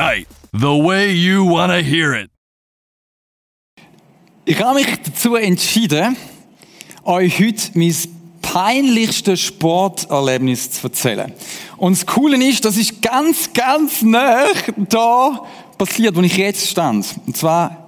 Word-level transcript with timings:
Night, 0.00 0.28
the 0.52 0.82
way 0.82 1.12
you 1.12 1.44
want 1.44 1.70
to 1.70 1.82
hear 1.82 2.14
it. 2.14 2.30
Ich 4.46 4.58
habe 4.58 4.80
mich 4.80 4.86
dazu 5.04 5.34
entschieden, 5.34 6.16
euch 7.04 7.38
heute 7.38 7.72
mein 7.74 7.94
peinlichstes 8.40 9.40
Sporterlebnis 9.40 10.70
zu 10.70 10.86
erzählen. 10.86 11.34
Und 11.76 11.98
das 11.98 12.06
Coole 12.06 12.42
ist, 12.42 12.64
das 12.64 12.78
ist 12.78 13.02
ganz, 13.02 13.52
ganz 13.52 14.00
nah 14.00 14.46
da 14.88 15.46
passiert, 15.76 16.16
wo 16.16 16.22
ich 16.22 16.38
jetzt 16.38 16.66
stand. 16.66 17.06
Und 17.26 17.36
zwar 17.36 17.86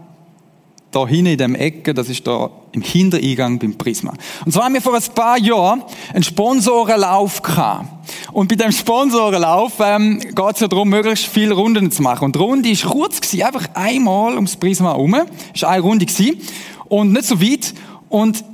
da 0.91 1.07
hinten 1.07 1.33
in 1.33 1.39
dem 1.39 1.55
Ecke, 1.55 1.95
das 1.95 2.11
ist 2.11 2.27
da 2.27 2.51
im 2.73 2.83
Hintereingang 2.83 3.59
beim 3.59 3.75
Prisma. 3.77 4.15
Und 4.45 4.53
zwar 4.53 4.65
haben 4.65 4.75
wir 4.75 4.81
vor 4.81 4.95
ein 4.95 5.03
paar 5.15 5.39
Jahren 5.39 5.83
einen 6.13 6.23
Sponsorenlauf 6.23 7.43
gehabt. 7.43 7.87
Und 8.33 8.49
bei 8.49 8.57
dem 8.57 8.73
Sponsorenlauf 8.73 9.75
ähm, 9.81 10.19
geht 10.19 10.55
es 10.55 10.61
ja 10.61 10.69
darum, 10.69 10.89
möglichst 10.89 11.27
viele 11.27 11.55
Runden 11.55 11.91
zu 11.91 12.03
machen. 12.03 12.25
Und 12.25 12.35
die 12.35 12.41
Runde 12.41 12.69
war 12.71 12.91
kurz, 12.91 13.21
gewesen, 13.21 13.43
einfach 13.43 13.69
einmal 13.75 14.35
ums 14.35 14.57
Prisma 14.57 14.93
herum. 14.93 15.17
Es 15.55 15.63
war 15.63 15.71
eine 15.71 15.83
Runde 15.83 16.07
gewesen, 16.07 16.41
und 16.89 17.13
nicht 17.13 17.25
so 17.25 17.41
weit. 17.41 17.73
Und 18.11 18.45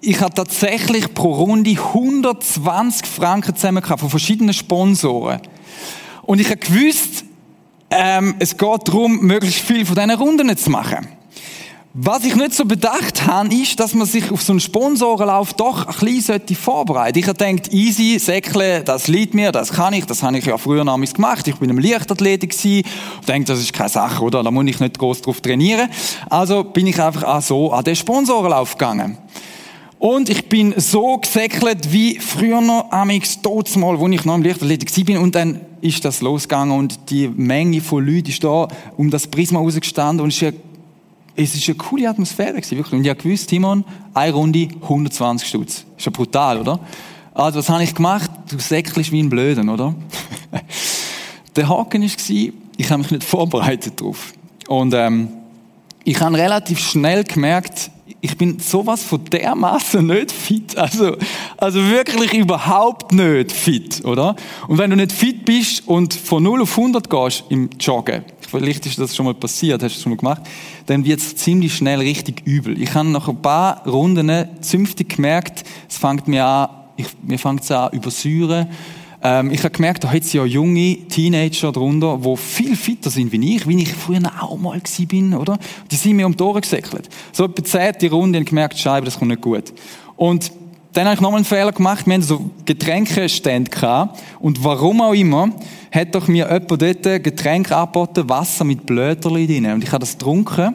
ich 0.00 0.20
habe 0.20 0.34
tatsächlich 0.34 1.14
pro 1.14 1.32
Runde 1.32 1.70
120 1.70 3.06
Franken 3.06 3.54
zusammen 3.54 3.82
gehabt, 3.82 4.00
von 4.00 4.10
verschiedenen 4.10 4.52
Sponsoren. 4.52 5.40
Und 6.22 6.40
ich 6.40 6.48
habe 6.48 6.58
gewusst, 6.58 7.24
ähm, 7.90 8.34
es 8.38 8.56
geht 8.56 8.88
darum, 8.88 9.20
möglichst 9.20 9.60
viel 9.60 9.86
von 9.86 9.94
diesen 9.94 10.10
Runden 10.10 10.56
zu 10.56 10.70
machen. 10.70 11.06
Was 11.96 12.24
ich 12.24 12.34
nicht 12.34 12.52
so 12.52 12.64
bedacht 12.64 13.24
habe, 13.28 13.54
ist, 13.54 13.78
dass 13.78 13.94
man 13.94 14.04
sich 14.04 14.32
auf 14.32 14.42
so 14.42 14.52
einen 14.52 14.58
Sponsorenlauf 14.58 15.54
doch 15.54 15.86
ein 15.86 15.94
bisschen 16.04 16.40
vorbereiten 16.56 17.14
sollte. 17.14 17.20
Ich 17.20 17.28
habe 17.28 17.54
gedacht, 17.54 17.72
easy, 17.72 18.18
Säckle, 18.18 18.82
das 18.82 19.06
liegt 19.06 19.32
mir, 19.32 19.52
das 19.52 19.72
kann 19.72 19.92
ich, 19.92 20.04
das 20.04 20.24
habe 20.24 20.36
ich 20.36 20.44
ja 20.44 20.58
früher 20.58 20.82
namens 20.82 21.14
gemacht. 21.14 21.46
Ich 21.46 21.54
bin 21.54 21.70
im 21.70 21.78
Leichtathletik 21.78 22.50
gewesen. 22.50 22.84
Ich 23.20 23.26
denke, 23.28 23.46
das 23.46 23.60
ist 23.60 23.72
keine 23.72 23.90
Sache, 23.90 24.24
oder? 24.24 24.42
Da 24.42 24.50
muss 24.50 24.64
ich 24.66 24.80
nicht 24.80 24.98
groß 24.98 25.22
drauf 25.22 25.40
trainieren. 25.40 25.88
Also 26.28 26.64
bin 26.64 26.88
ich 26.88 27.00
einfach 27.00 27.22
auch 27.22 27.42
so 27.42 27.72
an 27.72 27.84
den 27.84 27.94
Sponsorenlauf 27.94 28.72
gegangen. 28.72 29.16
Und 30.00 30.28
ich 30.30 30.48
bin 30.48 30.74
so 30.76 31.18
gesäckelt 31.18 31.92
wie 31.92 32.18
früher 32.18 32.60
noch 32.60 32.90
amix 32.90 33.38
mal, 33.76 34.00
wo 34.00 34.08
ich 34.08 34.24
noch 34.24 34.34
im 34.34 34.42
Leichtathletik 34.42 35.06
bin. 35.06 35.18
Und 35.18 35.36
dann 35.36 35.60
ist 35.80 36.04
das 36.04 36.22
losgegangen 36.22 36.76
und 36.76 37.08
die 37.10 37.28
Menge 37.28 37.80
von 37.80 38.04
Leuten 38.04 38.30
ist 38.30 38.42
da 38.42 38.66
um 38.96 39.10
das 39.10 39.28
Prisma 39.28 39.60
rausgestanden 39.60 40.24
und 40.24 40.32
es 40.32 40.42
ist 40.42 40.54
es 41.36 41.54
ist 41.54 41.68
eine 41.68 41.76
coole 41.76 42.08
Atmosphäre 42.08 42.54
gewesen, 42.54 42.76
wirklich. 42.76 42.94
Und 42.94 43.04
ich 43.04 43.10
habe 43.10 43.20
gewusst, 43.20 43.48
Timon, 43.48 43.84
eine 44.12 44.32
Runde 44.32 44.68
120 44.82 45.48
Stutz. 45.48 45.84
Ist 45.96 46.06
ja 46.06 46.12
brutal, 46.12 46.60
oder? 46.60 46.78
Also, 47.32 47.58
was 47.58 47.68
habe 47.68 47.82
ich 47.82 47.94
gemacht? 47.94 48.30
Du 48.48 48.58
säckelst 48.58 49.10
wie 49.10 49.20
ein 49.20 49.28
Blöden, 49.28 49.68
oder? 49.68 49.94
Der 51.56 51.68
Haken 51.68 52.02
war, 52.02 52.52
ich 52.76 52.90
habe 52.90 53.02
mich 53.02 53.10
nicht 53.10 53.24
vorbereitet 53.24 54.00
darauf. 54.00 54.32
Und 54.68 54.94
ähm, 54.94 55.28
ich 56.04 56.20
habe 56.20 56.36
relativ 56.36 56.78
schnell 56.78 57.24
gemerkt, 57.24 57.90
ich 58.20 58.38
bin 58.38 58.58
sowas 58.58 59.02
von 59.02 59.24
dermaßen 59.24 60.06
nicht 60.06 60.30
fit. 60.30 60.76
Also, 60.76 61.16
also 61.56 61.80
wirklich 61.88 62.32
überhaupt 62.32 63.12
nicht 63.12 63.52
fit, 63.52 64.04
oder? 64.04 64.36
Und 64.68 64.78
wenn 64.78 64.90
du 64.90 64.96
nicht 64.96 65.12
fit 65.12 65.44
bist 65.44 65.86
und 65.86 66.14
von 66.14 66.42
0 66.42 66.62
auf 66.62 66.78
100 66.78 67.10
gehst 67.10 67.44
im 67.48 67.70
Joggen, 67.80 68.24
vielleicht 68.50 68.86
ist 68.86 68.98
das 68.98 69.14
schon 69.14 69.26
mal 69.26 69.34
passiert, 69.34 69.82
hast 69.82 69.92
du 69.92 69.96
das 69.96 70.02
schon 70.02 70.10
mal 70.10 70.18
gemacht, 70.18 70.42
dann 70.86 71.04
wird 71.04 71.20
es 71.20 71.36
ziemlich 71.36 71.74
schnell 71.74 72.00
richtig 72.00 72.42
übel. 72.44 72.80
Ich 72.80 72.94
habe 72.94 73.08
nach 73.08 73.28
ein 73.28 73.40
paar 73.40 73.86
Runden 73.86 74.30
zünftig 74.60 75.16
gemerkt, 75.16 75.64
es 75.88 75.98
fängt 75.98 76.28
mir 76.28 76.44
an, 76.44 76.68
ich, 76.96 77.08
mir 77.22 77.38
fängt 77.38 77.62
es 77.62 77.70
an 77.70 77.92
übersäuren. 77.92 78.68
Ähm, 79.22 79.50
ich 79.50 79.60
habe 79.60 79.70
gemerkt, 79.70 80.04
da 80.04 80.12
hat 80.12 80.22
es 80.22 80.32
ja 80.32 80.44
junge 80.44 81.08
Teenager 81.08 81.72
drunter, 81.72 82.20
die 82.22 82.36
viel 82.36 82.76
fitter 82.76 83.10
sind 83.10 83.32
wie 83.32 83.56
ich, 83.56 83.66
wie 83.66 83.82
ich 83.82 83.92
früher 83.92 84.20
auch 84.40 84.58
mal 84.58 84.80
bin, 85.08 85.34
oder? 85.34 85.58
Die 85.90 85.96
sind 85.96 86.16
mir 86.16 86.26
um 86.26 86.36
die 86.36 86.42
Ohren 86.42 86.60
gesäckelt. 86.60 87.08
So 87.32 87.44
etwa 87.44 87.64
zehnte 87.64 88.10
Runde 88.10 88.38
und 88.38 88.44
gemerkt, 88.44 88.78
Scheibe, 88.78 89.06
das 89.06 89.18
kommt 89.18 89.30
nicht 89.30 89.40
gut. 89.40 89.72
Und 90.16 90.52
dann 90.94 91.06
habe 91.06 91.16
ich 91.16 91.20
nochmal 91.20 91.38
einen 91.38 91.44
Fehler 91.44 91.72
gemacht. 91.72 92.06
Wir 92.06 92.14
hatten 92.14 92.22
so 92.22 92.50
Getränkestände 92.64 93.70
gehabt. 93.70 94.22
Und 94.38 94.62
warum 94.62 95.00
auch 95.00 95.12
immer, 95.12 95.50
hat 95.92 96.14
doch 96.14 96.28
mir 96.28 96.46
jemand 96.46 96.70
dort 96.70 97.24
Getränke 97.24 97.76
angeboten, 97.76 98.28
Wasser 98.28 98.64
mit 98.64 98.86
Blöterli 98.86 99.46
drin. 99.46 99.66
Und 99.66 99.82
ich 99.82 99.90
habe 99.90 100.00
das 100.00 100.12
getrunken. 100.12 100.74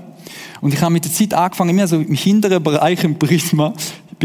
Und 0.61 0.73
ich 0.73 0.81
habe 0.81 0.91
mit 0.91 1.05
der 1.05 1.11
Zeit 1.11 1.33
angefangen, 1.33 1.69
immer 1.69 1.87
so 1.87 1.97
im 1.97 2.13
hinteren 2.13 2.61
Bereich 2.61 3.03
im 3.05 3.17
Prisma, 3.17 3.73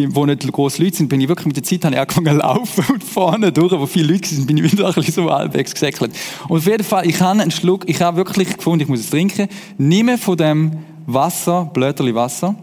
wo 0.09 0.27
nicht 0.27 0.51
große 0.51 0.83
Leute 0.83 0.97
sind, 0.97 1.09
bin 1.09 1.21
ich 1.21 1.29
wirklich 1.29 1.47
mit 1.47 1.57
der 1.57 1.63
Zeit 1.63 1.85
habe 1.85 1.95
ich 1.95 2.01
angefangen 2.01 2.27
zu 2.27 2.39
laufen 2.39 2.85
und 2.93 3.05
vorne 3.05 3.53
durch, 3.53 3.73
wo 3.73 3.87
viele 3.87 4.13
Leute 4.13 4.29
sind, 4.29 4.47
bin 4.47 4.57
ich 4.57 4.65
wieder 4.73 4.89
ein 4.89 4.95
bisschen 4.95 5.15
so 5.15 5.31
halbwegs 5.31 5.73
gesäckelt. 5.73 6.13
Und 6.49 6.59
auf 6.59 6.67
jeden 6.67 6.83
Fall, 6.83 7.07
ich 7.07 7.21
habe 7.21 7.41
einen 7.41 7.53
Schluck, 7.53 7.85
ich 7.89 8.01
habe 8.03 8.17
wirklich 8.17 8.57
gefunden, 8.57 8.83
ich 8.83 8.89
muss 8.89 9.01
es 9.01 9.11
trinken, 9.11 9.49
nehme 9.79 10.19
von 10.19 10.37
dem 10.37 10.73
Wasser, 11.07 11.71
Blöterli 11.73 12.15
Wasser. 12.15 12.57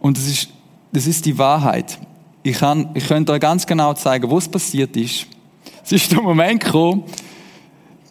Und 0.00 0.18
das 0.18 0.26
ist, 0.26 0.48
das 0.92 1.06
ist 1.06 1.24
die 1.24 1.38
Wahrheit. 1.38 1.98
Ich, 2.42 2.58
kann, 2.58 2.90
ich 2.94 3.06
könnte 3.06 3.32
euch 3.32 3.40
ganz 3.40 3.66
genau 3.66 3.94
zeigen, 3.94 4.30
was 4.30 4.48
passiert 4.48 4.96
ist. 4.96 5.26
Es 5.84 5.92
ist 5.92 6.12
der 6.12 6.22
Moment 6.22 6.64
gekommen, 6.64 7.04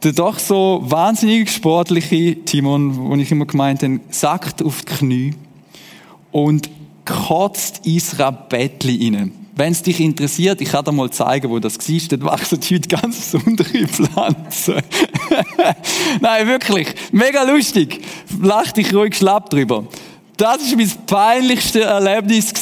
der 0.04 0.14
doch 0.14 0.38
so 0.40 0.82
wahnsinnig 0.84 1.50
sportliche 1.52 2.36
Timon, 2.44 2.98
wo 2.98 3.16
ich 3.16 3.32
immer 3.32 3.46
gemeint 3.46 3.84
habe, 3.84 4.00
sackt 4.10 4.64
auf 4.64 4.84
die 4.84 4.94
Knie 4.94 5.34
und 6.32 6.70
kotzt 7.06 7.86
ins 7.86 8.20
Rabettli 8.20 9.16
rein. 9.16 9.32
Wenn 9.56 9.72
es 9.72 9.82
dich 9.82 10.00
interessiert, 10.00 10.62
ich 10.62 10.70
kann 10.70 10.86
dir 10.86 10.92
mal 10.92 11.09
zeigen, 11.09 11.50
wo 11.50 11.58
das 11.58 11.80
war. 11.80 12.08
Dort 12.09 12.24
wachsen 12.24 12.59
heute 12.62 12.88
ganz 12.88 13.18
besondere 13.18 13.88
Pflanzen. 13.88 14.76
Nein, 16.22 16.48
wirklich. 16.48 16.88
Mega 17.12 17.42
lustig. 17.42 18.02
Lach 18.40 18.72
dich 18.72 18.94
ruhig 18.94 19.16
schlapp 19.16 19.50
drüber. 19.50 19.88
Das 20.38 20.62
ist 20.62 20.78
mein 20.78 20.92
peinlichste 21.08 21.82
Erlebnis. 21.82 22.54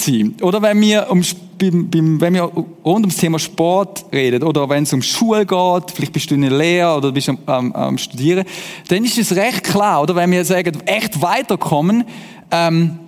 Oder 0.41 0.61
wenn 0.61 0.79
wir, 0.79 1.11
um, 1.11 1.21
beim, 1.57 1.89
beim, 1.89 2.21
wenn 2.21 2.33
wir 2.33 2.43
rund 2.43 3.05
ums 3.05 3.17
Thema 3.17 3.39
Sport 3.39 4.05
reden 4.11 4.43
oder 4.43 4.67
wenn 4.69 4.83
es 4.83 4.93
um 4.93 5.01
Schule 5.01 5.45
geht, 5.45 5.91
vielleicht 5.91 6.13
bist 6.13 6.31
du 6.31 6.35
in 6.35 6.41
der 6.41 6.51
Lehre 6.51 6.95
oder 6.95 7.11
bist 7.11 7.29
am, 7.29 7.39
am, 7.45 7.71
am 7.73 7.97
Studieren, 7.97 8.45
dann 8.87 9.03
ist 9.03 9.17
es 9.17 9.35
recht 9.35 9.63
klar. 9.63 10.01
Oder 10.01 10.15
wenn 10.15 10.31
wir 10.31 10.43
sagen, 10.45 10.77
echt 10.85 11.21
weiterkommen, 11.21 12.03
ähm, 12.51 12.99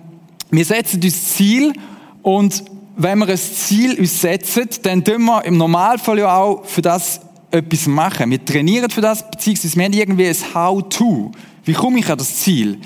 wir 0.50 0.64
setzen 0.64 1.02
uns 1.02 1.34
Ziel 1.34 1.72
und 2.22 2.64
wenn 2.96 3.18
wir 3.18 3.28
ein 3.28 3.36
Ziel 3.36 3.98
uns 3.98 4.20
setzen, 4.20 4.68
dann 4.82 5.04
tun 5.04 5.24
wir 5.24 5.44
im 5.44 5.56
Normalfall 5.56 6.18
ja 6.18 6.36
auch 6.36 6.64
für 6.64 6.82
das 6.82 7.20
etwas 7.50 7.86
machen. 7.86 8.30
Wir 8.30 8.44
trainieren 8.44 8.90
für 8.90 9.00
das, 9.00 9.30
beziehungsweise 9.30 9.76
wir 9.76 9.84
haben 9.84 9.92
irgendwie 9.92 10.26
ein 10.26 10.54
How-to. 10.54 11.32
Wie 11.64 11.72
komme 11.72 11.98
ich 11.98 12.10
an 12.10 12.18
das 12.18 12.36
Ziel? 12.36 12.78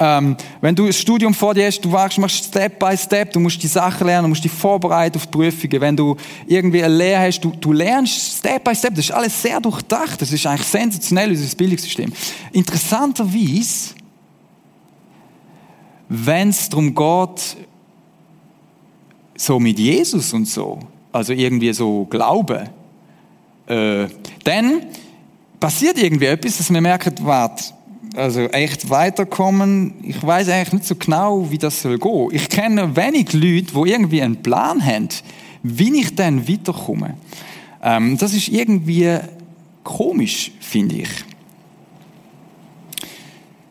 Ähm, 0.00 0.36
wenn 0.60 0.76
du 0.76 0.86
ein 0.86 0.92
Studium 0.92 1.34
vor 1.34 1.54
dir 1.54 1.66
hast, 1.66 1.80
du 1.80 1.88
machst 1.88 2.44
Step 2.44 2.78
by 2.78 2.96
Step, 2.96 3.32
du 3.32 3.40
musst 3.40 3.60
die 3.60 3.66
Sachen 3.66 4.06
lernen, 4.06 4.24
du 4.24 4.28
musst 4.28 4.44
dich 4.44 4.52
vorbereiten 4.52 5.16
auf 5.16 5.26
die 5.26 5.32
Prüfungen. 5.32 5.80
Wenn 5.80 5.96
du 5.96 6.16
irgendwie 6.46 6.84
eine 6.84 6.94
Lehre 6.94 7.26
hast, 7.26 7.40
du, 7.40 7.50
du 7.50 7.72
lernst 7.72 8.38
Step 8.38 8.62
by 8.62 8.74
Step. 8.74 8.94
Das 8.94 9.06
ist 9.06 9.10
alles 9.10 9.42
sehr 9.42 9.60
durchdacht. 9.60 10.22
Das 10.22 10.30
ist 10.30 10.46
eigentlich 10.46 10.68
sensationell, 10.68 11.30
unser 11.30 11.56
Bildungssystem. 11.56 12.12
Interessanterweise, 12.52 13.94
wenn 16.08 16.50
es 16.50 16.68
darum 16.68 16.94
geht, 16.94 17.56
so 19.36 19.58
mit 19.58 19.78
Jesus 19.78 20.32
und 20.32 20.46
so, 20.46 20.78
also 21.12 21.32
irgendwie 21.32 21.72
so 21.72 22.04
Glauben, 22.04 22.68
äh, 23.66 24.06
dann 24.44 24.82
passiert 25.58 25.98
irgendwie 25.98 26.26
etwas, 26.26 26.58
dass 26.58 26.72
wir 26.72 26.80
merken, 26.80 27.14
warte, 27.22 27.64
also 28.16 28.40
echt 28.46 28.88
weiterkommen, 28.90 29.94
ich 30.02 30.22
weiß 30.22 30.48
eigentlich 30.48 30.72
nicht 30.72 30.84
so 30.86 30.94
genau, 30.96 31.50
wie 31.50 31.58
das 31.58 31.82
soll 31.82 31.98
gehen. 31.98 32.28
Ich 32.32 32.48
kenne 32.48 32.96
wenig 32.96 33.32
Leute, 33.32 33.72
die 33.72 33.90
irgendwie 33.90 34.22
einen 34.22 34.42
Plan 34.42 34.84
haben, 34.84 35.08
wie 35.62 36.00
ich 36.00 36.14
dann 36.14 36.48
weiterkomme. 36.48 37.16
Ähm, 37.82 38.16
das 38.18 38.34
ist 38.34 38.48
irgendwie 38.48 39.18
komisch, 39.84 40.50
finde 40.60 40.96
ich. 40.96 41.08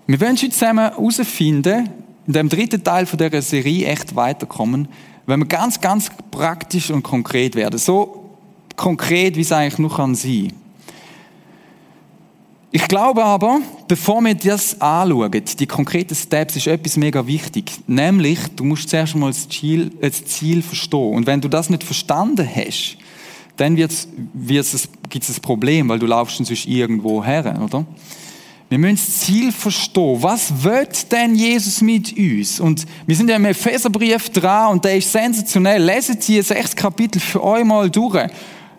Wir 0.06 0.22
wollen 0.22 0.38
heute 0.38 0.50
zusammen 0.50 0.90
herausfinden, 0.90 1.90
in 2.28 2.34
dem 2.34 2.50
dritten 2.50 2.84
Teil 2.84 3.06
von 3.06 3.18
dieser 3.20 3.42
Serie 3.42 3.88
echt 3.88 4.16
weiterkommen, 4.16 4.88
wenn 5.26 5.40
wir 5.42 5.48
ganz, 5.48 5.80
ganz 5.82 6.10
praktisch 6.32 6.90
und 6.90 7.04
konkret 7.04 7.56
werden. 7.56 7.78
So 7.78 8.32
konkret, 8.76 9.36
wie 9.36 9.42
es 9.42 9.52
eigentlich 9.52 9.80
nur 9.80 9.94
kann 9.94 10.16
sein. 10.16 10.54
Ich 12.78 12.88
glaube 12.88 13.26
aber, 13.26 13.60
bevor 13.88 14.22
wir 14.22 14.36
das 14.36 14.80
anschauen, 14.80 15.32
die 15.32 15.66
konkreten 15.66 16.14
Steps, 16.14 16.58
ist 16.58 16.68
etwas 16.68 16.96
mega 16.96 17.26
wichtig. 17.26 17.72
Nämlich, 17.88 18.38
du 18.56 18.64
musst 18.64 18.90
zuerst 18.90 19.16
mal 19.16 19.32
das 19.32 19.50
Ziel, 19.50 19.90
das 20.00 20.24
Ziel 20.26 20.62
verstehen. 20.62 21.16
Und 21.16 21.26
wenn 21.26 21.42
du 21.42 21.48
das 21.48 21.72
nicht 21.72 21.84
verstanden 21.84 22.48
hast, 22.48 22.98
dann 23.56 23.78
wird's, 23.78 24.08
wird's, 24.32 24.90
gibt 25.10 25.28
es 25.28 25.36
ein 25.36 25.42
Problem, 25.42 25.90
weil 25.90 25.98
du 25.98 26.06
laufst 26.06 26.38
sonst 26.38 26.68
irgendwo 26.68 27.26
her, 27.26 27.60
oder? 27.64 27.84
Wir 28.70 28.78
müssen 28.78 28.98
das 28.98 29.22
Ziel 29.22 29.52
verstehen. 29.52 30.22
Was 30.22 30.64
wird 30.64 31.12
denn 31.12 31.34
Jesus 31.34 31.82
mit 31.82 32.16
uns? 32.16 32.60
Und 32.60 32.86
wir 33.08 33.16
sind 33.16 33.28
ja 33.28 33.38
im 33.38 33.46
Epheserbrief 33.46 34.30
dran 34.30 34.74
und 34.74 34.86
der 34.86 34.98
ist 34.98 35.12
sensationell. 35.12 35.82
Leset 35.82 36.22
Sie 36.22 36.40
sechs 36.44 36.76
Kapitel 36.76 37.20
für 37.20 37.44
euch 37.44 37.64
mal 37.64 37.90
durch. 37.90 38.30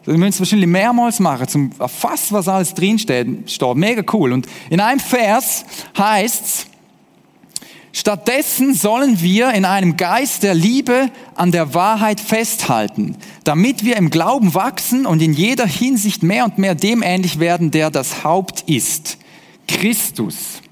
Wir 0.08 0.16
müssen 0.16 0.30
es 0.30 0.40
wahrscheinlich 0.40 0.68
mehrmals 0.68 1.20
machen, 1.20 1.48
zum 1.48 1.70
erfassen, 1.78 2.32
was 2.32 2.48
alles 2.48 2.72
drinsteht. 2.72 3.50
Steht 3.50 3.76
mega 3.76 4.02
cool. 4.14 4.32
Und 4.32 4.46
in 4.70 4.80
einem 4.80 5.00
Vers 5.00 5.66
heißt's, 5.98 6.66
Stattdessen 7.92 8.74
sollen 8.74 9.20
wir 9.20 9.50
in 9.52 9.64
einem 9.64 9.96
Geist 9.96 10.44
der 10.44 10.54
Liebe 10.54 11.10
an 11.34 11.52
der 11.52 11.74
Wahrheit 11.74 12.20
festhalten, 12.20 13.16
damit 13.44 13.84
wir 13.84 13.96
im 13.96 14.08
Glauben 14.08 14.54
wachsen 14.54 15.04
und 15.04 15.20
in 15.20 15.32
jeder 15.34 15.66
Hinsicht 15.66 16.22
mehr 16.22 16.44
und 16.44 16.56
mehr 16.58 16.74
dem 16.74 17.02
ähnlich 17.02 17.38
werden, 17.38 17.70
der 17.70 17.90
das 17.90 18.24
Haupt 18.24 18.62
ist, 18.62 19.18
Christus. 19.66 20.62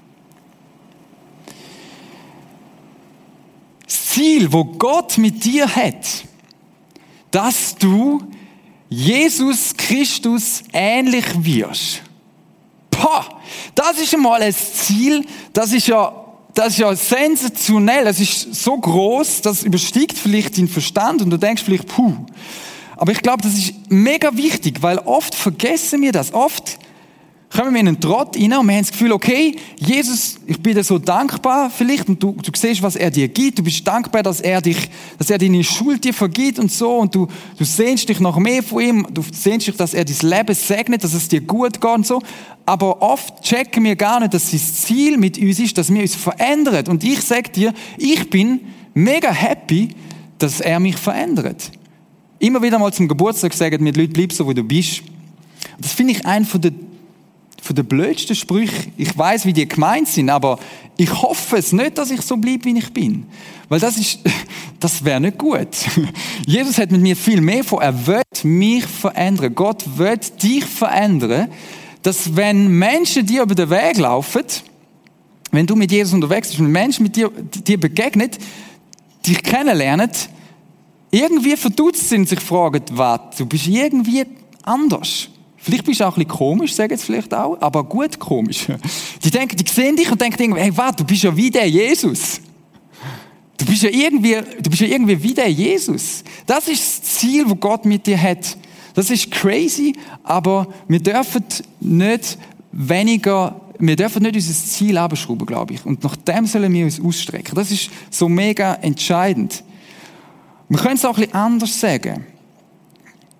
Das 3.85 4.07
Ziel, 4.07 4.51
wo 4.51 4.63
Gott 4.65 5.17
mit 5.17 5.43
dir 5.43 5.67
hat, 5.75 6.23
dass 7.29 7.75
du 7.75 8.23
Jesus 8.89 9.75
Christus 9.75 10.63
ähnlich 10.73 11.25
wirst. 11.37 12.01
Pah, 12.89 13.25
das 13.75 13.99
ist 13.99 14.13
einmal 14.13 14.41
ein 14.41 14.53
Ziel, 14.53 15.25
das 15.53 15.73
ist 15.73 15.87
ja 15.87 16.23
das 16.57 16.69
ist 16.69 16.79
ja 16.79 16.95
sensationell, 16.95 18.05
das 18.05 18.19
ist 18.19 18.55
so 18.55 18.75
groß, 18.75 19.41
das 19.41 19.61
übersteigt 19.61 20.17
vielleicht 20.17 20.57
den 20.57 20.67
Verstand 20.67 21.21
und 21.21 21.29
du 21.29 21.37
denkst 21.37 21.61
vielleicht, 21.63 21.87
puh. 21.87 22.15
Aber 22.95 23.11
ich 23.11 23.21
glaube, 23.21 23.43
das 23.43 23.53
ist 23.53 23.73
mega 23.89 24.35
wichtig, 24.35 24.81
weil 24.81 24.97
oft 24.97 25.35
vergessen 25.35 26.01
wir 26.01 26.11
das. 26.11 26.33
Oft 26.33 26.79
kommen 27.49 27.73
wir 27.73 27.79
in 27.79 27.87
einen 27.87 27.99
Trott 27.99 28.35
rein 28.35 28.53
und 28.53 28.67
wir 28.67 28.75
haben 28.75 28.81
das 28.81 28.91
Gefühl, 28.91 29.11
okay, 29.13 29.55
Jesus, 29.79 30.37
ich 30.45 30.61
bin 30.61 30.75
dir 30.75 30.83
so 30.83 30.99
dankbar 30.99 31.69
vielleicht 31.69 32.09
und 32.09 32.21
du, 32.21 32.33
du 32.33 32.51
siehst, 32.53 32.81
was 32.81 32.95
er 32.95 33.09
dir 33.09 33.27
gibt. 33.29 33.59
Du 33.59 33.63
bist 33.63 33.87
dankbar, 33.87 34.21
dass 34.21 34.41
er 34.41 34.61
dich, 34.61 34.89
dass 35.17 35.29
er 35.29 35.37
deine 35.37 35.63
Schuld 35.63 36.03
dir 36.03 36.13
vergibt 36.13 36.59
und 36.59 36.71
so 36.71 36.97
und 36.97 37.15
du, 37.15 37.27
du 37.57 37.63
sehnst 37.63 38.09
dich 38.09 38.19
noch 38.19 38.37
mehr 38.37 38.61
von 38.61 38.81
ihm. 38.81 39.07
Du 39.11 39.23
sehnst 39.31 39.67
dich, 39.67 39.77
dass 39.77 39.93
er 39.93 40.03
dein 40.03 40.29
Leben 40.29 40.55
segnet, 40.55 41.03
dass 41.03 41.13
es 41.13 41.29
dir 41.29 41.41
gut 41.41 41.79
geht 41.79 41.91
und 41.91 42.05
so. 42.05 42.21
Aber 42.65 43.01
oft 43.01 43.41
checken 43.41 43.83
wir 43.85 43.95
gar 43.95 44.19
nicht, 44.19 44.33
dass 44.33 44.51
das 44.51 44.81
Ziel 44.81 45.17
mit 45.17 45.37
uns 45.37 45.59
ist, 45.59 45.77
dass 45.77 45.93
wir 45.93 46.01
uns 46.01 46.15
verändern. 46.15 46.87
Und 46.87 47.03
ich 47.03 47.21
sag 47.21 47.53
dir, 47.53 47.73
ich 47.97 48.29
bin 48.29 48.59
mega 48.93 49.31
happy, 49.31 49.89
dass 50.37 50.59
er 50.59 50.79
mich 50.81 50.97
verändert. 50.97 51.71
Immer 52.39 52.61
wieder 52.61 52.77
mal 52.77 52.91
zum 52.91 53.07
Geburtstag 53.07 53.53
sagen 53.53 53.83
mir 53.83 53.93
die 53.93 54.01
Leute, 54.01 54.13
bleib 54.13 54.33
so, 54.33 54.45
wo 54.45 54.53
du 54.53 54.63
bist. 54.63 55.01
das 55.79 55.93
finde 55.93 56.13
ich 56.13 56.25
ein 56.25 56.45
von 56.45 56.61
der 56.61 56.71
von 57.67 57.75
den 57.75 57.85
blödsten 57.85 58.35
Sprüchen. 58.35 58.93
Ich 58.95 59.15
weiß, 59.15 59.45
wie 59.45 59.51
die 59.51 59.67
gemeint 59.67 60.07
sind, 60.07 60.29
aber 60.29 60.57
ich 60.95 61.11
hoffe 61.21 61.57
es 61.57 61.73
nicht, 61.73 61.97
dass 61.97 62.09
ich 62.09 62.21
so 62.21 62.37
bleibe, 62.37 62.63
wie 62.65 62.77
ich 62.77 62.93
bin. 62.93 63.25
Weil 63.67 63.81
das 63.81 63.97
ist, 63.97 64.19
das 64.79 65.03
wäre 65.03 65.19
nicht 65.19 65.37
gut. 65.37 65.67
Jesus 66.47 66.77
hat 66.77 66.91
mit 66.91 67.01
mir 67.01 67.15
viel 67.15 67.41
mehr 67.41 67.65
vor. 67.65 67.83
Er 67.83 68.07
wird 68.07 68.43
mich 68.43 68.85
verändern. 68.85 69.53
Gott 69.53 69.83
wird 69.97 70.41
dich 70.41 70.63
verändern, 70.63 71.49
dass 72.03 72.35
wenn 72.37 72.69
Menschen 72.69 73.25
dir 73.25 73.43
über 73.43 73.53
den 73.53 73.69
Weg 73.69 73.97
laufen, 73.97 74.43
wenn 75.51 75.67
du 75.67 75.75
mit 75.75 75.91
Jesus 75.91 76.13
unterwegs 76.13 76.47
bist, 76.47 76.59
wenn 76.59 76.71
Menschen 76.71 77.03
mit 77.03 77.17
dir, 77.17 77.29
dir 77.29 77.79
begegnet, 77.79 78.37
dich 79.25 79.43
kennenlernen, 79.43 80.09
irgendwie 81.11 81.57
verdutzt 81.57 82.07
sind, 82.07 82.29
sich 82.29 82.39
fragen, 82.39 82.81
was, 82.91 83.37
du 83.37 83.45
bist 83.45 83.67
irgendwie 83.67 84.23
anders. 84.63 85.29
Vielleicht 85.57 85.85
bist 85.85 85.99
du 85.99 86.05
auch 86.05 86.15
ein 86.15 86.23
bisschen 86.23 86.37
komisch, 86.37 86.73
sagen 86.75 86.95
sie 86.95 87.03
vielleicht 87.03 87.33
auch, 87.33 87.59
aber 87.59 87.83
gut 87.83 88.19
komisch. 88.19 88.67
Die 89.23 89.31
denken, 89.31 89.57
die 89.57 89.69
sehen 89.69 89.95
dich 89.95 90.09
und 90.11 90.21
denken, 90.21 90.55
hey, 90.55 90.75
warte, 90.77 90.97
du 90.97 91.03
bist 91.03 91.23
ja 91.23 91.35
wie 91.35 91.49
der 91.49 91.67
Jesus. 91.67 92.39
Du 93.57 93.65
bist 93.65 93.81
ja 93.81 93.89
irgendwie, 93.89 94.37
du 94.61 94.69
bist 94.69 94.81
ja 94.81 94.87
irgendwie 94.87 95.21
wie 95.21 95.33
der 95.33 95.51
Jesus. 95.51 96.23
Das 96.45 96.67
ist 96.67 97.01
das 97.01 97.01
Ziel, 97.01 97.49
wo 97.49 97.55
Gott 97.55 97.85
mit 97.85 98.05
dir 98.05 98.21
hat. 98.21 98.55
Das 98.93 99.09
ist 99.09 99.31
crazy, 99.31 99.93
aber 100.23 100.67
wir 100.87 100.99
dürfen 100.99 101.43
nicht 101.79 102.37
weniger, 102.71 103.59
wir 103.79 103.95
dürfen 103.95 104.23
nicht 104.23 104.35
unser 104.35 104.53
Ziel 104.53 104.97
abschrauben, 104.97 105.45
glaube 105.45 105.73
ich. 105.73 105.85
Und 105.85 106.03
nach 106.03 106.15
dem 106.15 106.45
sollen 106.45 106.71
wir 106.71 106.85
uns 106.85 107.01
ausstrecken. 107.01 107.55
Das 107.55 107.71
ist 107.71 107.89
so 108.11 108.29
mega 108.29 108.75
entscheidend. 108.75 109.63
Wir 110.69 110.79
können 110.79 110.95
es 110.95 111.05
auch 111.05 111.17
ein 111.17 111.21
bisschen 111.21 111.35
anders 111.35 111.79
sagen. 111.79 112.25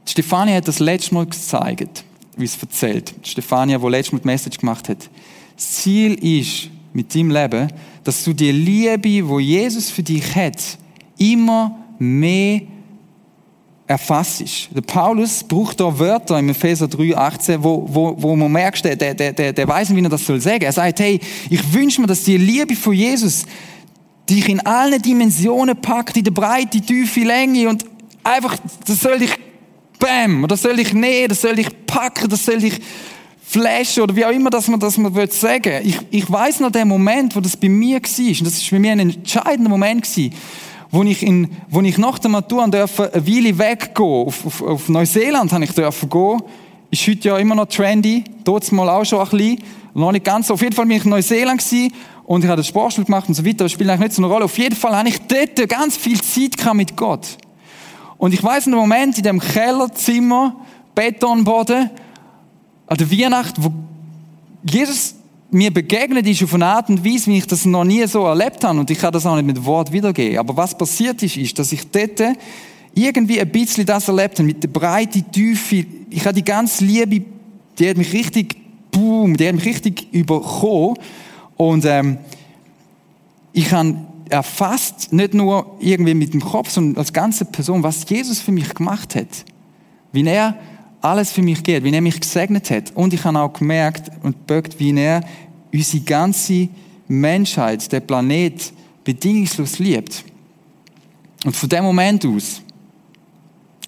Stefanie 0.07 0.54
hat 0.54 0.68
das 0.68 0.80
letzte 0.80 1.13
Mal 1.13 1.25
gezeigt 1.25 2.04
wie 2.38 2.45
es 2.45 2.57
erzählt. 2.62 3.13
Stefania, 3.24 3.81
wo 3.81 3.89
letztes 3.89 4.13
Mal 4.13 4.19
die 4.19 4.27
Message 4.27 4.57
gemacht 4.59 4.88
hat. 4.88 5.09
Das 5.56 5.71
Ziel 5.71 6.13
ist 6.13 6.69
mit 6.94 7.13
deinem 7.13 7.31
Leben, 7.31 7.68
dass 8.04 8.24
du 8.24 8.33
die 8.33 8.51
Liebe, 8.51 9.27
wo 9.27 9.39
Jesus 9.39 9.89
für 9.89 10.04
dich 10.04 10.36
hat, 10.36 10.62
immer 11.18 11.75
mehr 11.98 12.62
erfassest. 13.88 14.69
Der 14.75 14.81
Paulus 14.81 15.44
braucht 15.44 15.80
da 15.80 15.98
Wörter 15.98 16.38
im 16.38 16.50
Epheser 16.50 16.88
3, 16.88 17.18
18, 17.18 17.63
wo, 17.63 17.88
wo, 17.88 18.15
wo 18.18 18.36
man 18.36 18.51
merkt, 18.51 18.86
der, 18.86 18.95
der, 18.95 19.15
der, 19.15 19.53
der 19.53 19.68
weiß 19.68 19.89
nicht, 19.89 19.98
wie 19.98 20.06
er 20.06 20.10
das 20.10 20.25
soll 20.25 20.39
sagen. 20.39 20.63
Er 20.63 20.74
sagt, 20.74 21.00
hey, 21.00 21.19
ich 21.50 21.74
wünsche 21.74 22.01
mir, 22.01 22.07
dass 22.07 22.24
die 22.24 22.38
Liebe 22.38 22.75
von 22.75 22.94
Jesus 22.94 23.45
dich 24.30 24.48
in 24.50 24.60
allen 24.60 25.01
Dimensionen 25.01 25.75
packt, 25.77 26.18
in 26.18 26.25
der 26.25 26.31
Breite, 26.31 26.81
Tiefe, 26.81 27.21
Länge 27.21 27.69
und 27.69 27.86
einfach, 28.24 28.57
das 28.86 29.00
soll 29.00 29.19
dich 29.19 29.31
Bam, 30.00 30.48
das 30.48 30.62
soll 30.62 30.80
ich 30.80 30.94
nehmen, 30.94 31.30
das 31.30 31.42
soll 31.42 31.58
ich 31.60 31.68
packen, 31.86 32.30
das 32.30 32.46
soll 32.46 32.64
ich 32.64 32.80
flashen 33.48 34.04
oder 34.04 34.16
wie 34.16 34.26
auch 34.26 34.32
immer, 34.32 34.50
dass 34.50 34.68
man 34.68 34.80
das 34.80 34.98
man 34.98 35.16
will 35.16 35.32
sagen. 35.32 35.82
Ich, 35.84 35.98
ich 36.12 36.32
weiß 36.32 36.60
noch 36.60 36.72
den 36.72 36.88
Moment, 36.88 37.36
wo 37.36 37.40
das 37.40 37.56
bei 37.56 37.70
mir 37.70 37.96
war, 37.96 38.28
und 38.28 38.46
das 38.46 38.58
ist 38.58 38.70
bei 38.70 38.80
mir 38.80 38.92
ein 38.92 39.00
entscheidender 39.00 39.70
Moment 39.70 40.04
gewesen, 40.04 40.34
wo 40.92 41.04
ich, 41.04 41.24
in, 41.24 41.50
wo 41.70 41.82
ich 41.82 41.98
nach 41.98 42.20
der 42.20 42.30
Matur 42.30 42.68
durfte 42.68 43.13
eine 43.13 43.27
Weile 43.27 43.58
weggehen. 43.58 44.27
Auf, 44.27 44.46
auf, 44.46 44.62
auf 44.62 44.89
Neuseeland 44.89 45.51
habe 45.51 45.63
ich 45.63 45.72
dürfen 45.72 46.10
gehen. 46.10 46.42
Ist 46.92 47.08
heute 47.08 47.27
ja 47.27 47.38
immer 47.38 47.56
noch 47.56 47.68
trendy. 47.68 48.24
Dort 48.44 48.72
mal 48.72 48.89
auch 48.89 49.06
schon 49.06 49.20
ein 49.20 49.30
bisschen. 49.30 49.63
Noch 49.94 50.12
nicht 50.12 50.25
ganz. 50.25 50.50
Auf 50.51 50.62
jeden 50.62 50.74
Fall 50.74 50.86
bin 50.86 50.98
ich 50.98 51.04
in 51.04 51.10
Neuseeland 51.10 51.62
gewesen 51.62 51.94
und 52.25 52.44
ich 52.44 52.50
habe 52.50 52.58
das 52.58 52.68
Sportspiel 52.68 53.06
gemacht 53.06 53.27
und 53.27 53.34
so 53.34 53.46
weiter. 53.46 53.66
Das 53.66 53.72
spielt 53.72 53.89
eigentlich 53.89 54.10
nicht 54.10 54.13
so 54.13 54.24
eine 54.24 54.32
Rolle. 54.32 54.46
Auf 54.46 54.58
jeden 54.58 54.75
Fall 54.75 54.96
habe 54.96 55.10
ich 55.10 55.20
dort 55.22 55.70
ganz 55.70 55.98
viel 55.98 56.22
Zeit 56.22 56.74
mit 56.74 56.96
Gott. 56.96 57.38
Und 58.17 58.33
ich 58.33 58.43
weiß 58.43 58.67
einen 58.67 58.75
Moment 58.75 59.17
in 59.17 59.24
dem 59.24 59.39
Kellerzimmer, 59.39 60.55
Betonboden, 60.95 61.89
an 62.88 62.97
der 62.97 63.12
Weihnacht, 63.12 63.55
wo 63.62 63.71
Jesus 64.67 65.15
mir 65.50 65.71
begegnet 65.71 66.27
ist 66.27 66.43
auf 66.43 66.53
eine 66.53 66.65
Art 66.65 66.89
und 66.89 67.05
Weise, 67.05 67.27
wie 67.27 67.38
ich 67.38 67.47
das 67.47 67.65
noch 67.65 67.83
nie 67.83 68.05
so 68.07 68.25
erlebt 68.25 68.63
habe. 68.63 68.79
Und 68.79 68.89
ich 68.89 69.00
kann 69.00 69.13
das 69.13 69.25
auch 69.25 69.36
nicht 69.36 69.45
mit 69.45 69.63
Wort 69.63 69.91
wiedergeben. 69.91 70.39
Aber 70.39 70.57
was 70.57 70.77
passiert 70.77 71.21
ist, 71.24 71.38
ist, 71.38 71.57
dass 71.57 71.71
ich 71.71 71.89
dort 71.89 72.21
irgendwie 72.93 73.39
ein 73.39 73.50
bisschen 73.50 73.86
das 73.86 74.07
erlebt 74.07 74.39
habe, 74.39 74.47
mit 74.47 74.63
der 74.63 74.69
Breite, 74.69 75.21
Tiefe. 75.21 75.86
Ich 76.09 76.25
habe 76.25 76.33
die 76.33 76.43
ganze 76.43 76.83
Liebe, 76.83 77.25
die 77.77 77.89
hat 77.89 77.97
mich 77.97 78.12
richtig, 78.12 78.55
boom, 78.91 79.38
die 79.38 79.47
hat 79.47 79.55
mich 79.55 79.65
richtig 79.65 80.07
überkommen. 80.12 80.97
Und 81.55 81.86
ähm, 81.86 82.17
ich 83.53 83.71
habe 83.71 83.95
erfasst, 84.29 85.13
nicht 85.13 85.34
nur 85.34 85.77
irgendwie 85.79 86.13
mit 86.13 86.34
dem 86.34 86.41
Kopf, 86.41 86.69
sondern 86.69 86.98
als 86.98 87.13
ganze 87.13 87.46
Person, 87.46 87.84
was 87.84 88.07
Jesus 88.10 88.39
für 88.39 88.51
mich 88.51 88.74
gemacht 88.74 89.15
hat. 89.15 89.27
Wie 90.12 90.25
er 90.25 90.57
alles 91.01 91.31
für 91.31 91.41
mich 91.41 91.63
geht, 91.63 91.84
wie 91.84 91.93
er 91.93 92.01
mich 92.01 92.19
gesegnet 92.19 92.69
hat. 92.69 92.91
Und 92.96 93.13
ich 93.13 93.24
habe 93.24 93.39
auch 93.39 93.53
gemerkt 93.53 94.12
und 94.24 94.48
bögt, 94.48 94.79
wie 94.79 94.98
er 94.98 95.22
unsere 95.74 96.03
ganze 96.03 96.69
Menschheit, 97.07 97.91
der 97.91 98.00
Planet, 98.00 98.74
bedingungslos 99.03 99.79
liebt. 99.79 100.24
Und 101.46 101.55
von 101.55 101.69
dem 101.69 101.84
Moment 101.84 102.25
aus 102.25 102.62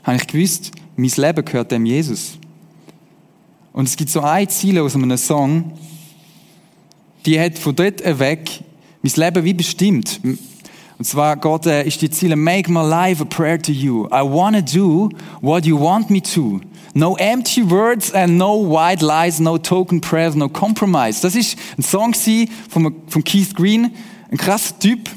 habe 0.03 0.17
ich 0.17 0.27
gewusst, 0.27 0.71
mein 0.95 1.11
Leben 1.15 1.45
gehört 1.45 1.71
dem 1.71 1.85
Jesus. 1.85 2.37
Und 3.73 3.87
es 3.87 3.95
gibt 3.95 4.09
so 4.09 4.21
ein 4.21 4.47
Ziel 4.49 4.79
aus 4.79 4.95
einem 4.95 5.17
Song, 5.17 5.73
die 7.25 7.39
hat 7.39 7.57
von 7.57 7.75
dort 7.75 8.01
weg 8.19 8.63
mein 9.01 9.13
Leben 9.15 9.43
wie 9.43 9.53
bestimmt. 9.53 10.19
Und 10.23 11.05
zwar, 11.05 11.37
Gott, 11.37 11.65
äh, 11.65 11.87
ist 11.87 12.01
die 12.01 12.09
Ziele, 12.09 12.35
make 12.35 12.69
my 12.69 12.81
life 12.81 13.21
a 13.21 13.25
prayer 13.25 13.61
to 13.61 13.71
you. 13.71 14.05
I 14.07 14.21
want 14.21 14.57
to 14.57 14.61
do 14.61 15.09
what 15.41 15.65
you 15.65 15.79
want 15.79 16.09
me 16.09 16.21
to. 16.21 16.59
No 16.93 17.15
empty 17.15 17.69
words 17.69 18.11
and 18.13 18.37
no 18.37 18.59
white 18.69 19.01
lies, 19.01 19.39
no 19.39 19.57
token 19.57 20.01
prayers, 20.01 20.35
no 20.35 20.49
compromise. 20.49 21.21
Das 21.21 21.35
ist 21.35 21.57
ein 21.77 21.83
Song 21.83 22.13
von, 22.69 22.93
von 23.07 23.23
Keith 23.23 23.55
Green, 23.55 23.91
ein 24.29 24.37
krasser 24.37 24.77
Typ. 24.77 25.09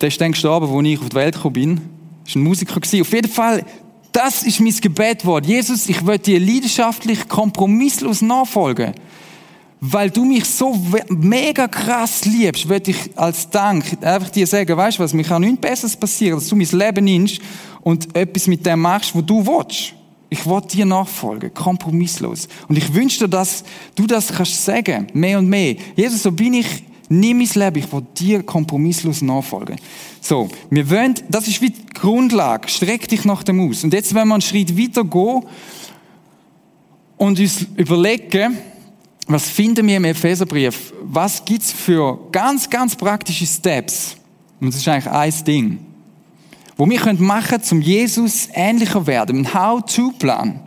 Der 0.00 0.08
ist 0.08 0.20
dann 0.20 0.32
gestorben, 0.32 0.66
als 0.66 0.86
ich 0.86 0.98
auf 0.98 1.08
die 1.08 1.16
Welt 1.16 1.34
gekommen 1.36 1.52
bin. 1.54 1.76
War 1.76 2.36
ein 2.36 2.42
Musiker. 2.42 2.76
Auf 2.76 3.12
jeden 3.12 3.30
Fall, 3.30 3.64
das 4.10 4.42
ist 4.42 4.60
mein 4.60 4.74
Gebetwort. 4.74 5.46
Jesus, 5.46 5.88
ich 5.88 6.04
will 6.04 6.18
dir 6.18 6.38
leidenschaftlich, 6.38 7.28
kompromisslos 7.28 8.20
nachfolgen 8.20 8.92
weil 9.84 10.10
du 10.10 10.24
mich 10.24 10.44
so 10.44 10.78
mega 11.08 11.66
krass 11.66 12.24
liebst, 12.24 12.68
würde 12.68 12.92
ich 12.92 13.18
als 13.18 13.50
Dank 13.50 13.98
einfach 14.00 14.30
dir 14.30 14.46
sagen, 14.46 14.76
weißt 14.76 14.98
du 14.98 15.02
was, 15.02 15.12
mir 15.12 15.24
kann 15.24 15.42
nichts 15.42 15.60
Besseres 15.60 15.96
passieren, 15.96 16.38
dass 16.38 16.46
du 16.46 16.54
mein 16.54 16.68
Leben 16.70 17.04
nimmst 17.04 17.40
und 17.80 18.14
etwas 18.14 18.46
mit 18.46 18.64
dem 18.64 18.78
machst, 18.78 19.12
wo 19.12 19.20
du 19.22 19.44
willst. 19.44 19.94
Ich 20.30 20.46
will 20.46 20.60
dir 20.60 20.86
nachfolgen, 20.86 21.52
kompromisslos. 21.52 22.46
Und 22.68 22.78
ich 22.78 22.94
wünsche 22.94 23.24
dir, 23.24 23.28
dass 23.28 23.64
du 23.96 24.06
das 24.06 24.28
kannst 24.32 24.64
sagen, 24.64 25.08
mehr 25.14 25.40
und 25.40 25.48
mehr. 25.48 25.74
Jesus, 25.96 26.22
so 26.22 26.30
bin 26.30 26.54
ich 26.54 26.84
nimm 27.08 27.38
mein 27.38 27.48
Leben, 27.52 27.78
ich 27.84 27.92
will 27.92 28.06
dir 28.16 28.42
kompromisslos 28.44 29.20
nachfolgen. 29.20 29.76
So, 30.20 30.48
wir 30.70 30.88
wollen, 30.88 31.14
das 31.28 31.48
ist 31.48 31.60
wie 31.60 31.70
die 31.70 31.86
Grundlage, 31.92 32.68
streck 32.68 33.08
dich 33.08 33.24
nach 33.24 33.42
dem 33.42 33.68
aus. 33.68 33.82
Und 33.82 33.92
jetzt, 33.92 34.14
wenn 34.14 34.28
wir 34.28 34.34
einen 34.34 34.42
Schritt 34.42 34.78
weiter 34.78 35.04
gehen 35.04 35.42
und 37.18 37.40
uns 37.40 37.66
überlegen, 37.76 38.56
was 39.26 39.48
finden 39.48 39.86
wir 39.86 39.96
im 39.96 40.04
Epheserbrief? 40.04 40.92
Was 41.02 41.44
gibt's 41.44 41.72
für 41.72 42.18
ganz, 42.32 42.68
ganz 42.68 42.96
praktische 42.96 43.46
Steps? 43.46 44.16
Und 44.60 44.68
das 44.68 44.76
ist 44.76 44.88
eigentlich 44.88 45.12
ein 45.12 45.44
Ding, 45.44 45.78
wo 46.76 46.88
wir 46.88 46.98
können 46.98 47.22
machen, 47.22 47.62
zum 47.62 47.80
Jesus 47.80 48.48
ähnlicher 48.52 49.06
werden, 49.06 49.40
ein 49.40 49.54
How-to-Plan. 49.54 50.60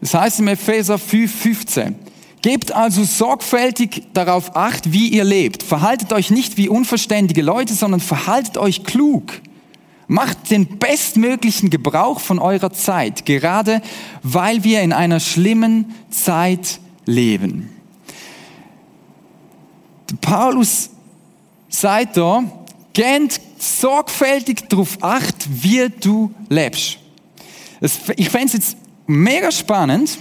Das 0.00 0.14
heißt 0.14 0.40
im 0.40 0.48
Epheser 0.48 0.98
5, 0.98 1.32
15. 1.32 1.94
Gebt 2.42 2.72
also 2.72 3.04
sorgfältig 3.04 4.02
darauf 4.12 4.56
acht, 4.56 4.92
wie 4.92 5.08
ihr 5.08 5.22
lebt. 5.22 5.62
Verhaltet 5.62 6.12
euch 6.12 6.30
nicht 6.30 6.56
wie 6.56 6.68
unverständige 6.68 7.40
Leute, 7.40 7.72
sondern 7.72 8.00
verhaltet 8.00 8.58
euch 8.58 8.82
klug. 8.82 9.40
Macht 10.08 10.50
den 10.50 10.78
bestmöglichen 10.78 11.70
Gebrauch 11.70 12.20
von 12.20 12.38
eurer 12.38 12.72
Zeit, 12.72 13.24
gerade 13.24 13.80
weil 14.22 14.64
wir 14.64 14.82
in 14.82 14.92
einer 14.92 15.20
schlimmen 15.20 15.94
Zeit 16.10 16.80
leben. 17.06 17.70
Paulus 20.20 20.90
sagt 21.68 22.16
da, 22.16 22.44
gebt 22.92 23.40
sorgfältig 23.58 24.68
darauf 24.68 24.98
acht, 25.02 25.48
wie 25.48 25.88
du 25.88 26.32
lebst. 26.48 26.98
Ich 28.16 28.28
fände 28.28 28.46
es 28.46 28.52
jetzt 28.52 28.76
mega 29.06 29.50
spannend, 29.50 30.18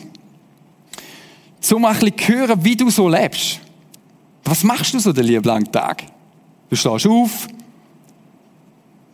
so 1.60 1.78
mal 1.78 1.94
ein 1.94 2.00
bisschen 2.00 2.38
hören, 2.38 2.64
wie 2.64 2.76
du 2.76 2.90
so 2.90 3.08
lebst. 3.08 3.60
Was 4.44 4.64
machst 4.64 4.94
du 4.94 5.00
so 5.00 5.14
den 5.14 5.26
lieben 5.26 5.44
langen 5.44 5.72
Tag? 5.72 6.04
Du 6.70 6.76
stehst 6.76 7.06
auf, 7.06 7.48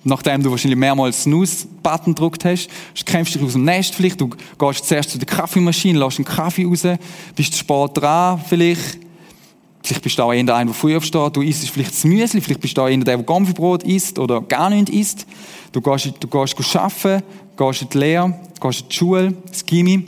nachdem 0.08 0.42
du 0.42 0.52
wahrscheinlich 0.52 0.80
mehrmals 0.80 1.24
Snooze-Button 1.24 2.16
gedrückt 2.16 2.46
hast, 2.46 2.70
kämpfst 3.06 3.36
dich 3.36 3.44
aus 3.44 3.54
dem 3.54 3.64
Nest 3.64 3.94
vielleicht, 3.94 4.20
du 4.20 4.30
gehst 4.58 4.86
zuerst 4.86 5.12
zu 5.12 5.18
der 5.18 5.28
Kaffeemaschine, 5.28 6.00
lässt 6.00 6.18
einen 6.18 6.26
Kaffee 6.26 6.66
raus, 6.66 6.84
bist 7.36 7.56
spät 7.56 7.92
dran 7.94 8.42
vielleicht, 8.48 8.98
vielleicht 9.84 10.02
bist 10.02 10.18
du 10.18 10.24
auch 10.24 10.32
einer, 10.32 10.64
der 10.64 10.74
früh 10.74 10.96
aufsteht, 10.96 11.36
du 11.36 11.42
isst 11.42 11.70
vielleicht 11.70 11.92
das 11.92 12.04
Müsli, 12.04 12.42
vielleicht 12.42 12.62
bist 12.62 12.78
du 12.78 12.82
auch 12.82 12.88
einer, 12.88 13.04
der 13.04 13.18
Gomfibrot 13.18 13.84
isst 13.84 14.18
oder 14.18 14.42
gar 14.42 14.70
nichts 14.70 14.92
isst, 14.92 15.28
du 15.72 15.82
gehst, 15.82 16.14
du 16.20 16.28
gehst 16.28 16.76
arbeiten, 16.76 17.24
gehst 17.58 17.82
in 17.82 17.90
die 17.90 17.98
Lehre, 17.98 18.40
gehst 18.60 18.82
in 18.82 18.90
die 18.90 18.96
Schule, 18.96 19.34
das 19.48 19.66
Gimmi, 19.66 20.06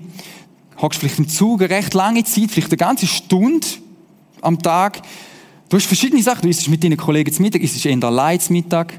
hockst 0.82 1.00
vielleicht 1.00 1.20
im 1.20 1.27
Zug 1.27 1.62
eine 1.62 1.70
recht 1.70 1.94
lange 1.94 2.24
Zeit, 2.24 2.51
vielleicht 2.51 2.72
eine 2.72 2.77
ganze 2.77 3.08
Stunde 3.08 3.68
am 4.41 4.62
Tag. 4.62 5.01
Du 5.68 5.77
hast 5.77 5.86
verschiedene 5.86 6.24
Sachen. 6.24 6.44
Du 6.44 6.50
isst 6.50 6.68
mit 6.68 6.84
deinen 6.84 6.98
Kollegen 6.98 7.32
zum 7.32 7.44
Mittag, 7.44 7.62
isst 7.62 7.86
eher 7.86 8.03
allein 8.03 8.39
zum 8.39 8.56
Mittag. 8.56 8.94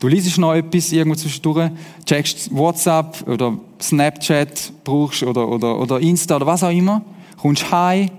Du 0.00 0.08
liest 0.08 0.38
noch 0.38 0.54
etwas 0.54 0.90
irgendwo 0.92 1.14
zwischendurch, 1.14 1.70
checkst 2.06 2.54
WhatsApp 2.56 3.28
oder 3.28 3.58
Snapchat 3.80 4.72
brauchst 4.82 5.22
oder, 5.22 5.46
oder, 5.46 5.78
oder 5.78 6.00
Insta 6.00 6.36
oder 6.36 6.46
was 6.46 6.64
auch 6.64 6.70
immer. 6.70 7.02
Kommst 7.36 7.70
heim, 7.70 8.10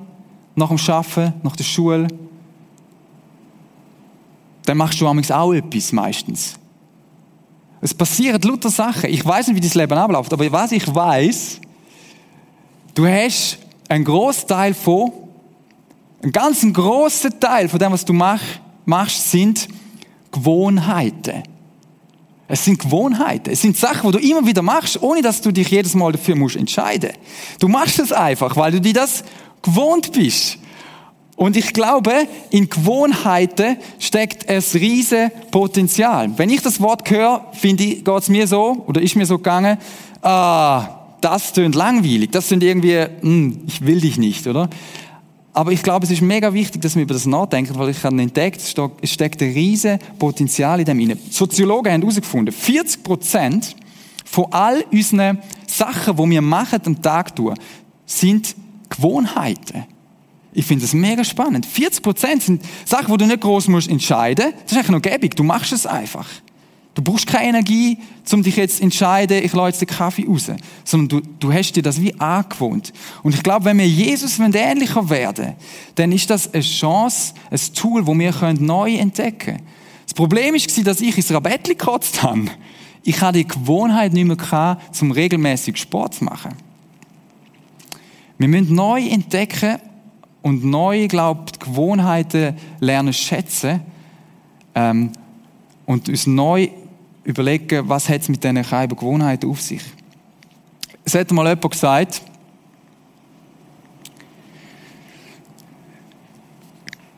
nach 0.56 0.70
dem 0.70 0.78
Arbeiten, 0.78 1.34
nach 1.42 1.56
der 1.56 1.64
Schule. 1.64 2.08
Dann 4.66 4.78
machst 4.78 5.02
du 5.02 5.08
auch 5.08 5.54
etwas 5.54 5.92
meistens. 5.92 6.56
Es 7.82 7.96
passieren 7.96 8.40
lauter 8.44 8.70
Sachen. 8.70 9.10
Ich 9.10 9.26
weiß 9.26 9.48
nicht, 9.48 9.58
wie 9.58 9.68
dein 9.68 9.82
Leben 9.82 9.98
abläuft, 9.98 10.32
aber 10.32 10.52
was 10.52 10.72
ich 10.72 10.94
weiß, 10.94 11.60
du 12.94 13.08
hast 13.08 13.58
einen 13.90 14.06
Großteil 14.06 14.76
von, 14.76 15.12
einen 16.22 16.32
ganz 16.32 16.62
großen 16.72 17.40
Teil 17.40 17.68
von 17.68 17.80
dem, 17.80 17.92
was 17.92 18.06
du 18.06 18.14
mach, 18.14 18.42
machst, 18.86 19.32
sind 19.32 19.68
Gewohnheiten. 20.32 21.42
Es 22.52 22.66
sind 22.66 22.80
Gewohnheiten. 22.80 23.50
Es 23.50 23.62
sind 23.62 23.78
Sachen, 23.78 24.12
die 24.12 24.18
du 24.18 24.28
immer 24.28 24.46
wieder 24.46 24.62
machst, 24.62 25.02
ohne 25.02 25.22
dass 25.22 25.40
du 25.40 25.54
dich 25.54 25.70
jedes 25.70 25.96
Mal 25.96 26.12
dafür 26.12 26.36
musst 26.36 26.58
entscheiden. 26.58 27.12
Du 27.60 27.70
machst 27.70 27.98
es 28.00 28.12
einfach, 28.12 28.58
weil 28.58 28.74
du 28.74 28.82
dir 28.82 28.94
das 28.94 29.24
gewohnt 29.62 30.12
bist. 30.12 30.58
Und 31.38 31.56
ich 31.56 31.72
glaube, 31.72 32.12
in 32.50 32.70
Gewohnheiten 32.70 33.78
steckt 34.00 34.50
ein 34.50 34.62
riesen 34.74 35.32
Potenzial. 35.50 36.30
Wenn 36.36 36.50
ich 36.50 36.62
das 36.62 36.82
Wort 36.82 37.10
höre, 37.10 37.46
finde 37.54 37.86
ich, 37.86 38.04
geht's 38.04 38.28
mir 38.28 38.46
so, 38.48 38.84
oder 38.86 39.02
ist 39.02 39.16
mir 39.16 39.26
so 39.26 39.38
gegangen, 39.38 39.78
ah, 40.22 40.90
das 41.22 41.54
tönt 41.54 41.76
langweilig, 41.76 42.32
das 42.32 42.50
sind 42.50 42.64
irgendwie, 42.64 43.06
hm, 43.22 43.62
ich 43.66 43.86
will 43.86 44.02
dich 44.02 44.18
nicht, 44.18 44.46
oder? 44.46 44.70
Aber 45.54 45.72
ich 45.72 45.84
glaube, 45.84 46.06
es 46.06 46.12
ist 46.12 46.22
mega 46.22 46.54
wichtig, 46.54 46.82
dass 46.82 46.96
wir 46.96 47.04
über 47.04 47.14
das 47.14 47.26
nachdenken, 47.26 47.78
weil 47.78 47.90
ich 47.90 48.04
habe 48.04 48.22
entdeckt, 48.22 48.62
es 48.62 49.12
steckt 49.12 49.42
ein 49.42 49.52
riesen 49.52 50.00
Potenzial 50.18 50.80
in 50.80 50.86
dem 50.86 51.00
inne. 51.00 51.18
Soziologen 51.30 51.92
haben 51.92 52.02
herausgefunden, 52.02 52.54
40 52.54 53.04
Prozent 53.04 53.76
von 54.24 54.46
all 54.52 54.86
unseren 54.92 55.40
Sachen, 55.68 56.16
die 56.16 56.30
wir 56.30 56.42
machen 56.42 56.80
am 56.86 57.02
Tag 57.02 57.36
tun, 57.36 57.56
sind 58.06 58.56
Gewohnheiten. 58.90 59.86
Ich 60.54 60.66
finde 60.66 60.84
das 60.84 60.94
mega 60.94 61.24
spannend. 61.24 61.66
40 61.66 62.02
Prozent 62.02 62.44
sind 62.44 62.64
Sachen, 62.86 63.10
wo 63.10 63.18
du 63.18 63.26
nicht 63.26 63.42
groß 63.42 63.68
musst 63.68 63.90
entscheiden. 63.90 64.54
Das 64.64 64.72
ist 64.72 64.78
eigentlich 64.78 64.90
noch 64.90 65.02
gäbig. 65.02 65.36
Du 65.36 65.44
machst 65.44 65.72
es 65.72 65.86
einfach. 65.86 66.28
Du 66.94 67.02
brauchst 67.02 67.26
keine 67.26 67.50
Energie, 67.50 67.98
um 68.34 68.44
dich 68.44 68.58
jetzt 68.58 68.78
zu 68.78 68.84
entscheiden, 68.84 69.44
ich 69.44 69.54
lasse 69.54 69.68
jetzt 69.70 69.82
den 69.82 69.88
Kaffee 69.88 70.26
raus. 70.28 70.52
Sondern 70.84 71.22
du, 71.22 71.30
du 71.40 71.54
hast 71.54 71.72
dir 71.74 71.84
das 71.84 72.02
wie 72.02 72.14
angewohnt. 72.20 72.92
Und 73.24 73.34
ich 73.34 73.44
glaube, 73.44 73.66
wenn 73.66 73.78
wir 73.78 73.88
Jesus 73.88 74.40
ähnlicher 74.40 75.10
werden, 75.10 75.56
dann 75.96 76.12
ist 76.12 76.30
das 76.30 76.54
eine 76.54 76.64
Chance, 76.64 77.34
ein 77.50 77.60
Tool, 77.74 78.06
wo 78.06 78.18
wir 78.18 78.34
neu 78.60 78.96
entdecken 78.96 79.38
können. 79.40 79.62
Das 80.06 80.14
Problem 80.14 80.54
war, 80.54 80.84
dass 80.84 81.02
ich 81.02 81.16
ins 81.16 81.34
Rabettli 81.34 81.76
gekotzt 81.76 82.22
habe. 82.24 82.46
Ich 83.04 83.22
hatte 83.22 83.38
die 83.38 83.48
Gewohnheit 83.48 84.12
nicht 84.12 84.28
mehr 84.28 84.78
zum 84.92 85.12
regelmäßig 85.12 85.78
Sport 85.78 86.16
zu 86.16 86.26
machen. 86.26 86.52
Wir 88.38 88.48
müssen 88.48 88.76
neu 88.76 89.02
entdecken, 89.08 89.78
und 90.42 90.66
neu, 90.66 91.08
glaubt, 91.08 91.60
Gewohnheiten 91.60 92.56
lernen 92.80 93.14
schätzen 93.14 93.82
ähm, 94.76 95.12
und 95.86 96.10
uns 96.10 96.28
neu 96.28 96.70
überlegen, 97.24 97.88
was 97.88 98.10
hat 98.10 98.22
es 98.22 98.30
mit 98.30 98.44
diesen 98.44 98.62
kleinen 98.62 98.96
Gewohnheiten 98.96 99.50
auf 99.50 99.62
sich. 99.62 99.82
Es 101.04 101.16
hat 101.16 101.32
mal 101.32 101.48
jemand 101.48 101.72
gesagt, 101.72 102.22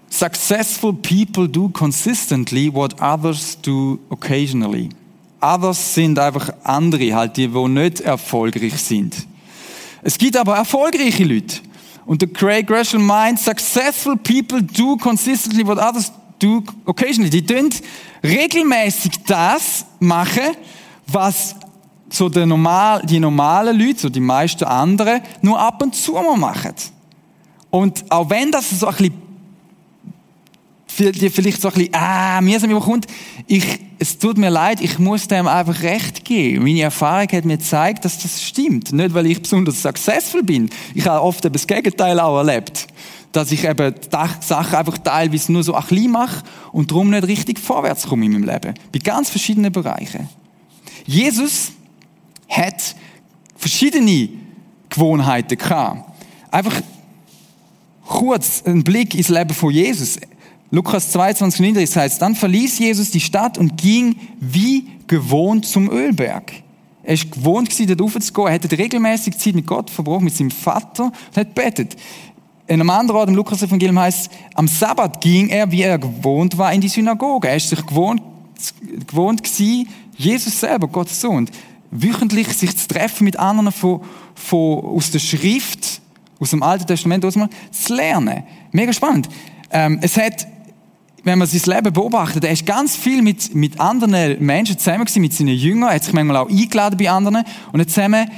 Successful 0.09 0.93
people 0.93 1.49
do 1.49 1.69
consistently 1.69 2.71
what 2.71 3.01
others 3.01 3.57
do 3.61 3.99
occasionally. 4.09 4.89
Others 5.41 5.95
sind 5.95 6.19
einfach 6.19 6.53
andere, 6.63 7.13
halt 7.13 7.35
die, 7.35 7.47
die 7.47 7.67
nicht 7.67 7.99
erfolgreich 7.99 8.77
sind. 8.77 9.27
Es 10.03 10.17
gibt 10.17 10.37
aber 10.37 10.55
erfolgreiche 10.55 11.23
Leute. 11.23 11.57
Und 12.05 12.21
der 12.21 12.29
Craig 12.29 12.67
Gresham 12.67 13.05
meint, 13.05 13.39
successful 13.39 14.15
people 14.15 14.61
do 14.61 14.95
consistently 14.97 15.65
what 15.65 15.77
others 15.77 16.11
do 16.43 16.63
occasionally. 16.85 17.29
Die 17.29 17.45
tun 17.45 17.69
regelmäßig 18.23 19.11
das 19.25 19.85
machen, 19.99 20.55
was 21.07 21.55
so 22.09 22.29
der 22.29 22.45
normal, 22.45 23.01
die 23.05 23.19
normalen 23.19 23.77
Leute, 23.77 24.01
so 24.01 24.09
die 24.09 24.19
meisten 24.19 24.65
anderen, 24.65 25.21
nur 25.41 25.59
ab 25.59 25.81
und 25.81 25.95
zu 25.95 26.13
mal 26.13 26.37
machen. 26.37 26.73
Und 27.71 28.05
auch 28.11 28.29
wenn 28.29 28.51
das 28.51 28.69
so 28.69 28.87
ein 28.87 28.95
bisschen 28.95 29.23
vielleicht 30.95 31.59
so 31.59 31.69
ein 31.69 31.73
bisschen, 31.73 31.95
ah, 31.95 32.39
mühsam 32.39 32.69
überkommt, 32.69 33.07
ich, 33.47 33.79
es 33.97 34.19
tut 34.19 34.37
mir 34.37 34.51
leid, 34.51 34.79
ich 34.79 34.99
muss 34.99 35.27
dem 35.27 35.47
einfach 35.47 35.81
recht 35.81 36.23
geben. 36.23 36.63
Meine 36.63 36.81
Erfahrung 36.81 37.27
hat 37.31 37.45
mir 37.45 37.57
gezeigt, 37.57 38.05
dass 38.05 38.21
das 38.21 38.43
stimmt. 38.43 38.93
Nicht, 38.93 39.13
weil 39.13 39.25
ich 39.25 39.41
besonders 39.41 39.81
successful 39.81 40.43
bin. 40.43 40.69
Ich 40.93 41.07
habe 41.07 41.23
oft 41.23 41.43
das 41.43 41.65
Gegenteil 41.65 42.19
auch 42.19 42.37
erlebt. 42.37 42.87
Dass 43.33 43.51
ich 43.51 43.65
eben 43.65 43.93
die 43.93 44.07
Sachen 44.45 44.75
einfach 44.75 44.97
teilweise 44.97 45.51
nur 45.51 45.63
so 45.63 45.73
ein 45.73 45.83
bisschen 45.85 46.11
mache 46.11 46.43
und 46.71 46.89
darum 46.89 47.09
nicht 47.09 47.27
richtig 47.27 47.59
vorwärts 47.59 48.07
komme 48.07 48.25
in 48.25 48.31
meinem 48.31 48.45
Leben. 48.45 48.73
Bei 48.93 48.99
ganz 48.99 49.29
verschiedenen 49.29 49.71
Bereichen. 49.71 50.29
Jesus 51.05 51.73
hat 52.47 52.95
verschiedene 53.57 54.29
Gewohnheiten 54.89 55.57
gehabt. 55.57 56.09
Einfach 56.51 56.81
kurz 58.05 58.63
ein 58.65 58.83
Blick 58.83 59.15
ins 59.15 59.29
Leben 59.29 59.53
von 59.53 59.71
Jesus. 59.71 60.17
Lukas 60.71 61.11
22, 61.11 61.59
39 61.59 61.95
heißt, 61.97 62.21
dann 62.21 62.35
verließ 62.35 62.79
Jesus 62.79 63.11
die 63.11 63.19
Stadt 63.19 63.57
und 63.57 63.77
ging 63.77 64.15
wie 64.39 64.87
gewohnt 65.07 65.65
zum 65.67 65.89
Ölberg. 65.91 66.51
Er 67.03 67.13
ist 67.15 67.31
gewohnt 67.31 67.69
gewesen, 67.69 67.95
dort 67.95 68.01
raufzugehen. 68.01 68.47
Er 68.47 68.53
hatte 68.53 68.77
regelmäßig 68.77 69.37
Zeit 69.37 69.55
mit 69.55 69.67
Gott 69.67 69.89
verbracht, 69.89 70.21
mit 70.21 70.35
seinem 70.35 70.51
Vater 70.51 71.05
und 71.05 71.37
hat 71.37 71.53
betet. 71.53 71.95
In 72.65 72.79
einem 72.79 72.89
anderen 72.89 73.19
Ort 73.19 73.29
im 73.29 73.35
Lukas-Evangelium 73.35 73.99
heißt, 73.99 74.31
am 74.55 74.67
Sabbat 74.67 75.19
ging 75.19 75.49
er, 75.49 75.69
wie 75.69 75.81
er 75.81 75.99
gewohnt 75.99 76.57
war, 76.57 76.71
in 76.71 76.79
die 76.79 76.87
Synagoge. 76.87 77.49
Er 77.49 77.57
ist 77.57 77.69
sich 77.69 77.85
gewohnt, 77.85 78.21
gewohnt 79.05 79.43
gewesen, 79.43 79.89
Jesus 80.15 80.59
selber, 80.59 80.87
Gottes 80.87 81.19
Sohn, 81.19 81.49
wöchentlich 81.91 82.47
sich 82.53 82.77
zu 82.77 82.87
treffen 82.87 83.25
mit 83.25 83.37
anderen 83.37 83.71
von, 83.71 84.01
von, 84.35 84.85
aus 84.85 85.11
der 85.11 85.19
Schrift, 85.19 86.01
aus 86.39 86.51
dem 86.51 86.63
Alten 86.63 86.87
Testament 86.87 87.25
aus 87.25 87.35
mal 87.35 87.49
zu 87.71 87.95
lernen. 87.95 88.43
Mega 88.71 88.93
spannend. 88.93 89.27
Ähm, 89.69 89.99
es 90.01 90.15
hat, 90.15 90.47
wenn 91.23 91.39
man 91.39 91.47
sein 91.47 91.75
Leben 91.75 91.91
beobachtet, 91.91 92.45
er 92.45 92.51
ist 92.51 92.65
ganz 92.65 92.95
viel 92.95 93.21
mit, 93.21 93.53
mit 93.53 93.79
anderen 93.79 94.43
Menschen 94.43 94.77
zusammen 94.77 95.05
gewesen, 95.05 95.21
mit 95.21 95.33
seinen 95.33 95.55
Jüngern, 95.55 95.89
er 95.89 95.95
hat 95.95 96.03
sich 96.05 96.13
manchmal 96.13 96.37
auch 96.37 96.49
eingeladen 96.49 96.97
bei 96.97 97.09
anderen 97.09 97.43
und 97.73 97.81
hat 97.81 97.89
zusammen 97.89 98.29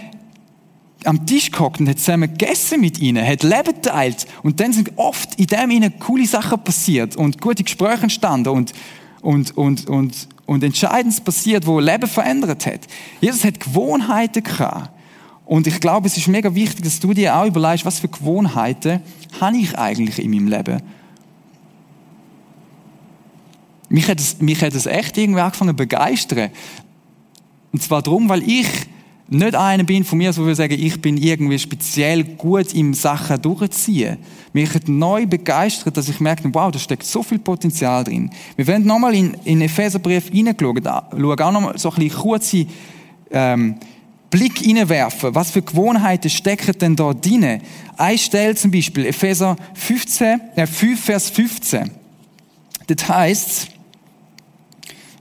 am 1.07 1.25
Tisch 1.25 1.51
gehockt 1.51 1.79
und 1.79 1.89
hat 1.89 1.99
zusammen 1.99 2.29
gegessen 2.37 2.81
mit 2.81 2.99
ihnen, 2.99 3.25
hat 3.25 3.43
Leben 3.43 3.73
geteilt 3.81 4.25
und 4.43 4.59
dann 4.59 4.73
sind 4.73 4.91
oft 4.95 5.35
in 5.39 5.47
dem 5.47 5.71
ihnen 5.71 5.99
coole 5.99 6.25
Sachen 6.25 6.63
passiert 6.63 7.15
und 7.15 7.41
gute 7.41 7.63
Gespräche 7.63 8.03
entstanden 8.03 8.49
und, 8.49 8.73
und, 9.21 9.57
und, 9.57 9.87
und, 9.87 10.27
und 10.45 10.63
Entscheidendes 10.63 11.21
passiert, 11.21 11.65
wo 11.65 11.79
Leben 11.79 12.07
verändert 12.07 12.65
hat. 12.65 12.81
Jesus 13.21 13.43
hat 13.43 13.59
Gewohnheiten 13.59 14.43
gehabt. 14.43 14.91
Und 15.45 15.67
ich 15.67 15.79
glaube, 15.79 16.07
es 16.07 16.17
ist 16.17 16.27
mega 16.27 16.53
wichtig, 16.55 16.83
dass 16.83 16.99
du 16.99 17.13
dir 17.13 17.35
auch 17.35 17.45
überlegst, 17.45 17.85
was 17.85 17.99
für 17.99 18.07
Gewohnheiten 18.07 19.01
habe 19.39 19.57
ich 19.57 19.77
eigentlich 19.77 20.19
in 20.19 20.31
meinem 20.31 20.47
Leben? 20.47 20.81
Mich 23.89 24.07
hat 24.07 24.19
es, 24.19 24.41
mich 24.41 24.61
hat 24.63 24.73
es 24.73 24.87
echt 24.87 25.17
irgendwie 25.17 25.41
angefangen 25.41 25.69
zu 25.69 25.75
begeistern. 25.75 26.49
Und 27.71 27.83
zwar 27.83 28.01
darum, 28.01 28.27
weil 28.29 28.41
ich 28.41 28.67
nicht 29.27 29.55
einer 29.55 29.83
bin 29.83 30.03
von 30.03 30.19
mir, 30.19 30.31
so 30.31 30.43
würde 30.43 30.55
sagen, 30.55 30.75
ich 30.79 31.01
bin 31.01 31.17
irgendwie 31.17 31.57
speziell 31.57 32.23
gut 32.23 32.73
im 32.73 32.93
Sachen 32.93 33.41
durchziehen. 33.41 34.17
Mich 34.53 34.73
hat 34.73 34.87
neu 34.87 35.25
begeistert, 35.25 35.97
dass 35.97 36.09
ich 36.09 36.19
merke, 36.19 36.47
wow, 36.53 36.71
da 36.71 36.77
steckt 36.77 37.03
so 37.03 37.23
viel 37.23 37.39
Potenzial 37.39 38.03
drin. 38.03 38.29
Wir 38.55 38.67
werden 38.67 38.85
nochmal 38.85 39.15
in, 39.15 39.35
in 39.43 39.61
Epheserbrief 39.61 40.29
hineinschauen, 40.29 40.85
auch 40.87 41.51
nochmal 41.51 41.77
so 41.77 41.89
ein 41.89 41.95
bisschen 41.95 42.19
kurze 42.19 42.67
ähm, 43.31 43.75
Blick 44.29 44.59
hineinwerfen. 44.59 45.33
Was 45.33 45.51
für 45.51 45.61
Gewohnheiten 45.61 46.29
stecken 46.29 46.77
denn 46.77 46.95
da 46.95 47.13
drin? 47.13 47.61
Eine 47.97 48.17
Stelle 48.17 48.55
zum 48.55 48.69
Beispiel, 48.69 49.07
Epheser 49.07 49.55
15, 49.73 50.41
äh 50.55 50.67
5, 50.67 51.03
Vers 51.03 51.29
15. 51.31 51.89
Das 52.87 53.09
heißt, 53.09 53.67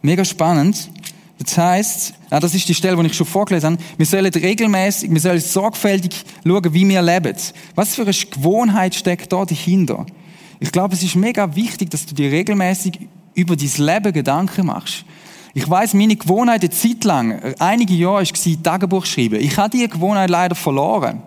mega 0.02 0.25
spannend, 0.25 0.90
das 1.38 1.58
heißt, 1.58 2.14
ja, 2.30 2.40
das 2.40 2.54
ist 2.54 2.68
die 2.68 2.74
Stelle, 2.74 2.96
die 2.96 3.06
ich 3.06 3.14
schon 3.16 3.26
vorgelesen 3.26 3.72
habe, 3.72 3.82
wir 3.96 4.06
sollen 4.06 4.32
regelmäßig, 4.32 5.10
wir 5.10 5.20
sollen 5.20 5.40
sorgfältig 5.40 6.24
schauen, 6.46 6.74
wie 6.74 6.88
wir 6.88 7.02
leben. 7.02 7.34
Was 7.74 7.94
für 7.94 8.02
eine 8.02 8.12
Gewohnheit 8.12 8.94
steckt 8.94 9.32
da 9.32 9.44
dahinter? 9.44 10.06
Ich 10.60 10.70
glaube, 10.70 10.94
es 10.94 11.02
ist 11.02 11.16
mega 11.16 11.54
wichtig, 11.56 11.90
dass 11.90 12.06
du 12.06 12.14
dir 12.14 12.30
regelmäßig 12.30 13.00
über 13.34 13.56
dein 13.56 13.70
Leben 13.76 14.12
Gedanken 14.12 14.66
machst. 14.66 15.04
Ich 15.54 15.68
weiß, 15.68 15.94
meine 15.94 16.16
Gewohnheit 16.16 16.62
eine 16.62 16.70
Zeit 16.70 17.04
lang, 17.04 17.54
einige 17.58 17.94
Jahre, 17.94 18.24
war 18.24 18.62
Tagebuch 18.62 19.04
schreiben. 19.06 19.40
Ich 19.40 19.56
habe 19.56 19.70
diese 19.70 19.88
Gewohnheit 19.88 20.30
leider 20.30 20.54
verloren. 20.54 21.22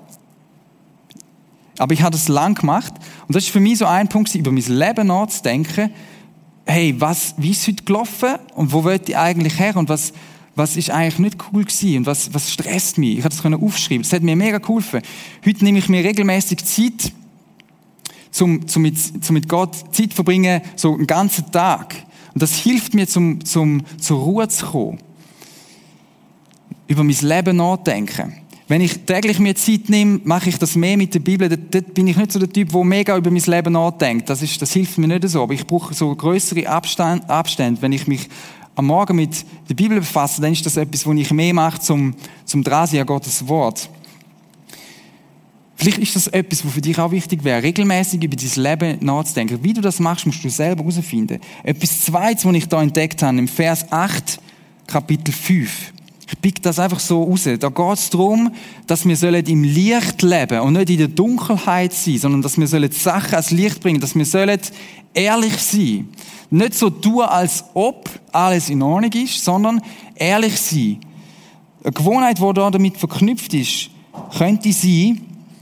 Aber 1.77 1.93
ich 1.93 2.01
habe 2.01 2.11
das 2.11 2.27
lang 2.27 2.55
gemacht. 2.55 2.93
Und 3.27 3.35
das 3.35 3.43
ist 3.43 3.51
für 3.51 3.59
mich 3.59 3.77
so 3.77 3.85
ein 3.85 4.07
Punkt, 4.07 4.33
über 4.35 4.51
mein 4.51 4.63
Leben 4.63 5.07
nachzudenken 5.07 5.91
hey, 6.67 6.93
was, 6.99 7.33
wie 7.37 7.51
ist 7.51 7.67
heute 7.67 7.83
gelaufen 7.83 8.35
und 8.55 8.71
wo 8.73 8.83
wollte 8.83 9.11
ich 9.11 9.17
eigentlich 9.17 9.57
her 9.57 9.75
und 9.77 9.89
was, 9.89 10.13
was 10.55 10.75
ist 10.75 10.89
eigentlich 10.89 11.19
nicht 11.19 11.37
cool 11.51 11.63
gewesen 11.63 11.99
und 11.99 12.05
was, 12.05 12.33
was 12.33 12.51
stresst 12.51 12.97
mich. 12.97 13.17
Ich 13.17 13.23
habe 13.23 13.29
das 13.29 13.41
können 13.41 13.61
aufschreiben. 13.61 14.03
Das 14.03 14.13
hat 14.13 14.21
mir 14.21 14.35
mega 14.35 14.57
geholfen. 14.57 15.01
Heute 15.45 15.63
nehme 15.63 15.79
ich 15.79 15.87
mir 15.87 16.03
regelmäßig 16.03 16.63
Zeit, 16.65 17.13
zum, 18.31 18.67
zum, 18.67 18.81
mit, 18.81 18.97
zum 18.97 19.33
mit 19.33 19.47
Gott 19.47 19.75
Zeit 19.95 20.13
verbringen, 20.13 20.61
so 20.75 20.93
einen 20.93 21.07
ganzen 21.07 21.51
Tag. 21.51 21.95
Und 22.33 22.41
das 22.41 22.55
hilft 22.55 22.93
mir, 22.93 23.07
zum, 23.07 23.43
zum, 23.45 23.83
zur 23.99 24.19
Ruhe 24.19 24.47
zu 24.47 24.65
kommen. 24.67 24.99
Über 26.87 27.03
mein 27.03 27.17
Leben 27.21 27.57
nachdenken. 27.57 28.33
Wenn 28.69 28.81
ich 28.81 28.99
täglich 29.05 29.39
mir 29.39 29.55
Zeit 29.55 29.89
nehme, 29.89 30.19
mache 30.25 30.49
ich 30.49 30.57
das 30.57 30.75
mehr 30.75 30.97
mit 30.97 31.13
der 31.13 31.19
Bibel. 31.19 31.47
Dort, 31.47 31.73
dort 31.73 31.93
bin 31.93 32.07
ich 32.07 32.17
nicht 32.17 32.33
so 32.33 32.39
der 32.39 32.51
Typ, 32.51 32.71
der 32.73 32.83
mega 32.83 33.15
über 33.15 33.31
mein 33.31 33.41
Leben 33.41 33.73
nachdenkt. 33.73 34.29
Das, 34.29 34.41
ist, 34.41 34.61
das 34.61 34.73
hilft 34.73 34.97
mir 34.97 35.07
nicht 35.07 35.27
so. 35.29 35.43
Aber 35.43 35.53
ich 35.53 35.65
brauche 35.65 35.93
so 35.93 36.13
größere 36.13 36.67
Abstand, 36.67 37.29
Abstände. 37.29 37.81
Wenn 37.81 37.93
ich 37.93 38.07
mich 38.07 38.27
am 38.75 38.87
Morgen 38.87 39.15
mit 39.15 39.45
der 39.69 39.73
Bibel 39.73 39.99
befasse, 39.99 40.41
dann 40.41 40.51
ist 40.51 40.65
das 40.65 40.75
etwas, 40.75 41.05
wo 41.05 41.13
ich 41.13 41.31
mehr 41.31 41.53
mache 41.53 41.79
zum, 41.79 42.13
zum 42.43 42.61
Drasi 42.61 42.99
an 42.99 43.05
Gottes 43.05 43.47
Wort. 43.47 43.89
Vielleicht 45.77 45.99
ist 45.99 46.15
das 46.15 46.27
etwas, 46.27 46.65
was 46.65 46.73
für 46.73 46.81
dich 46.81 46.99
auch 46.99 47.11
wichtig 47.11 47.43
wäre, 47.43 47.63
regelmäßig 47.63 48.21
über 48.21 48.35
dein 48.35 48.63
Leben 48.63 49.05
nachzudenken. 49.05 49.63
Wie 49.63 49.73
du 49.73 49.81
das 49.81 49.99
machst, 49.99 50.25
musst 50.25 50.43
du 50.43 50.49
selber 50.49 50.83
herausfinden. 50.83 51.39
Etwas 51.63 52.01
Zweites, 52.01 52.43
was 52.43 52.55
ich 52.55 52.67
da 52.67 52.81
entdeckt 52.81 53.21
habe, 53.21 53.37
im 53.37 53.47
Vers 53.47 53.89
8, 53.91 54.39
Kapitel 54.87 55.31
5. 55.31 55.93
Ich 56.29 56.41
pick 56.41 56.61
das 56.61 56.77
einfach 56.77 56.99
so 56.99 57.23
raus. 57.23 57.47
Da 57.59 57.69
geht 57.69 57.93
es 57.93 58.09
darum, 58.09 58.51
dass 58.85 59.05
wir 59.05 59.47
im 59.47 59.63
Licht 59.63 60.21
leben 60.21 60.59
und 60.59 60.73
nicht 60.73 60.89
in 60.89 60.97
der 60.97 61.07
Dunkelheit 61.07 61.93
sein, 61.93 62.17
sondern 62.17 62.41
dass 62.41 62.57
wir 62.57 62.67
die 62.67 62.95
Sachen 62.95 63.31
ans 63.31 63.51
Licht 63.51 63.79
bringen, 63.79 64.01
dass 64.01 64.13
wir 64.13 64.59
ehrlich 65.13 65.57
sein. 65.57 66.09
Nicht 66.49 66.73
so 66.75 66.89
tun, 66.89 67.21
als 67.21 67.63
ob 67.73 68.09
alles 68.31 68.69
in 68.69 68.81
Ordnung 68.81 69.11
ist, 69.13 69.43
sondern 69.43 69.81
ehrlich 70.15 70.59
sein. 70.59 70.99
Eine 71.83 71.93
Gewohnheit, 71.93 72.39
die 72.39 72.53
da 72.53 72.69
damit 72.69 72.97
verknüpft 72.97 73.53
ist, 73.53 73.89
könnte 74.37 74.71
sein, 74.73 75.21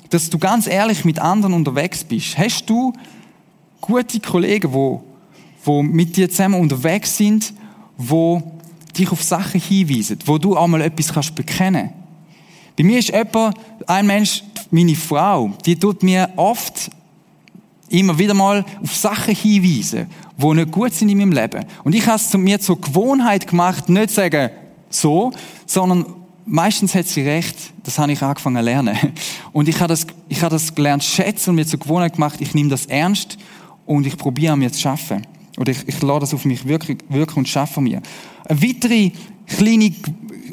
dass 0.09 0.29
du 0.29 0.37
ganz 0.39 0.67
ehrlich 0.67 1.05
mit 1.05 1.19
anderen 1.19 1.53
unterwegs 1.53 2.03
bist. 2.03 2.37
Hast 2.37 2.65
du 2.67 2.93
gute 3.81 4.19
Kollegen, 4.19 4.71
die, 4.71 4.99
die 5.65 5.83
mit 5.83 6.17
dir 6.17 6.29
zusammen 6.29 6.59
unterwegs 6.59 7.17
sind, 7.17 7.53
die 7.97 8.41
dich 8.97 9.11
auf 9.11 9.23
Sachen 9.23 9.59
hinweisen, 9.59 10.19
wo 10.25 10.37
du 10.37 10.55
auch 10.57 10.67
mal 10.67 10.81
etwas 10.81 11.13
kannst 11.13 11.35
bekennen. 11.35 11.89
Bei 12.77 12.83
mir 12.83 12.99
ist 12.99 13.09
jemand, 13.09 13.57
ein 13.87 14.07
Mensch, 14.07 14.43
meine 14.71 14.95
Frau, 14.95 15.51
die 15.65 15.75
tut 15.75 16.03
mir 16.03 16.29
oft 16.35 16.89
immer 17.89 18.17
wieder 18.17 18.33
mal 18.33 18.65
auf 18.81 18.95
Sachen 18.95 19.35
hinweisen, 19.35 20.07
die 20.37 20.53
nicht 20.53 20.71
gut 20.71 20.93
sind 20.93 21.09
in 21.09 21.17
meinem 21.17 21.31
Leben. 21.31 21.65
Und 21.83 21.95
ich 21.95 22.05
habe 22.05 22.17
es 22.17 22.33
mir 22.35 22.59
zur 22.59 22.79
Gewohnheit 22.81 23.47
gemacht, 23.47 23.87
nicht 23.89 24.09
zu 24.09 24.15
sagen, 24.15 24.49
so, 24.89 25.31
sondern 25.65 26.05
meistens 26.45 26.95
hat 26.95 27.07
sie 27.07 27.21
recht. 27.21 27.57
Das 27.83 27.97
habe 27.99 28.11
ich 28.11 28.21
angefangen 28.21 28.57
zu 28.57 28.63
lernen. 28.63 28.97
Und 29.53 29.67
ich 29.67 29.79
habe 29.79 29.89
das, 29.89 30.07
ich 30.29 30.41
habe 30.41 30.51
das 30.55 30.73
gelernt 30.73 31.03
schätzen 31.03 31.51
und 31.51 31.55
mir 31.57 31.65
zur 31.65 31.79
Gewohnheit 31.79 32.13
gemacht, 32.13 32.41
ich 32.41 32.53
nehme 32.53 32.69
das 32.69 32.85
ernst 32.87 33.37
und 33.85 34.05
ich 34.05 34.17
probiere 34.17 34.53
an 34.53 34.59
mir 34.59 34.71
zu 34.71 34.79
schaffen. 34.79 35.25
Oder 35.57 35.71
ich, 35.71 35.87
ich 35.87 36.01
lade 36.01 36.21
das 36.21 36.33
auf 36.33 36.45
mich 36.45 36.67
wirken, 36.67 36.97
wirken 37.09 37.39
und 37.39 37.47
schaffe 37.47 37.81
mir. 37.81 38.01
Eine 38.45 38.61
weitere 38.61 39.11
kleine, 39.47 39.91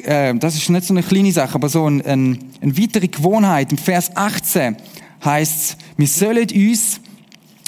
äh, 0.03 0.33
das 0.35 0.55
ist 0.55 0.69
nicht 0.69 0.85
so 0.85 0.93
eine 0.93 1.03
kleine 1.03 1.31
Sache, 1.31 1.55
aber 1.55 1.69
so 1.69 1.85
ein, 1.89 2.01
ein, 2.05 2.39
eine 2.61 2.77
weitere 2.77 3.07
Gewohnheit. 3.07 3.71
Im 3.71 3.77
Vers 3.77 4.15
18 4.15 4.77
heißt 5.23 5.59
es, 5.59 5.77
wir 5.97 6.07
sollen 6.07 6.47
uns 6.49 6.99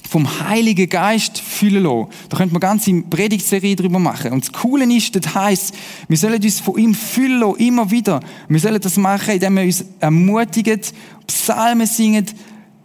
vom 0.09 0.47
Heiligen 0.47 0.88
Geist 0.89 1.39
füllen 1.39 1.83
lassen. 1.83 2.07
Da 2.29 2.38
könnte 2.38 2.53
man 2.53 2.61
ganz 2.61 2.88
in 2.88 3.09
Predigtserie 3.09 3.75
drüber 3.75 3.99
machen. 3.99 4.31
Und 4.31 4.45
das 4.45 4.53
Coole 4.53 4.85
ist, 4.85 5.15
das 5.15 5.35
heisst, 5.35 5.75
wir 6.07 6.17
sollen 6.17 6.41
uns 6.41 6.59
von 6.59 6.77
ihm 6.77 6.93
füllen 6.93 7.39
lassen, 7.39 7.57
immer 7.57 7.89
wieder. 7.91 8.19
Wir 8.47 8.59
sollen 8.59 8.81
das 8.81 8.97
machen, 8.97 9.33
indem 9.33 9.55
wir 9.55 9.63
uns 9.63 9.83
ermutigen, 9.99 10.79
Psalmen 11.27 11.88
singen 11.88 12.25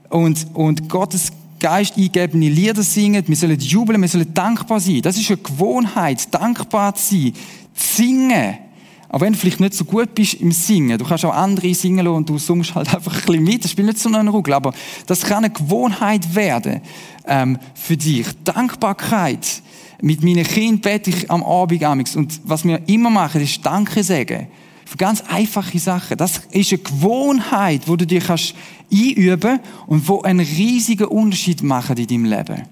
und, 0.09 0.47
und 0.55 0.89
Gottes 0.89 1.31
Geist 1.61 1.97
eingebende 1.97 2.49
Lieder 2.49 2.83
singen, 2.83 3.23
wir 3.27 3.37
sollen 3.37 3.61
jubeln, 3.61 4.01
wir 4.01 4.09
sollen 4.09 4.33
dankbar 4.35 4.81
sein. 4.81 5.03
Das 5.03 5.17
ist 5.17 5.31
eine 5.31 5.39
Gewohnheit, 5.39 6.33
dankbar 6.35 6.95
zu 6.95 7.15
sein, 7.15 7.33
zu 7.75 7.97
singen. 7.97 8.59
Auch 9.09 9.21
wenn 9.21 9.33
du 9.33 9.39
vielleicht 9.39 9.59
nicht 9.59 9.75
so 9.75 9.85
gut 9.85 10.15
bist 10.15 10.35
im 10.35 10.53
Singen, 10.53 10.97
du 10.97 11.05
kannst 11.05 11.25
auch 11.25 11.35
andere 11.35 11.75
singen 11.75 12.05
lassen 12.05 12.17
und 12.17 12.29
du 12.29 12.39
summst 12.39 12.75
halt 12.75 12.95
einfach 12.95 13.13
ein 13.13 13.21
bisschen 13.27 13.45
mit, 13.45 13.65
das 13.65 13.73
spielt 13.73 13.89
nicht 13.89 13.99
so 13.99 14.09
einen 14.09 14.29
Ruckl, 14.29 14.53
aber 14.53 14.73
das 15.07 15.23
kann 15.23 15.45
eine 15.45 15.51
Gewohnheit 15.51 16.35
werden 16.35 16.81
ähm, 17.27 17.59
für 17.75 17.97
dich. 17.97 18.27
Dankbarkeit. 18.45 19.63
Mit 20.01 20.23
meinen 20.23 20.45
Kindern 20.45 20.81
bete 20.81 21.11
ich 21.11 21.31
am 21.31 21.43
Abend 21.43 21.83
amigs 21.83 22.17
und 22.17 22.41
was 22.45 22.65
wir 22.65 22.89
immer 22.89 23.11
machen, 23.11 23.43
ist 23.43 23.67
Danke 23.67 24.03
sagen. 24.03 24.47
Ganz 24.97 25.23
einfache 25.23 25.79
Sachen. 25.79 26.17
Das 26.17 26.43
ist 26.51 26.73
eine 26.73 26.83
Gewohnheit, 26.83 27.83
wo 27.87 27.97
du 27.97 28.07
dir 28.07 28.21
kannst 28.21 28.55
einüben 28.93 29.61
und 29.87 30.07
wo 30.09 30.23
einen 30.23 30.41
riesigen 30.41 31.07
Unterschied 31.07 31.63
machen 31.63 31.97
in 31.97 32.07
deinem 32.07 32.25
Leben. 32.25 32.63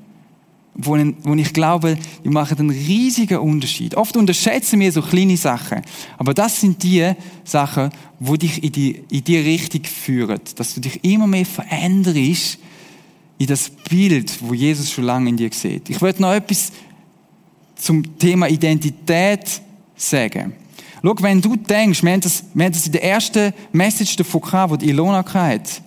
Wo, 0.74 0.96
wo 1.22 1.34
ich 1.34 1.52
glaube, 1.52 1.98
die 2.24 2.28
machen 2.28 2.58
einen 2.58 2.70
riesigen 2.70 3.38
Unterschied. 3.38 3.94
Oft 3.96 4.16
unterschätzen 4.16 4.78
wir 4.80 4.92
so 4.92 5.02
kleine 5.02 5.36
Sachen. 5.36 5.82
Aber 6.16 6.34
das 6.34 6.60
sind 6.60 6.82
die 6.82 7.12
Sachen, 7.44 7.90
wo 8.20 8.36
dich 8.36 8.62
in 8.62 8.72
die, 8.72 9.02
in 9.10 9.24
die 9.24 9.38
Richtung 9.38 9.84
führen. 9.84 10.40
Dass 10.56 10.74
du 10.74 10.80
dich 10.80 11.02
immer 11.04 11.26
mehr 11.26 11.46
veränderst 11.46 12.58
in 13.38 13.46
das 13.46 13.70
Bild, 13.70 14.32
wo 14.40 14.54
Jesus 14.54 14.90
schon 14.90 15.04
lange 15.04 15.30
in 15.30 15.36
dir 15.36 15.50
sieht. 15.52 15.88
Ich 15.90 16.00
möchte 16.00 16.22
noch 16.22 16.32
etwas 16.32 16.72
zum 17.76 18.18
Thema 18.18 18.48
Identität 18.48 19.62
sagen. 19.96 20.52
Schau, 21.02 21.14
wenn 21.20 21.40
du 21.40 21.56
denkst, 21.56 22.02
wir 22.02 22.12
haben 22.12 22.20
das, 22.20 22.44
wir 22.54 22.64
haben 22.64 22.72
das 22.72 22.86
in 22.86 22.92
der 22.92 23.04
ersten 23.04 23.52
Message 23.72 24.16
davon 24.16 24.40
gehabt, 24.40 24.82
die 24.82 24.88
Ilona 24.88 25.24
hatte. 25.24 25.82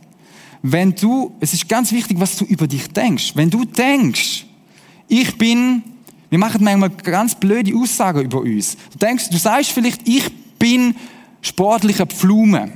Wenn 0.62 0.93
du, 0.93 1.36
es 1.39 1.54
ist 1.54 1.67
ganz 1.67 1.91
wichtig, 1.91 2.19
was 2.19 2.38
du 2.38 2.45
über 2.45 2.67
dich 2.67 2.88
denkst. 2.89 3.32
Wenn 3.36 3.50
du 3.50 3.65
denkst, 3.65 4.45
ich 5.08 5.38
bin, 5.38 5.84
wir 6.30 6.39
machen 6.39 6.63
manchmal 6.63 6.89
ganz 6.89 7.36
blöde 7.36 7.76
Aussagen 7.76 8.21
über 8.21 8.41
uns. 8.41 8.78
Du 8.91 9.00
denkst, 9.00 9.30
du 9.30 9.38
sagst 9.38 9.71
vielleicht, 9.71 10.08
ich 10.08 10.30
bin 10.60 10.95
sportlicher 11.41 12.06
Pflume. 12.06 12.71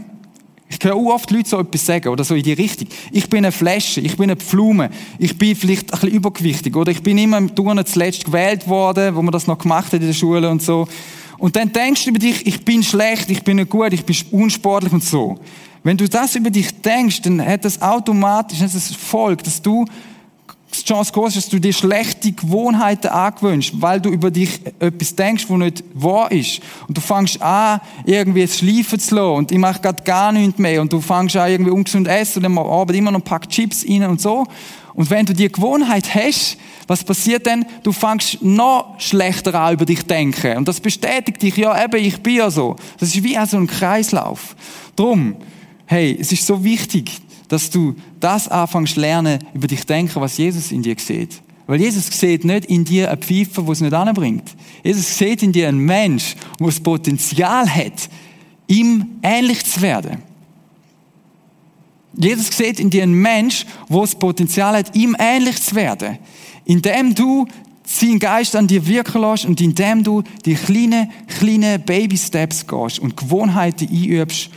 Ich 0.67 0.83
höre 0.83 0.95
auch 0.95 1.13
oft 1.13 1.29
Leute 1.29 1.47
so 1.47 1.59
etwas 1.59 1.85
sagen 1.85 2.09
oder 2.09 2.23
so 2.23 2.33
in 2.33 2.41
die 2.41 2.53
Richtung. 2.53 2.87
Ich 3.11 3.29
bin 3.29 3.45
eine 3.45 3.51
Flasche, 3.51 4.01
ich 4.01 4.17
bin 4.17 4.31
eine 4.31 4.35
Pflume, 4.35 4.89
ich 5.19 5.37
bin 5.37 5.55
vielleicht 5.55 5.93
ein 5.93 5.99
bisschen 5.99 6.15
übergewichtig 6.15 6.75
oder 6.75 6.91
ich 6.91 7.03
bin 7.03 7.19
immer 7.19 7.37
im 7.37 7.53
Turnen 7.53 7.85
zuletzt 7.85 8.25
gewählt 8.25 8.67
worden, 8.67 9.15
wo 9.15 9.21
man 9.21 9.31
das 9.31 9.45
noch 9.45 9.59
gemacht 9.59 9.93
hat 9.93 10.01
in 10.01 10.07
der 10.07 10.13
Schule 10.13 10.49
und 10.49 10.63
so. 10.63 10.87
Und 11.37 11.55
dann 11.55 11.71
denkst 11.71 12.03
du 12.03 12.09
über 12.11 12.19
dich, 12.19 12.45
ich 12.45 12.63
bin 12.63 12.83
schlecht, 12.83 13.29
ich 13.29 13.43
bin 13.43 13.57
nicht 13.57 13.69
gut, 13.69 13.93
ich 13.93 14.05
bin 14.05 14.15
unsportlich 14.31 14.93
und 14.93 15.03
so. 15.03 15.39
Wenn 15.83 15.97
du 15.97 16.07
das 16.09 16.35
über 16.35 16.49
dich 16.49 16.81
denkst, 16.81 17.21
dann 17.21 17.45
hat 17.45 17.65
das 17.65 17.81
automatisch 17.81 18.59
das 18.59 18.95
Volk, 18.95 19.43
dass 19.43 19.61
du 19.61 19.85
die 20.79 20.83
Chance 20.83 21.11
groß 21.13 21.35
dass 21.35 21.49
du 21.49 21.59
dir 21.59 21.73
schlechte 21.73 22.31
Gewohnheiten 22.31 23.07
angewöhnst, 23.07 23.73
weil 23.81 24.01
du 24.01 24.09
über 24.09 24.31
dich 24.31 24.61
etwas 24.79 25.15
denkst, 25.15 25.45
was 25.47 25.57
nicht 25.57 25.83
wahr 25.93 26.31
ist. 26.31 26.59
Und 26.87 26.97
du 26.97 27.01
fängst 27.01 27.41
an, 27.41 27.79
irgendwie 28.05 28.41
es 28.41 28.59
schleifen 28.59 28.99
zu 28.99 29.15
lassen 29.15 29.35
und 29.35 29.51
ich 29.51 29.57
mache 29.57 29.81
gerade 29.81 30.03
gar 30.03 30.31
nichts 30.31 30.59
mehr 30.59 30.81
und 30.81 30.91
du 30.91 30.99
fängst 31.01 31.37
an, 31.37 31.51
irgendwie 31.51 31.71
ungesund 31.71 32.07
zu 32.07 32.13
essen 32.13 32.39
und 32.45 32.55
dann 32.55 32.65
arbeitet 32.65 32.97
immer 32.97 33.11
noch 33.11 33.19
ein 33.19 33.23
paar 33.23 33.41
Chips 33.41 33.85
rein 33.87 34.03
und 34.03 34.21
so. 34.21 34.45
Und 34.95 35.09
wenn 35.09 35.25
du 35.25 35.33
die 35.33 35.51
Gewohnheit 35.51 36.15
hast, 36.15 36.57
was 36.87 37.03
passiert 37.03 37.45
denn? 37.45 37.65
Du 37.83 37.91
fängst 37.91 38.41
noch 38.41 38.99
schlechter 38.99 39.53
an, 39.55 39.73
über 39.73 39.85
dich 39.85 40.01
zu 40.01 40.07
denken. 40.07 40.57
Und 40.57 40.67
das 40.67 40.79
bestätigt 40.79 41.41
dich, 41.41 41.57
ja, 41.57 41.83
eben, 41.83 42.03
ich 42.03 42.21
bin 42.21 42.35
ja 42.35 42.49
so. 42.49 42.75
Das 42.97 43.13
ist 43.13 43.23
wie 43.23 43.37
so 43.45 43.57
ein 43.57 43.67
Kreislauf. 43.67 44.55
Drum, 44.95 45.35
hey, 45.85 46.17
es 46.19 46.31
ist 46.31 46.45
so 46.45 46.63
wichtig, 46.63 47.11
dass 47.49 47.69
du 47.69 47.95
das 48.19 48.47
anfängst 48.47 48.95
lernen, 48.95 49.39
über 49.53 49.67
dich 49.67 49.85
denken, 49.85 50.21
was 50.21 50.37
Jesus 50.37 50.71
in 50.71 50.81
dir 50.81 50.95
sieht. 50.97 51.41
Weil 51.67 51.81
Jesus 51.81 52.07
sieht 52.07 52.45
nicht 52.45 52.65
in 52.65 52.85
dir 52.85 53.09
eine 53.09 53.17
Pfeife, 53.17 53.65
wo 53.65 53.71
es 53.71 53.81
nicht 53.81 53.93
anbringt. 53.93 54.55
Jesus 54.83 55.17
sieht 55.17 55.41
in 55.43 55.51
dir 55.51 55.67
einen 55.67 55.79
Mensch, 55.79 56.35
der 56.59 56.67
das 56.67 56.79
Potenzial 56.79 57.67
hat, 57.67 58.09
ihm 58.67 59.05
ähnlich 59.23 59.65
zu 59.65 59.81
werden. 59.81 60.19
Jesus 62.17 62.55
sieht 62.55 62.79
in 62.79 62.89
dir 62.89 63.03
einen 63.03 63.21
Mensch, 63.21 63.65
der 63.89 64.01
das 64.01 64.15
Potenzial 64.15 64.75
hat, 64.75 64.95
ihm 64.95 65.15
ähnlich 65.19 65.61
zu 65.61 65.75
werden. 65.75 66.17
Indem 66.65 67.13
du 67.13 67.45
seinen 67.85 68.19
Geist 68.19 68.55
an 68.55 68.67
dir 68.67 68.85
wirken 68.87 69.21
lässt 69.21 69.45
und 69.45 69.61
indem 69.61 70.03
du 70.03 70.23
die 70.45 70.55
kleinen, 70.55 71.11
kleinen 71.27 71.81
Baby-Steps 71.81 72.65
gehst 72.65 72.99
und 72.99 73.15
Gewohnheiten 73.15 73.87
einübst, 73.87 74.49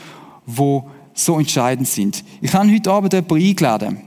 die 0.47 0.81
so 1.15 1.39
entscheidend 1.39 1.89
sind. 1.89 2.25
Ich 2.41 2.53
habe 2.55 2.73
heute 2.73 2.91
Abend 2.91 3.13
jemanden 3.13 3.49
eingeladen, 3.49 3.99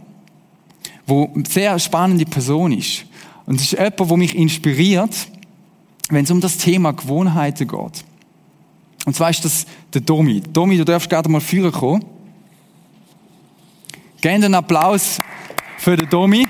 der 1.08 1.30
eine 1.36 1.46
sehr 1.48 1.78
spannende 1.78 2.26
Person 2.26 2.72
ist. 2.72 3.06
Und 3.46 3.56
es 3.60 3.74
ist 3.74 3.80
jemand, 3.80 4.00
der 4.00 4.18
mich 4.18 4.36
inspiriert, 4.36 5.28
wenn 6.10 6.24
es 6.24 6.32
um 6.32 6.42
das 6.42 6.58
Thema 6.58 6.94
Gewohnheiten 6.94 7.68
geht. 7.68 8.06
Und 9.06 9.16
zwar 9.16 9.30
ist 9.30 9.44
das 9.44 9.66
der 9.94 10.02
Domi. 10.02 10.42
Domi, 10.42 10.78
du 10.78 10.86
darfst 10.86 11.10
gerade 11.10 11.30
mal 11.30 11.42
führen 11.42 11.72
kommen. 11.72 12.06
Gerne 14.22 14.46
einen 14.46 14.54
Applaus 14.54 15.18
für 15.80 15.98
den 15.98 16.08
Domi. 16.08 16.48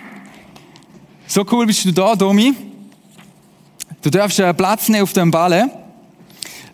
So 1.25 1.45
cool 1.49 1.65
bist 1.65 1.85
du 1.85 1.93
da, 1.93 2.17
Domi. 2.17 2.53
Du 4.01 4.09
darfst 4.09 4.41
äh, 4.41 4.53
Platz 4.53 4.89
nehmen 4.89 5.03
auf 5.03 5.13
dem 5.13 5.31
Ball. 5.31 5.71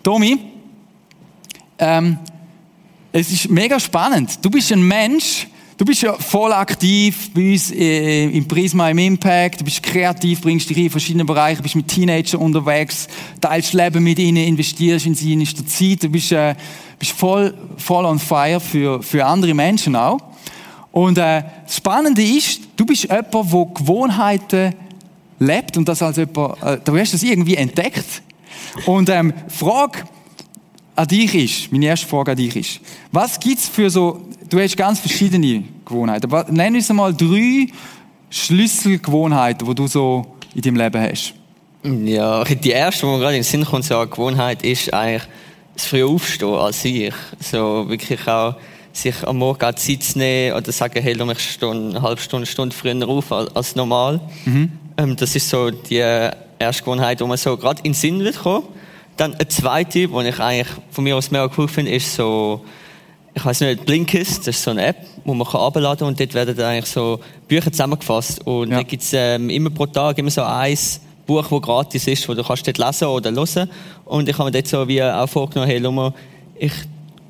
Domi, 0.01 0.39
ähm, 1.77 2.17
es 3.11 3.31
ist 3.31 3.47
mega 3.47 3.79
spannend. 3.79 4.43
Du 4.43 4.49
bist 4.49 4.71
ein 4.71 4.81
Mensch, 4.81 5.47
du 5.77 5.85
bist 5.85 6.01
ja 6.01 6.13
voll 6.13 6.51
aktiv 6.51 7.29
bei 7.31 7.51
uns 7.51 7.69
äh, 7.69 8.23
im 8.23 8.47
Prisma 8.47 8.89
im 8.89 8.97
Impact, 8.97 9.59
du 9.61 9.65
bist 9.65 9.83
kreativ, 9.83 10.41
bringst 10.41 10.67
dich 10.67 10.79
in 10.79 10.89
verschiedene 10.89 11.25
Bereiche, 11.25 11.61
bist 11.61 11.75
mit 11.75 11.87
Teenagern 11.87 12.41
unterwegs, 12.41 13.07
teilst 13.39 13.73
Leben 13.73 14.03
mit 14.03 14.17
ihnen, 14.17 14.47
investierst 14.47 15.05
in 15.05 15.13
sie 15.13 15.33
in 15.33 15.45
der 15.45 15.67
Zeit, 15.67 16.01
du 16.01 16.09
bist, 16.09 16.31
äh, 16.31 16.55
bist 16.97 17.11
voll, 17.11 17.53
voll 17.77 18.03
on 18.03 18.17
fire 18.17 18.59
für, 18.59 19.03
für 19.03 19.23
andere 19.23 19.53
Menschen 19.53 19.95
auch. 19.95 20.36
Und 20.91 21.17
äh, 21.17 21.43
das 21.65 21.77
Spannende 21.77 22.23
ist, 22.23 22.61
du 22.75 22.85
bist 22.85 23.03
jemand, 23.03 23.33
der 23.33 23.67
Gewohnheiten 23.73 24.73
lebt 25.39 25.77
und 25.77 25.87
das 25.87 26.01
als 26.01 26.17
jemand, 26.17 26.61
äh, 26.63 26.77
du 26.83 26.97
hast 26.97 27.13
das 27.13 27.23
irgendwie 27.23 27.55
entdeckt. 27.55 28.21
Und 28.85 29.09
ähm, 29.09 29.33
Frage, 29.47 29.99
an 30.95 31.07
dich 31.07 31.35
ist, 31.35 31.71
meine 31.71 31.85
erste 31.85 32.07
Frage 32.07 32.31
an 32.31 32.37
dich 32.37 32.55
ist, 32.55 32.79
was 33.11 33.39
gibt's 33.39 33.67
für 33.67 33.89
so, 33.89 34.21
du 34.49 34.59
hast 34.59 34.75
ganz 34.75 34.99
verschiedene 34.99 35.63
Gewohnheiten, 35.85 36.25
aber 36.25 36.45
nenn 36.49 36.75
uns 36.75 36.89
mal 36.89 37.13
drei 37.13 37.67
Schlüsselgewohnheiten, 38.29 39.67
die 39.67 39.75
du 39.75 39.87
so 39.87 40.25
in 40.55 40.61
deinem 40.61 40.77
Leben 40.77 41.01
hast. 41.01 41.33
Ja, 41.83 42.43
die 42.43 42.71
erste, 42.71 43.05
die 43.05 43.11
mir 43.11 43.19
gerade 43.19 43.35
in 43.35 43.41
den 43.41 43.43
Sinn 43.43 43.63
kommt, 43.63 43.85
so 43.85 43.97
eine 43.97 44.07
Gewohnheit, 44.07 44.63
ist 44.63 44.91
eigentlich 44.93 45.23
das 45.75 45.85
früh 45.85 46.03
Aufstehen 46.03 46.55
als 46.55 46.83
ich. 46.83 47.13
So 47.39 47.87
wirklich 47.87 48.27
auch 48.27 48.55
sich 48.97 49.27
am 49.27 49.37
Morgen 49.37 49.63
auch 49.63 49.75
Zeit 49.75 50.03
zu 50.03 50.17
nehmen 50.17 50.55
oder 50.55 50.71
sagen, 50.71 51.01
hey, 51.01 51.15
ich 51.31 51.39
stehe 51.39 51.71
eine 51.71 52.01
halbe 52.01 52.21
Stunde, 52.21 52.45
Stunde 52.45 52.75
früher 52.75 53.07
auf 53.07 53.31
als 53.31 53.75
normal. 53.75 54.19
Mhm. 54.45 54.71
Ähm, 54.97 55.15
das 55.15 55.35
ist 55.35 55.49
so 55.49 55.69
die 55.69 55.97
erste 55.97 56.83
Gewohnheit, 56.83 57.21
wo 57.21 57.27
man 57.27 57.37
so 57.37 57.55
gerade 57.57 57.79
in 57.79 57.91
den 57.91 57.93
Sinn 57.93 58.19
wird 58.23 58.39
kommen. 58.39 58.63
Dann 59.15 59.33
eine 59.33 59.47
zweite, 59.47 60.07
die 60.07 60.27
ich 60.27 60.39
eigentlich 60.39 60.67
von 60.91 61.03
mir 61.03 61.15
aus 61.15 61.31
mehr 61.31 61.49
cool 61.57 61.67
finde, 61.67 61.91
ist 61.91 62.15
so, 62.15 62.63
ich 63.33 63.43
weiß 63.43 63.61
nicht, 63.61 63.85
Blinkist, 63.85 64.47
das 64.47 64.57
ist 64.57 64.63
so 64.63 64.71
eine 64.71 64.87
App, 64.87 64.97
wo 65.23 65.33
man 65.33 65.47
kann 65.47 65.61
abladen 65.61 65.99
kann 65.99 66.07
und 66.07 66.19
dort 66.19 66.33
werden 66.33 66.55
dann 66.55 66.65
eigentlich 66.65 66.91
so 66.91 67.19
Bücher 67.47 67.71
zusammengefasst. 67.71 68.45
Und 68.45 68.71
ja. 68.71 68.77
da 68.77 68.83
gibt 68.83 69.03
es 69.03 69.13
ähm, 69.13 69.49
immer 69.49 69.69
pro 69.69 69.85
Tag 69.85 70.17
immer 70.17 70.31
so 70.31 70.43
eins 70.43 71.01
Buch, 71.25 71.47
das 71.47 71.61
gratis 71.61 72.07
ist, 72.07 72.27
wo 72.29 72.33
du 72.33 72.43
kannst 72.43 72.65
dort 72.65 72.77
lesen 72.77 73.07
oder 73.07 73.31
hören. 73.31 73.69
Und 74.05 74.29
ich 74.29 74.37
habe 74.37 74.45
mir 74.45 74.51
dort 74.51 74.67
so 74.67 74.87
wie 74.87 75.03
auch 75.03 75.27
vorgenommen, 75.27 75.69
hey, 75.69 75.79
schau 75.83 75.91
mal, 75.91 76.13
ich 76.57 76.71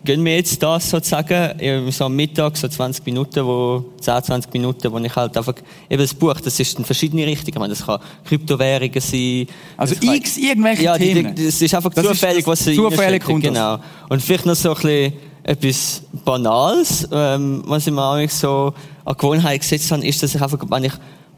gönne 0.07 0.23
mir 0.23 0.35
jetzt 0.37 0.63
das 0.63 0.89
sozusagen, 0.89 1.91
so 1.91 2.05
am 2.05 2.15
Mittag, 2.15 2.55
so 2.57 2.67
20 2.67 3.05
Minuten, 3.05 3.45
wo, 3.45 3.83
10, 3.99 4.23
20 4.23 4.53
Minuten, 4.53 4.91
wo 4.91 4.97
ich 4.97 5.15
halt 5.15 5.35
einfach, 5.35 5.53
eben 5.89 6.01
das 6.01 6.13
Buch, 6.13 6.39
das 6.41 6.59
ist 6.59 6.79
in 6.79 6.85
verschiedene 6.85 7.25
Richtungen. 7.25 7.53
Ich 7.53 7.59
meine, 7.59 7.73
das 7.73 7.85
kann 7.85 7.99
Kryptowährungen 8.23 9.01
sein. 9.01 9.47
Also 9.75 9.95
x 9.99 10.35
kann, 10.35 10.43
irgendwelche 10.43 10.83
ja, 10.83 10.97
Themen. 10.97 11.25
Ja, 11.37 11.45
das 11.45 11.61
ist 11.61 11.75
einfach 11.75 11.93
das 11.93 12.05
zufällig, 12.05 12.39
ist, 12.39 12.47
was 12.47 12.63
sie 12.63 12.75
Zufällig 12.75 13.23
kommt 13.23 13.43
Genau. 13.43 13.79
Und 14.09 14.21
vielleicht 14.21 14.45
noch 14.45 14.55
so 14.55 14.69
ein 14.69 14.75
bisschen 14.75 15.13
etwas 15.43 16.01
Banales, 16.25 17.07
ähm, 17.11 17.63
was 17.65 17.85
ich 17.85 17.93
mir 17.93 18.03
auch 18.03 18.29
so 18.29 18.73
an 19.03 19.15
Gewohnheit 19.15 19.61
gesetzt 19.61 19.91
habe, 19.91 20.05
ist, 20.07 20.23
dass 20.23 20.33
ich 20.33 20.41
einfach, 20.41 20.59
wenn 20.69 20.85
ich 20.85 20.93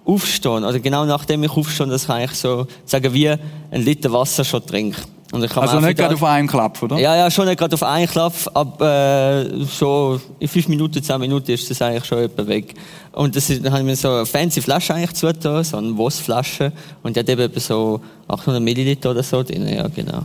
aufstehe, 0.05 0.51
oder 0.51 0.79
genau 0.79 1.05
nachdem 1.05 1.43
ich 1.43 1.51
aufstehe, 1.51 1.87
dass 1.87 2.03
ich 2.03 2.09
eigentlich 2.09 2.39
so, 2.39 2.67
sagen 2.85 3.13
wir, 3.13 3.39
ein 3.71 3.81
Liter 3.81 4.11
Wasser 4.11 4.45
schon 4.45 4.65
trinke 4.65 5.01
also 5.31 5.79
nicht 5.79 5.97
gerade 5.97 6.15
auf 6.15 6.23
einen 6.23 6.47
Klapp, 6.47 6.81
oder? 6.81 6.97
Ja, 6.97 7.15
ja, 7.15 7.29
schon 7.29 7.45
nicht 7.45 7.59
gerade 7.59 7.75
auf 7.75 7.83
einen 7.83 8.07
Klapp, 8.07 8.33
aber 8.53 9.45
äh, 9.45 9.65
schon 9.67 10.19
in 10.39 10.47
fünf 10.47 10.67
Minuten, 10.67 11.03
zehn 11.03 11.19
Minuten 11.19 11.51
ist 11.51 11.69
das 11.69 11.81
eigentlich 11.81 12.05
schon 12.05 12.19
etwa 12.19 12.47
weg. 12.47 12.73
Und 13.11 13.35
das 13.35 13.49
ist, 13.49 13.63
dann 13.63 13.71
haben 13.71 13.85
wir 13.85 13.95
so 13.95 14.09
eine 14.09 14.25
fancy 14.25 14.61
Flasche 14.61 14.95
eigentlich 14.95 15.13
zugetan, 15.13 15.63
so 15.63 15.77
eine 15.77 15.93
Voss-Flasche. 15.95 16.71
Und 17.03 17.15
die 17.15 17.19
hat 17.19 17.29
eben 17.29 17.51
so 17.59 18.01
800 18.27 18.61
Milliliter 18.61 19.11
oder 19.11 19.21
so 19.21 19.43
drin, 19.43 19.67
ja, 19.67 19.87
genau. 19.87 20.23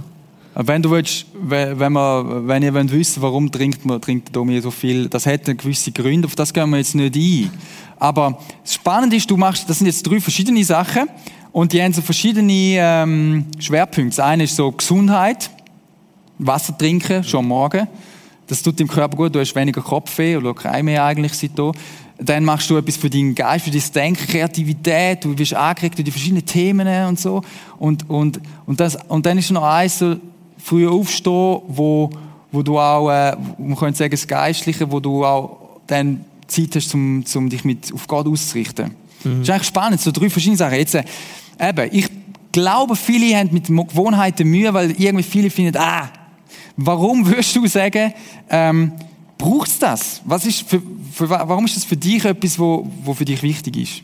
Wenn 0.56 0.82
du 0.82 0.90
willst, 0.90 1.26
wenn, 1.34 1.92
man, 1.92 2.46
wenn 2.46 2.62
ihr 2.62 2.72
wollt 2.72 2.92
wissen, 2.92 3.20
warum 3.20 3.50
trinkt 3.50 3.84
man, 3.84 4.00
trinkt 4.00 4.34
Domi 4.34 4.60
so 4.60 4.70
viel, 4.70 5.08
das 5.08 5.26
hat 5.26 5.44
gewisse 5.46 5.90
Gründe, 5.90 6.26
auf 6.26 6.36
das 6.36 6.52
gehen 6.52 6.70
wir 6.70 6.78
jetzt 6.78 6.94
nicht 6.94 7.16
ein. 7.16 7.50
Aber 7.98 8.38
das 8.62 8.74
Spannende 8.74 9.16
ist, 9.16 9.28
du 9.28 9.36
machst, 9.36 9.68
das 9.68 9.78
sind 9.78 9.88
jetzt 9.88 10.04
drei 10.06 10.20
verschiedene 10.20 10.62
Sachen. 10.64 11.08
Und 11.54 11.72
die 11.72 11.80
haben 11.80 11.92
so 11.92 12.02
verschiedene 12.02 12.52
ähm, 12.52 13.46
Schwerpunkte. 13.60 14.16
Das 14.16 14.18
eine 14.18 14.42
ist 14.42 14.56
so 14.56 14.72
Gesundheit, 14.72 15.50
Wasser 16.36 16.76
trinken, 16.76 17.22
schon 17.22 17.38
am 17.38 17.46
Morgen. 17.46 17.86
Das 18.48 18.60
tut 18.60 18.80
dem 18.80 18.88
Körper 18.88 19.16
gut, 19.16 19.32
du 19.32 19.38
hast 19.38 19.54
weniger 19.54 19.80
Kopfweh 19.80 20.36
oder 20.36 20.52
kein 20.52 20.84
mehr 20.84 21.04
eigentlich 21.04 21.32
seitdem. 21.34 21.70
Dann 22.18 22.42
machst 22.42 22.68
du 22.70 22.76
etwas 22.76 22.96
für 22.96 23.08
deinen 23.08 23.36
Geist, 23.36 23.66
für 23.66 23.70
dein 23.70 23.82
Denken, 23.94 24.26
Kreativität, 24.26 25.24
du 25.24 25.38
wirst 25.38 25.54
angeregt 25.54 25.96
durch 25.96 26.04
die 26.04 26.10
verschiedenen 26.10 26.44
Themen 26.44 26.88
und 27.06 27.20
so. 27.20 27.40
Und, 27.78 28.10
und, 28.10 28.40
und, 28.66 28.80
das, 28.80 28.98
und 29.06 29.24
dann 29.24 29.38
ist 29.38 29.52
noch 29.52 29.62
eins, 29.62 30.00
so 30.00 30.16
früh 30.58 30.88
aufstehen, 30.88 31.60
wo, 31.68 32.10
wo 32.50 32.62
du 32.64 32.80
auch, 32.80 33.08
äh, 33.10 33.36
man 33.58 33.76
könnte 33.76 33.98
sagen, 33.98 34.10
das 34.10 34.26
Geistliche, 34.26 34.90
wo 34.90 34.98
du 34.98 35.24
auch 35.24 35.78
dann 35.86 36.24
Zeit 36.48 36.74
hast, 36.74 36.92
um, 36.94 37.22
um 37.32 37.48
dich 37.48 37.64
mit, 37.64 37.92
auf 37.94 38.08
Gott 38.08 38.26
auszurichten. 38.26 38.86
Mhm. 39.22 39.38
Das 39.38 39.40
ist 39.42 39.50
eigentlich 39.50 39.68
spannend, 39.68 40.00
so 40.00 40.10
drei 40.10 40.28
verschiedene 40.28 40.56
Sachen. 40.56 40.78
Jetzt, 40.78 40.96
äh, 40.96 41.04
eben, 41.60 41.88
ich 41.92 42.06
glaube, 42.52 42.96
viele 42.96 43.36
haben 43.36 43.50
mit 43.52 43.66
Gewohnheiten 43.66 44.48
Mühe, 44.48 44.72
weil 44.72 44.92
irgendwie 44.92 45.24
viele 45.24 45.50
finden, 45.50 45.76
ah, 45.76 46.08
warum 46.76 47.26
würdest 47.26 47.54
du 47.56 47.66
sagen, 47.66 48.12
ähm, 48.48 48.92
braucht 49.38 49.68
es 49.68 49.78
das? 49.78 50.22
Was 50.24 50.46
ist 50.46 50.68
für, 50.68 50.80
für, 51.12 51.28
warum 51.28 51.64
ist 51.64 51.76
das 51.76 51.84
für 51.84 51.96
dich 51.96 52.24
etwas, 52.24 52.58
wo, 52.58 52.88
wo 53.04 53.14
für 53.14 53.24
dich 53.24 53.42
wichtig 53.42 53.76
ist? 53.76 54.02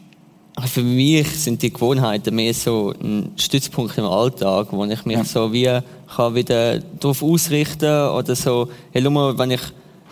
Für 0.68 0.82
mich 0.82 1.28
sind 1.28 1.62
die 1.62 1.72
Gewohnheiten 1.72 2.34
mehr 2.34 2.52
so 2.52 2.92
ein 3.00 3.30
Stützpunkt 3.36 3.96
im 3.96 4.04
Alltag, 4.04 4.68
wo 4.72 4.84
ich 4.84 5.04
mich 5.04 5.16
ja. 5.16 5.24
so 5.24 5.52
wie 5.52 5.80
kann 6.14 6.34
wieder 6.34 6.80
darauf 6.80 7.22
ausrichten 7.22 8.08
oder 8.08 8.34
so, 8.34 8.68
hey, 8.90 9.00
schau 9.02 9.10
mal, 9.10 9.38
wenn 9.38 9.52
ich, 9.52 9.60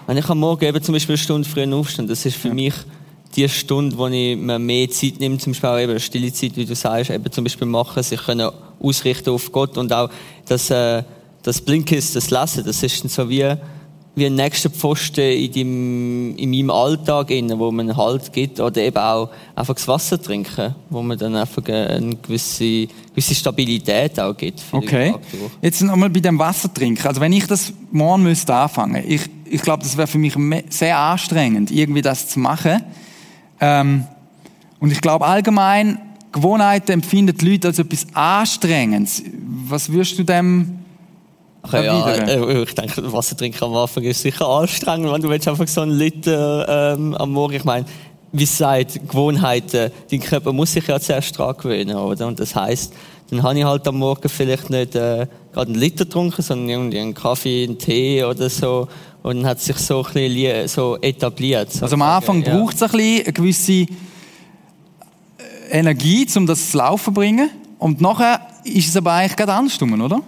wenn 0.06 0.16
ich 0.16 0.28
am 0.28 0.38
Morgen 0.38 0.64
eben 0.64 0.82
zum 0.82 0.94
Beispiel 0.94 1.14
eine 1.14 1.22
Stunde 1.22 1.48
früher 1.48 1.74
aufstehe, 1.74 2.06
das 2.06 2.24
ist 2.24 2.36
für 2.36 2.48
ja. 2.48 2.54
mich 2.54 2.74
die 3.36 3.48
Stunde, 3.48 3.96
wo 3.96 4.06
ich 4.08 4.36
mir 4.36 4.58
mehr 4.58 4.90
Zeit 4.90 5.20
nehme, 5.20 5.38
zum 5.38 5.52
Beispiel 5.52 5.68
auch 5.70 5.78
eben 5.78 6.00
stille 6.00 6.32
Zeit, 6.32 6.56
wie 6.56 6.64
du 6.64 6.74
sagst, 6.74 7.10
eben 7.10 7.30
zum 7.30 7.44
Beispiel 7.44 7.66
machen, 7.66 8.02
sich 8.02 8.20
können 8.20 8.50
ausrichten 8.80 9.30
auf 9.30 9.52
Gott 9.52 9.76
und 9.76 9.92
auch 9.92 10.10
das, 10.46 10.70
äh, 10.70 11.02
das 11.42 11.60
Blinkist, 11.60 12.16
das 12.16 12.30
Lassen, 12.30 12.64
das 12.64 12.82
ist 12.82 13.02
dann 13.02 13.10
so 13.10 13.28
wie, 13.28 13.54
wie 14.18 14.26
ein 14.26 14.34
nächster 14.34 14.70
Pfosten 14.70 15.20
in, 15.20 15.52
deinem, 15.52 16.36
in 16.36 16.50
meinem 16.50 16.70
Alltag, 16.70 17.30
innen, 17.30 17.58
wo 17.58 17.70
man 17.70 17.96
Halt 17.96 18.32
gibt. 18.32 18.60
Oder 18.60 18.82
eben 18.82 18.96
auch 18.96 19.30
einfach 19.54 19.74
das 19.74 19.86
Wasser 19.86 20.20
trinken, 20.20 20.74
wo 20.90 21.02
man 21.02 21.16
dann 21.16 21.36
einfach 21.36 21.64
eine 21.64 22.16
gewisse, 22.16 22.88
gewisse 23.10 23.34
Stabilität 23.34 24.18
auch 24.18 24.36
gibt. 24.36 24.62
Okay. 24.72 25.14
Jetzt 25.62 25.82
nochmal 25.82 26.10
bei 26.10 26.20
dem 26.20 26.38
Wasser 26.38 26.72
trinken. 26.72 27.06
Also 27.06 27.20
wenn 27.20 27.32
ich 27.32 27.46
das 27.46 27.72
morgen 27.90 28.24
müsste 28.24 28.54
anfangen, 28.54 29.04
ich, 29.06 29.22
ich 29.44 29.62
glaube, 29.62 29.82
das 29.82 29.96
wäre 29.96 30.08
für 30.08 30.18
mich 30.18 30.34
sehr 30.70 30.98
anstrengend, 30.98 31.70
irgendwie 31.70 32.02
das 32.02 32.28
zu 32.28 32.40
machen. 32.40 32.82
Ähm, 33.60 34.04
und 34.80 34.92
ich 34.92 35.00
glaube 35.00 35.26
allgemein, 35.26 35.98
Gewohnheiten 36.32 36.92
empfinden 36.92 37.36
die 37.36 37.50
Leute 37.50 37.68
als 37.68 37.78
etwas 37.78 38.06
Anstrengendes. 38.12 39.22
Was 39.68 39.90
würdest 39.90 40.18
du 40.18 40.24
dem 40.24 40.78
ja, 41.72 41.78
erwidern? 41.78 42.28
äh, 42.28 42.62
ich 42.62 42.74
denke, 42.74 43.12
Wasser 43.12 43.36
trinken 43.36 43.64
am 43.64 43.74
Anfang 43.74 44.04
ist 44.04 44.22
sicher 44.22 44.46
anstrengend, 44.46 45.12
wenn 45.12 45.22
du 45.22 45.28
willst 45.28 45.48
einfach 45.48 45.66
so 45.66 45.80
einen 45.80 45.92
Liter 45.92 46.94
ähm, 46.94 47.14
am 47.14 47.32
Morgen. 47.32 47.54
Ich 47.54 47.64
meine, 47.64 47.86
wie 48.32 48.44
es 48.44 48.58
sagt, 48.58 49.08
Gewohnheiten, 49.08 49.90
dein 50.10 50.20
Körper 50.20 50.52
muss 50.52 50.72
sich 50.72 50.86
ja 50.86 51.00
zuerst 51.00 51.38
dran 51.38 51.56
gewöhnen, 51.56 51.96
oder? 51.96 52.26
Und 52.26 52.38
das 52.40 52.54
heißt, 52.54 52.92
dann 53.30 53.42
habe 53.42 53.58
ich 53.58 53.64
halt 53.64 53.86
am 53.86 53.98
Morgen 53.98 54.28
vielleicht 54.28 54.70
nicht 54.70 54.94
äh, 54.94 55.26
gerade 55.52 55.70
einen 55.70 55.80
Liter 55.80 56.04
getrunken, 56.04 56.42
sondern 56.42 56.68
irgendwie 56.68 56.98
einen 56.98 57.14
Kaffee, 57.14 57.64
einen 57.64 57.78
Tee 57.78 58.24
oder 58.24 58.48
so. 58.48 58.88
Und 59.22 59.38
dann 59.38 59.46
hat 59.46 59.60
sich 59.60 59.76
so 59.76 60.04
ein 60.04 60.12
bisschen 60.12 60.68
so 60.68 60.96
etabliert. 61.00 61.70
Also 61.82 61.94
am 61.94 62.02
Anfang 62.02 62.42
ja. 62.42 62.56
braucht 62.56 62.76
es 62.76 62.82
ein 62.82 62.90
bisschen 62.90 63.24
eine 63.24 63.32
gewisse 63.32 63.72
äh, 63.72 63.86
Energie, 65.70 66.26
um 66.36 66.46
das 66.46 66.70
zu 66.70 66.78
laufen 66.78 67.04
zu 67.04 67.12
bringen. 67.12 67.50
Und 67.78 68.00
nachher 68.00 68.40
ist 68.64 68.88
es 68.88 68.96
aber 68.96 69.12
eigentlich 69.12 69.36
gerade 69.36 69.52
andersrum, 69.52 70.00
oder? 70.00 70.22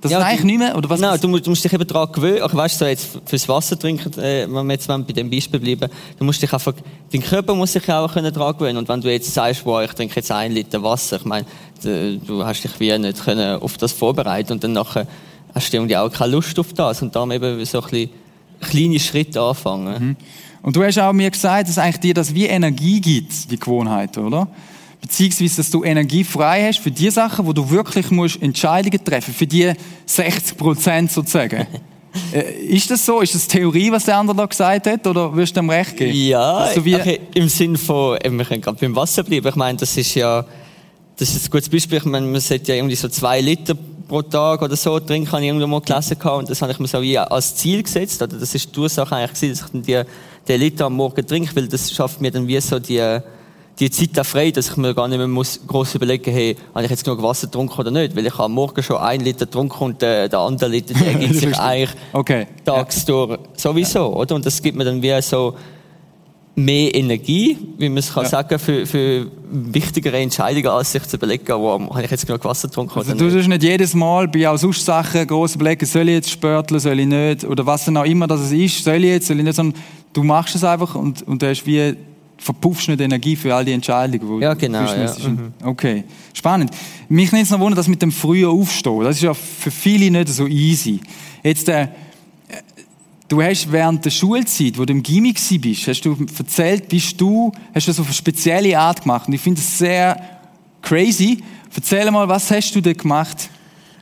Das 0.00 0.12
Ja, 0.12 0.18
ist 0.18 0.24
eigentlich 0.26 0.44
nicht 0.44 0.58
mehr, 0.58 0.76
oder 0.76 0.88
was? 0.88 1.00
Nein, 1.00 1.18
du, 1.20 1.26
musst- 1.26 1.44
du 1.46 1.50
musst 1.50 1.64
dich 1.64 1.72
eben 1.72 1.84
daran 1.86 2.12
gewöhnen. 2.12 2.38
Ach, 2.44 2.54
weißt 2.54 2.80
du, 2.80 2.84
so 2.84 2.88
jetzt 2.88 3.18
fürs 3.24 3.48
Wasser 3.48 3.76
trinken, 3.76 4.12
äh, 4.20 4.46
wenn 4.48 4.66
wir 4.66 4.74
jetzt 4.74 4.86
bei 4.86 4.98
dem 5.00 5.28
Beispiel 5.28 5.58
bleiben, 5.58 5.90
du 6.18 6.24
musst 6.24 6.40
dich 6.40 6.52
einfach, 6.52 6.72
dein 7.12 7.20
Körper 7.20 7.54
muss 7.54 7.72
sich 7.72 7.90
auch 7.90 8.12
können 8.12 8.32
daran 8.32 8.56
gewöhnen. 8.56 8.76
Und 8.78 8.88
wenn 8.88 9.00
du 9.00 9.10
jetzt 9.10 9.34
sagst, 9.34 9.66
wow, 9.66 9.82
ich 9.82 9.90
trinke 9.92 10.14
jetzt 10.14 10.30
ein 10.30 10.52
Liter 10.52 10.80
Wasser, 10.84 11.16
ich 11.16 11.24
meine, 11.24 11.46
du 11.82 12.44
hast 12.44 12.62
dich 12.62 12.78
wie 12.78 12.96
nicht 12.96 13.24
können 13.24 13.60
auf 13.60 13.76
das 13.76 13.90
vorbereiten 13.92 14.52
und 14.52 14.62
dann 14.62 14.72
nachher 14.72 15.06
hast 15.52 15.72
du 15.72 15.76
irgendwie 15.78 15.96
auch 15.96 16.12
keine 16.12 16.30
Lust 16.32 16.56
auf 16.60 16.72
das. 16.74 17.02
Und 17.02 17.16
darum 17.16 17.32
eben 17.32 17.64
so 17.64 17.80
ein 17.80 17.88
bisschen 17.90 18.10
kleine 18.60 19.00
Schritte 19.00 19.40
anfangen. 19.40 20.16
Und 20.62 20.76
du 20.76 20.82
hast 20.84 20.98
auch 20.98 21.12
mir 21.12 21.30
gesagt, 21.30 21.68
dass 21.68 21.78
eigentlich 21.78 21.98
dir 22.00 22.14
das 22.14 22.32
wie 22.34 22.46
Energie 22.46 23.00
gibt, 23.00 23.50
die 23.50 23.58
Gewohnheit, 23.58 24.16
oder? 24.18 24.46
Beziehungsweise, 25.00 25.56
dass 25.56 25.70
du 25.70 25.84
Energie 25.84 26.24
frei 26.24 26.66
hast 26.66 26.80
für 26.80 26.90
die 26.90 27.10
Sachen, 27.10 27.46
wo 27.46 27.52
du 27.52 27.70
wirklich 27.70 28.10
musst 28.10 28.42
Entscheidungen 28.42 29.02
treffen, 29.04 29.32
für 29.32 29.46
die 29.46 29.72
60 30.06 30.56
Prozent 30.56 31.12
sozusagen. 31.12 31.66
äh, 32.32 32.52
ist 32.66 32.90
das 32.90 33.04
so? 33.06 33.20
Ist 33.20 33.34
das 33.34 33.46
Theorie, 33.46 33.92
was 33.92 34.04
der 34.04 34.16
andere 34.16 34.36
da 34.36 34.46
gesagt 34.46 34.86
hat, 34.86 35.06
oder 35.06 35.34
wirst 35.34 35.56
du 35.56 35.60
dem 35.60 35.70
recht 35.70 35.96
geben? 35.96 36.12
Ja, 36.14 36.70
okay, 36.76 37.20
im 37.34 37.48
Sinn 37.48 37.76
von, 37.76 38.18
eben, 38.22 38.38
wir 38.38 38.44
können 38.44 38.60
gerade 38.60 38.78
beim 38.78 38.94
Wasser 38.96 39.22
bleiben. 39.22 39.46
Ich 39.46 39.56
meine, 39.56 39.78
das 39.78 39.96
ist 39.96 40.14
ja, 40.14 40.44
das 41.16 41.30
ist 41.30 41.46
ein 41.46 41.50
gutes 41.50 41.68
Beispiel. 41.68 41.98
Ich 41.98 42.04
meine, 42.04 42.26
man 42.26 42.40
sollte 42.40 42.72
ja 42.72 42.78
irgendwie 42.78 42.96
so 42.96 43.08
zwei 43.08 43.40
Liter 43.40 43.74
pro 44.08 44.22
Tag 44.22 44.62
oder 44.62 44.76
so 44.76 44.98
trinken, 44.98 45.30
habe 45.30 45.42
ich 45.42 45.48
irgendwo 45.48 45.66
mal 45.66 45.80
gelesen 45.80 46.18
gehabt. 46.18 46.38
Und 46.38 46.50
das 46.50 46.60
habe 46.62 46.72
ich 46.72 46.78
mir 46.78 46.88
so 46.88 47.00
wie 47.02 47.18
als 47.18 47.54
Ziel 47.54 47.82
gesetzt. 47.82 48.20
Oder 48.22 48.36
das 48.36 48.54
ist 48.54 48.74
die 48.74 48.80
Ursache 48.80 49.14
eigentlich 49.14 49.34
gewesen, 49.34 49.52
dass 49.52 49.66
ich 49.66 49.72
dann 49.72 49.82
die, 49.82 50.02
den 50.48 50.60
Liter 50.60 50.86
am 50.86 50.94
Morgen 50.94 51.26
trinke, 51.26 51.54
weil 51.54 51.68
das 51.68 51.92
schafft 51.92 52.20
mir 52.20 52.30
dann 52.30 52.46
wie 52.46 52.60
so 52.60 52.78
die, 52.78 53.20
die 53.78 53.90
Zeit 53.90 54.18
auch 54.18 54.26
frei, 54.26 54.50
dass 54.50 54.70
ich 54.70 54.76
mir 54.76 54.94
gar 54.94 55.08
nicht 55.08 55.18
mehr 55.18 55.28
muss 55.28 55.60
groß 55.66 55.94
überlegen, 55.94 56.32
hey, 56.32 56.56
habe 56.74 56.84
ich 56.84 56.90
jetzt 56.90 57.04
genug 57.04 57.22
Wasser 57.22 57.46
getrunken 57.46 57.78
oder 57.78 57.90
nicht? 57.90 58.16
Weil 58.16 58.26
ich 58.26 58.32
habe 58.32 58.44
am 58.44 58.52
Morgen 58.52 58.82
schon 58.82 58.96
ein 58.96 59.20
Liter 59.20 59.46
getrunken 59.46 59.84
und 59.84 60.02
der, 60.02 60.28
der 60.28 60.38
andere 60.40 60.70
Liter, 60.70 60.94
der 60.94 61.06
ergibt 61.12 61.36
sich 61.36 61.58
eigentlich 61.58 61.90
okay. 62.12 62.46
tagsdurch 62.64 63.38
sowieso, 63.56 64.16
oder? 64.16 64.34
Und 64.34 64.44
das 64.46 64.60
gibt 64.60 64.76
mir 64.76 64.84
dann 64.84 65.00
wie 65.00 65.22
so 65.22 65.54
mehr 66.58 66.92
Energie, 66.92 67.56
wie 67.78 67.88
man 67.88 67.98
es 67.98 68.12
kann 68.12 68.24
Ja. 68.24 68.30
sagen, 68.30 68.58
für, 68.58 68.84
für 68.84 69.30
wichtigere 69.50 70.18
Entscheidungen, 70.18 70.66
als 70.66 70.90
sich 70.90 71.04
zu 71.04 71.16
überlegen, 71.16 71.46
wo 71.46 71.72
habe 71.72 72.02
ich 72.02 72.10
jetzt 72.10 72.26
genug 72.26 72.44
Wasser 72.44 72.66
getrunken 72.66 72.98
Also 72.98 73.12
oder 73.12 73.18
du 73.18 73.30
tust 73.30 73.48
nicht 73.48 73.62
jedes 73.62 73.94
Mal 73.94 74.26
bei 74.26 74.48
auch 74.48 74.56
sonst 74.56 74.84
Sachen 74.84 75.24
groß 75.24 75.54
überlegen, 75.54 75.86
soll 75.86 76.08
ich 76.08 76.16
jetzt 76.16 76.30
spörteln, 76.30 76.80
soll 76.80 76.98
ich 76.98 77.06
nicht, 77.06 77.44
oder 77.44 77.64
was 77.64 77.84
dann 77.84 77.96
auch 77.96 78.04
immer 78.04 78.26
das 78.26 78.50
ist, 78.50 78.82
soll 78.82 79.04
ich 79.04 79.10
jetzt, 79.10 79.28
soll 79.28 79.38
ich 79.38 79.44
nicht, 79.44 79.54
sondern 79.54 79.80
du 80.12 80.24
machst 80.24 80.56
es 80.56 80.64
einfach 80.64 80.96
und, 80.96 81.22
und 81.28 81.40
du 81.40 81.48
hast 81.48 81.64
wie, 81.64 81.94
verpuffst 82.38 82.88
nicht 82.88 83.00
Energie 83.00 83.36
für 83.36 83.54
all 83.54 83.64
die 83.64 83.72
Entscheidungen. 83.72 84.38
die 84.38 84.44
Ja, 84.44 84.54
du 84.54 84.60
genau, 84.60 84.84
treffen 84.84 85.00
ja. 85.00 85.02
müsstest. 85.02 85.30
Okay, 85.64 86.04
spannend. 86.32 86.70
Mich 87.08 87.30
nimmt 87.32 87.44
es 87.44 87.50
noch 87.50 87.60
Wunder, 87.60 87.76
das 87.76 87.88
mit 87.88 88.00
dem 88.00 88.12
frühen 88.12 88.48
Aufstehen, 88.48 89.00
das 89.02 89.16
ist 89.16 89.22
ja 89.22 89.34
für 89.34 89.70
viele 89.70 90.10
nicht 90.10 90.28
so 90.28 90.46
easy. 90.46 91.00
Jetzt, 91.42 91.68
äh, 91.68 91.88
Du 93.28 93.42
hast 93.42 93.70
während 93.70 94.02
der 94.06 94.10
Schulzeit, 94.10 94.78
wo 94.78 94.86
du 94.86 94.92
im 94.94 95.02
Gimmi 95.02 95.34
bist, 95.60 95.86
hast 95.86 96.00
du 96.00 96.16
erzählt, 96.38 96.88
bist 96.88 97.20
du, 97.20 97.52
hast 97.74 97.86
du 97.86 97.90
auf 97.90 98.06
eine 98.06 98.14
spezielle 98.14 98.78
Art 98.78 99.02
gemacht. 99.02 99.28
Und 99.28 99.34
ich 99.34 99.40
finde 99.42 99.60
das 99.60 99.78
sehr 99.78 100.18
crazy. 100.80 101.42
Erzähl 101.76 102.10
mal, 102.10 102.26
was 102.26 102.50
hast 102.50 102.74
du 102.74 102.80
da 102.80 102.94
gemacht? 102.94 103.50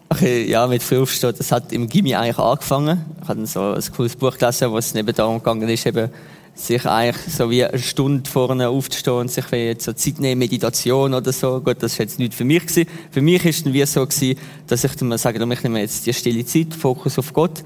Okay, 0.08 0.48
ja, 0.48 0.64
mit 0.68 0.80
früh 0.80 1.00
aufstehen, 1.00 1.34
das 1.36 1.50
hat 1.50 1.72
im 1.72 1.88
Gimmi 1.88 2.14
eigentlich 2.14 2.38
angefangen. 2.38 3.04
Ich 3.20 3.28
habe 3.28 3.44
so 3.46 3.72
ein 3.72 3.82
cooles 3.96 4.14
Buch 4.14 4.38
gelesen, 4.38 4.70
wo 4.70 4.78
es 4.78 4.94
neben 4.94 5.12
darum 5.12 5.38
gegangen 5.38 5.68
ist, 5.68 5.84
eben, 5.86 6.08
sich 6.56 6.86
eigentlich 6.86 7.34
so 7.34 7.50
wie 7.50 7.64
eine 7.64 7.78
Stunde 7.78 8.28
vorne 8.28 8.68
aufzustehen 8.68 9.18
und 9.18 9.30
sich 9.30 9.44
jetzt 9.50 9.84
so 9.84 9.92
Zeit 9.92 10.18
nehmen, 10.18 10.38
Meditation 10.38 11.12
oder 11.12 11.32
so. 11.32 11.60
Gut, 11.60 11.82
das 11.82 11.92
ist 11.92 11.98
jetzt 11.98 12.18
nicht 12.18 12.34
für 12.34 12.44
mich 12.44 12.66
gewesen. 12.66 12.88
Für 13.10 13.20
mich 13.20 13.44
ist 13.44 13.58
es 13.58 13.64
dann 13.64 13.72
wie 13.74 13.84
so 13.84 14.06
gewesen, 14.06 14.38
dass 14.66 14.82
ich 14.82 14.94
dann 14.96 15.08
mal 15.08 15.18
sage, 15.18 15.38
ich 15.38 15.62
nehme 15.62 15.80
jetzt 15.80 16.06
die 16.06 16.14
stille 16.14 16.44
Zeit, 16.46 16.72
Fokus 16.74 17.18
auf 17.18 17.32
Gott. 17.32 17.62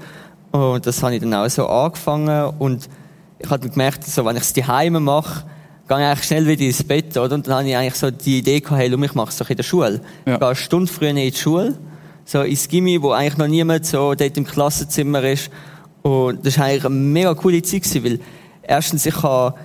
Und 0.51 0.85
das 0.85 1.01
habe 1.01 1.15
ich 1.15 1.21
dann 1.21 1.33
auch 1.33 1.49
so 1.49 1.67
angefangen 1.67 2.53
und 2.59 2.89
ich 3.39 3.49
habe 3.49 3.61
dann 3.61 3.71
gemerkt, 3.71 4.05
so, 4.05 4.25
wenn 4.25 4.35
ich 4.35 4.43
es 4.43 4.53
daheim 4.53 5.01
mache, 5.03 5.45
gehe 5.87 5.97
ich 5.97 6.05
eigentlich 6.05 6.23
schnell 6.25 6.47
wieder 6.47 6.65
ins 6.65 6.83
Bett, 6.83 7.17
oder? 7.17 7.35
Und 7.35 7.47
dann 7.47 7.59
habe 7.59 7.69
ich 7.69 7.75
eigentlich 7.75 7.95
so 7.95 8.11
die 8.11 8.39
Idee 8.39 8.59
gehabt, 8.59 8.79
hey, 8.79 8.93
ich 8.93 9.13
mache 9.15 9.29
es 9.29 9.37
doch 9.37 9.49
in 9.49 9.57
der 9.57 9.63
Schule. 9.63 10.01
Ja. 10.25 10.33
Ich 10.33 10.39
gehe 10.39 10.47
eine 10.47 10.55
Stunde 10.55 10.91
früher 10.91 11.09
in 11.09 11.15
die 11.15 11.33
Schule, 11.33 11.77
so 12.25 12.41
ins 12.41 12.67
Gimmi, 12.67 13.01
wo 13.01 13.11
eigentlich 13.11 13.37
noch 13.37 13.47
niemand 13.47 13.85
so 13.85 14.13
dort 14.13 14.37
im 14.37 14.45
Klassenzimmer 14.45 15.23
ist. 15.23 15.49
Und 16.01 16.45
das 16.45 16.57
war 16.57 16.65
eigentlich 16.65 16.85
eine 16.85 16.95
mega 16.95 17.33
coole 17.33 17.61
Zeit, 17.61 17.83
gewesen, 17.83 18.03
weil 18.03 18.19
erstens, 18.71 19.05
ich 19.05 19.21
habe 19.23 19.55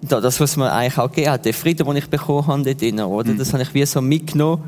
da- 0.00 0.20
das, 0.20 0.40
was 0.40 0.56
mir 0.56 0.72
eigentlich 0.72 0.98
auch 0.98 1.08
gegeben 1.10 1.30
hat, 1.32 1.44
den 1.44 1.52
Frieden, 1.52 1.86
den 1.86 1.96
ich 1.96 2.08
bekommen 2.08 2.46
habe 2.46 2.62
dort 2.62 2.80
drin, 2.80 3.00
oder? 3.00 3.34
Das 3.34 3.52
habe 3.52 3.62
ich 3.62 3.72
wie 3.74 3.84
so 3.86 4.00
mitgenommen 4.00 4.62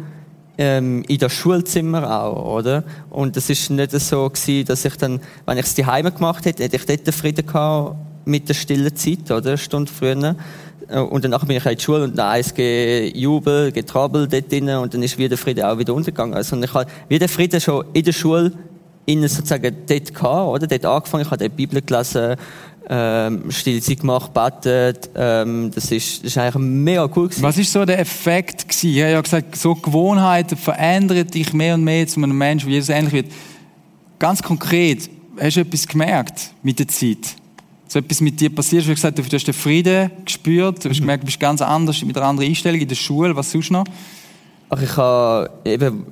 ähm, 0.57 1.03
in 1.09 1.19
das 1.19 1.33
Schulzimmer 1.33 2.23
auch, 2.23 2.57
oder? 2.59 2.85
Und 3.11 3.37
das 3.37 3.51
ist 3.51 3.71
nicht 3.71 3.91
so 3.93 4.29
gewesen, 4.31 4.67
dass 4.67 4.85
ich 4.85 4.97
dann, 4.97 5.21
wenn 5.47 5.59
ich 5.59 5.67
es 5.67 5.75
daheim 5.75 6.15
gemacht 6.15 6.45
hätte, 6.45 6.63
hätte 6.63 6.77
ich 6.77 6.87
dort 6.87 7.07
den 7.07 7.13
Frieden 7.13 7.45
gehabt 7.47 7.97
mit 8.25 8.49
der 8.49 8.55
stillen 8.55 8.95
Zeit, 8.95 9.31
oder? 9.31 9.51
Eine 9.51 9.59
Stunde 9.59 9.91
früher. 9.91 10.37
Äh, 10.89 10.99
Und 11.01 11.25
danach 11.25 11.45
bin 11.45 11.57
ich 11.57 11.67
in 11.67 11.77
die 11.77 11.83
Schule 11.83 12.05
und 12.05 12.17
dann 12.17 12.39
ist 12.39 12.55
Jubel, 12.57 13.73
Getrabbel 13.73 14.29
dort 14.29 14.53
drin 14.53 14.69
und 14.71 14.95
dann 14.95 15.03
ist 15.03 15.19
wieder 15.19 15.37
Frieden 15.37 15.65
auch 15.65 15.77
wieder 15.79 15.93
untergegangen. 15.93 16.35
Also 16.35 16.57
ich 16.57 16.73
habe 16.75 16.87
wieder 17.09 17.27
Frieden 17.29 17.61
schon 17.61 17.85
in 17.93 18.05
der 18.05 18.13
Schule 18.13 18.53
innen 19.07 19.29
sozusagen 19.29 19.75
dort 19.89 20.15
gehabt, 20.15 20.49
oder? 20.49 20.67
Dort 20.69 20.85
angefangen, 20.85 21.23
ich 21.25 21.31
habe 21.31 21.39
dort 21.39 21.53
die 21.53 21.57
Bibel 21.67 21.83
gelesen, 21.83 22.37
ähm, 22.89 23.51
stille 23.51 23.81
Zeit 23.81 24.01
gemacht, 24.01 24.33
betet, 24.35 25.11
ähm, 25.15 25.71
das 25.75 25.91
ist, 25.91 26.19
das 26.19 26.33
ist 26.33 26.39
eigentlich 26.39 26.63
mega 26.63 27.05
cool 27.17 27.29
gewesen. 27.29 27.43
Was 27.43 27.57
ist 27.57 27.73
so 27.73 27.85
der 27.85 27.99
Effekt 27.99 28.69
gewesen? 28.69 28.91
Ich 28.91 29.01
habe 29.03 29.13
ja 29.13 29.21
gesagt, 29.21 29.57
so 29.57 29.75
Gewohnheiten 29.75 30.57
verändern 30.57 31.27
dich 31.27 31.53
mehr 31.53 31.75
und 31.75 31.85
mehr 31.85 32.07
zu 32.07 32.23
einem 32.23 32.37
Menschen, 32.37 32.69
wie 32.69 32.75
Jesus 32.75 32.91
ähnlich 32.91 33.13
wird. 33.13 33.27
Ganz 34.19 34.43
konkret, 34.43 35.09
hast 35.41 35.57
du 35.57 35.61
etwas 35.61 35.87
gemerkt 35.87 36.51
mit 36.63 36.79
der 36.79 36.89
Zeit? 36.89 37.37
So 37.89 37.99
etwas 37.99 38.21
mit 38.21 38.41
dir 38.41 38.55
passiert, 38.55 38.85
du 38.85 38.91
hast 38.91 38.97
gesagt, 38.97 39.19
du 39.19 39.23
hast 39.23 39.47
den 39.47 39.55
Frieden 39.55 40.11
gespürt, 40.25 40.85
du 40.85 40.91
hast 40.91 41.01
gemerkt, 41.01 41.23
du 41.23 41.27
bist 41.27 41.41
ganz 41.41 41.63
anders, 41.63 42.03
mit 42.03 42.17
einer 42.17 42.27
anderen 42.27 42.49
Einstellung 42.49 42.81
in 42.81 42.89
der 42.89 42.97
Schule, 42.97 43.35
was 43.37 43.51
sonst 43.51 43.71
noch? 43.71 43.85
Ach, 44.69 44.81
ich 44.81 44.97
habe 44.97 45.51
eben, 45.65 46.07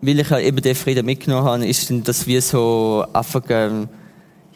weil 0.00 0.20
ich 0.20 0.30
eben 0.30 0.62
den 0.62 0.74
Frieden 0.74 1.06
mitgenommen 1.06 1.44
habe, 1.44 1.66
ist 1.66 1.92
das 2.04 2.26
wie 2.26 2.40
so 2.40 3.04
einfach, 3.12 3.42
ähm, 3.48 3.88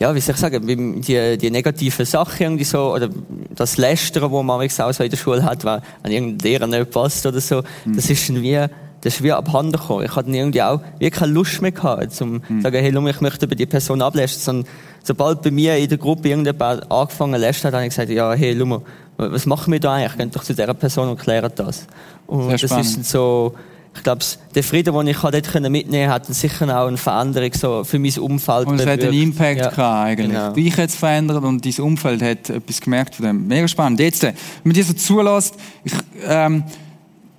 ja, 0.01 0.15
wie 0.15 0.21
soll 0.21 0.35
ich 0.35 0.41
sagen, 0.41 0.67
die, 1.03 1.37
die 1.37 1.51
negativen 1.51 2.07
Sachen 2.07 2.43
irgendwie 2.43 2.65
so, 2.65 2.95
oder 2.95 3.11
das 3.55 3.77
Lästern, 3.77 4.31
wo 4.31 4.43
man 4.43 4.67
auch 4.67 4.93
so 4.93 5.05
in 5.05 5.11
der 5.11 5.17
Schule 5.19 5.45
hat, 5.45 5.63
wenn, 5.65 5.81
wenn 6.03 6.13
irgendein 6.13 6.39
Lehrer 6.39 6.67
nicht 6.67 6.91
passt 6.91 7.27
oder 7.27 7.41
so, 7.41 7.63
das 7.85 8.09
ist 8.09 8.29
dann 8.31 8.41
wie, 8.41 8.67
das 9.03 9.15
ist 9.15 9.23
wie 9.23 9.31
abhanden 9.31 9.73
gekommen. 9.73 10.07
Ich 10.07 10.17
hatte 10.17 10.31
irgendwie 10.31 10.63
auch 10.63 10.81
wie 10.99 11.11
keine 11.11 11.33
Lust 11.33 11.61
mehr 11.61 11.73
gehabt, 11.73 12.15
zum 12.15 12.43
zu 12.43 12.61
sagen, 12.63 12.79
hey, 12.79 13.11
ich 13.11 13.21
möchte 13.21 13.45
über 13.45 13.55
die 13.55 13.67
Person 13.67 14.01
ablästern, 14.01 14.41
sondern 14.43 14.73
sobald 15.03 15.43
bei 15.43 15.51
mir 15.51 15.77
in 15.77 15.91
der 15.91 15.99
Gruppe 15.99 16.31
irgendjemand 16.31 16.91
angefangen 16.91 17.39
lästern 17.39 17.69
hat, 17.69 17.75
habe 17.75 17.87
ich 17.87 17.91
gesagt, 17.91 18.09
ja, 18.09 18.33
hey, 18.33 18.55
mal, 18.55 18.81
was 19.19 19.45
machen 19.45 19.71
wir 19.71 19.81
da 19.81 19.95
eigentlich? 19.95 20.17
Geht 20.17 20.37
doch 20.37 20.45
zu 20.45 20.55
dieser 20.55 20.73
Person 20.73 21.11
und 21.11 21.21
klären 21.21 21.53
das. 21.55 21.87
Und 22.27 22.45
Sehr 22.45 22.53
das 22.53 22.61
spannend. 22.63 22.87
ist 22.87 23.05
so, 23.05 23.55
ich 23.95 24.03
glaube, 24.05 24.25
der 24.55 24.63
Frieden, 24.63 24.95
den 24.95 25.07
ich 25.09 25.19
dort 25.19 25.53
können 25.53 25.73
mitnehmen 25.73 26.11
konnte, 26.11 26.29
hat 26.29 26.35
sicher 26.35 26.81
auch 26.81 26.87
eine 26.87 26.97
Veränderung 26.97 27.53
so 27.53 27.85
für 27.85 27.99
mein 27.99 28.17
Umfeld 28.19 28.67
Und 28.69 28.77
es 28.77 28.87
hat 28.87 29.01
einen 29.01 29.11
bewirkt. 29.11 29.23
Impact 29.23 29.59
Ja, 29.59 29.71
gehabt, 29.71 30.07
eigentlich. 30.07 30.29
Genau. 30.29 30.53
Dich 30.53 30.77
hat 30.77 30.89
es 30.91 30.95
verändert 30.95 31.43
und 31.43 31.65
dein 31.65 31.85
Umfeld 31.85 32.23
hat 32.23 32.51
etwas 32.51 32.81
gemerkt 32.81 33.17
von 33.17 33.27
dem. 33.27 33.47
Mega 33.49 33.67
spannend. 33.67 34.01
Jetzt, 34.01 34.23
äh, 34.25 34.29
wenn 34.63 34.71
man 34.71 34.75
dir 34.75 34.85
so 34.85 34.93
zulässt, 34.93 35.57
ich, 35.85 35.93
ähm, 36.25 36.63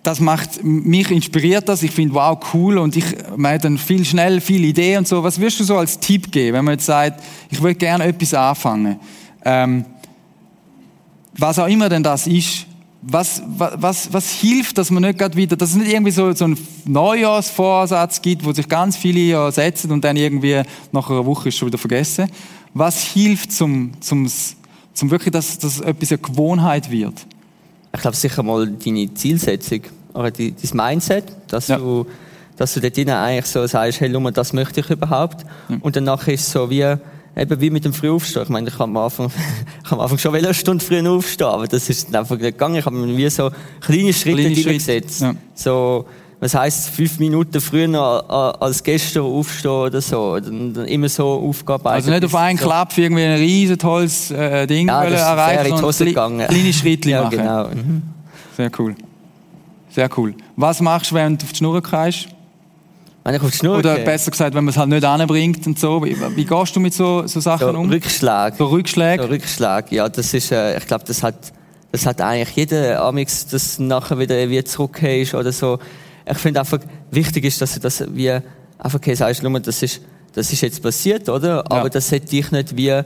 das 0.03 0.19
macht, 0.19 0.63
mich 0.63 1.09
inspiriert 1.09 1.69
das. 1.69 1.83
Ich 1.83 1.91
finde, 1.91 2.15
wow, 2.15 2.37
cool. 2.53 2.77
Und 2.79 2.97
ich, 2.97 3.05
man 3.35 3.53
hat 3.53 3.63
dann 3.63 3.77
viel 3.77 4.03
schnell, 4.03 4.41
viele 4.41 4.67
Ideen 4.67 4.99
und 4.99 5.07
so. 5.07 5.23
Was 5.23 5.39
würdest 5.39 5.59
du 5.61 5.63
so 5.63 5.77
als 5.77 5.99
Tipp 5.99 6.31
geben, 6.31 6.57
wenn 6.57 6.65
man 6.65 6.73
jetzt 6.73 6.85
sagt, 6.85 7.23
ich 7.49 7.61
will 7.61 7.75
gerne 7.75 8.05
etwas 8.05 8.33
anfangen? 8.33 8.99
Ähm, 9.45 9.85
was 11.37 11.59
auch 11.59 11.67
immer 11.67 11.87
denn 11.87 12.03
das 12.03 12.27
ist, 12.27 12.65
was, 13.01 13.41
was, 13.47 14.13
was 14.13 14.29
hilft, 14.29 14.77
dass 14.77 14.91
man 14.91 15.01
nicht 15.01 15.17
gerade 15.17 15.35
wieder, 15.35 15.55
dass 15.55 15.71
es 15.71 15.75
nicht 15.75 15.91
irgendwie 15.91 16.11
so, 16.11 16.31
so 16.33 16.45
einen 16.45 16.57
Neujahrsvorsatz 16.85 18.21
gibt, 18.21 18.45
wo 18.45 18.53
sich 18.53 18.69
ganz 18.69 18.95
viele 18.95 19.19
ja 19.19 19.51
setzen 19.51 19.91
und 19.91 20.03
dann 20.03 20.15
irgendwie 20.15 20.61
nach 20.91 21.09
einer 21.09 21.25
Woche 21.25 21.49
ist 21.49 21.57
schon 21.57 21.67
wieder 21.67 21.79
vergessen. 21.79 22.29
Was 22.73 23.01
hilft, 23.01 23.51
zum, 23.51 23.91
zum, 24.01 24.29
zum 24.93 25.09
wirklich, 25.09 25.31
dass, 25.31 25.57
dass 25.57 25.79
etwas 25.79 26.11
eine 26.11 26.19
Gewohnheit 26.19 26.91
wird? 26.91 27.25
Ich 27.93 28.01
glaube 28.01 28.15
sicher 28.15 28.43
mal 28.43 28.67
deine 28.67 29.13
Zielsetzung 29.13 29.81
oder 30.13 30.29
dein 30.29 30.55
Mindset, 30.73 31.25
dass 31.47 31.69
ja. 31.69 31.77
du, 31.77 32.05
dass 32.55 32.75
du 32.75 32.81
dort 32.81 32.97
eigentlich 32.97 33.45
so 33.47 33.65
sagst, 33.65 33.99
hey, 33.99 34.09
Lummer, 34.09 34.31
das 34.31 34.53
möchte 34.53 34.79
ich 34.79 34.89
überhaupt. 34.91 35.43
Ja. 35.69 35.77
Und 35.81 35.95
danach 35.95 36.27
ist 36.27 36.41
es 36.41 36.51
so 36.51 36.69
wie, 36.69 36.95
eben 37.35 37.61
wie 37.61 37.69
mit 37.69 37.85
dem 37.85 37.93
Frühaufstehen. 37.93 38.43
Ich 38.43 38.49
meine, 38.49 38.67
ich 38.67 38.73
habe 38.73 38.83
am 38.85 38.97
Anfang, 38.97 39.31
ich 39.85 39.91
am 39.91 39.99
Anfang 39.99 40.17
schon 40.17 40.35
eine 40.35 40.53
Stunde 40.53 40.83
früher 40.83 41.09
aufstehen, 41.09 41.47
aber 41.47 41.67
das 41.67 41.89
ist 41.89 42.13
einfach 42.15 42.37
nicht 42.37 42.43
gegangen. 42.43 42.75
Ich 42.75 42.85
habe 42.85 42.95
mir 42.95 43.15
wie 43.15 43.29
so 43.29 43.49
kleine 43.79 44.13
Schritte 44.13 44.51
kleine 44.51 44.77
gesetzt. 44.77 45.21
Ja. 45.21 45.33
So, 45.53 46.05
was 46.41 46.55
heisst, 46.55 46.89
fünf 46.89 47.19
Minuten 47.19 47.61
früher 47.61 48.59
als 48.59 48.83
gestern 48.83 49.23
aufstehen 49.23 49.71
oder 49.71 50.01
so. 50.01 50.39
Dann, 50.39 50.73
dann 50.73 50.85
immer 50.87 51.07
so 51.07 51.27
Aufgaben. 51.27 51.85
Also 51.85 52.09
nicht 52.09 52.25
auf 52.25 52.35
einen 52.35 52.57
so. 52.57 52.65
Klapp 52.65 52.97
irgendwie 52.97 53.23
ein 53.23 53.37
riesen 53.37 53.77
tolles 53.77 54.31
äh, 54.31 54.65
Ding 54.65 54.87
ja, 54.87 55.07
das 55.07 55.21
erreichen, 55.21 55.77
sondern 55.77 56.47
kleine 56.47 56.73
Schritte 56.73 57.09
ja, 57.11 57.23
machen. 57.23 57.37
Genau. 57.37 57.67
Mhm. 57.67 58.01
Sehr 58.57 58.71
cool. 58.79 58.95
Sehr 59.89 60.09
cool. 60.17 60.33
Was 60.55 60.81
machst 60.81 61.11
du, 61.11 61.15
wenn 61.15 61.37
du 61.37 61.45
auf 61.45 61.51
die 61.51 61.57
Schnur 61.57 61.81
gehst? 61.81 62.27
Wenn 63.23 63.35
ich 63.35 63.41
auf 63.41 63.51
die 63.51 63.57
Schnur 63.57 63.77
Oder 63.77 63.99
besser 63.99 64.31
gesagt, 64.31 64.55
wenn 64.55 64.63
man 64.63 64.71
es 64.71 64.77
halt 64.77 64.89
nicht 64.89 65.05
anbringt 65.05 65.65
und 65.67 65.77
so. 65.77 66.03
Wie, 66.03 66.17
wie 66.35 66.45
gehst 66.45 66.75
du 66.75 66.79
mit 66.79 66.93
so, 66.93 67.27
so 67.27 67.39
Sachen 67.39 67.71
so, 67.71 67.79
um? 67.79 67.89
Rückschlag. 67.89 68.55
So 68.57 68.67
Rückschläge? 68.67 69.23
So 69.23 69.29
Rückschlag, 69.29 69.91
ja, 69.91 70.09
das 70.09 70.33
ist, 70.33 70.51
äh, 70.51 70.77
ich 70.77 70.87
glaube, 70.87 71.03
das 71.05 71.21
hat, 71.21 71.35
das 71.91 72.05
hat 72.05 72.19
eigentlich 72.19 72.55
jeder 72.55 73.03
Amix, 73.03 73.45
das 73.47 73.77
nachher 73.77 74.17
wieder 74.17 74.49
wie 74.49 74.63
zurückgehst 74.63 75.35
oder 75.35 75.51
so. 75.51 75.77
Ich 76.25 76.37
finde 76.37 76.61
einfach, 76.61 76.79
wichtig 77.11 77.45
ist, 77.45 77.61
dass 77.61 77.75
du 77.75 77.79
das 77.79 78.03
wie, 78.13 78.31
einfach 78.31 78.95
okay, 78.95 79.13
sagst, 79.13 79.43
das 79.43 79.83
ist, 79.83 80.01
das 80.33 80.51
ist 80.51 80.61
jetzt 80.61 80.81
passiert, 80.81 81.29
oder? 81.29 81.63
Aber 81.71 81.83
ja. 81.83 81.89
das 81.89 82.11
hätte 82.11 82.27
dich 82.27 82.49
nicht 82.51 82.75
wie, 82.75 83.03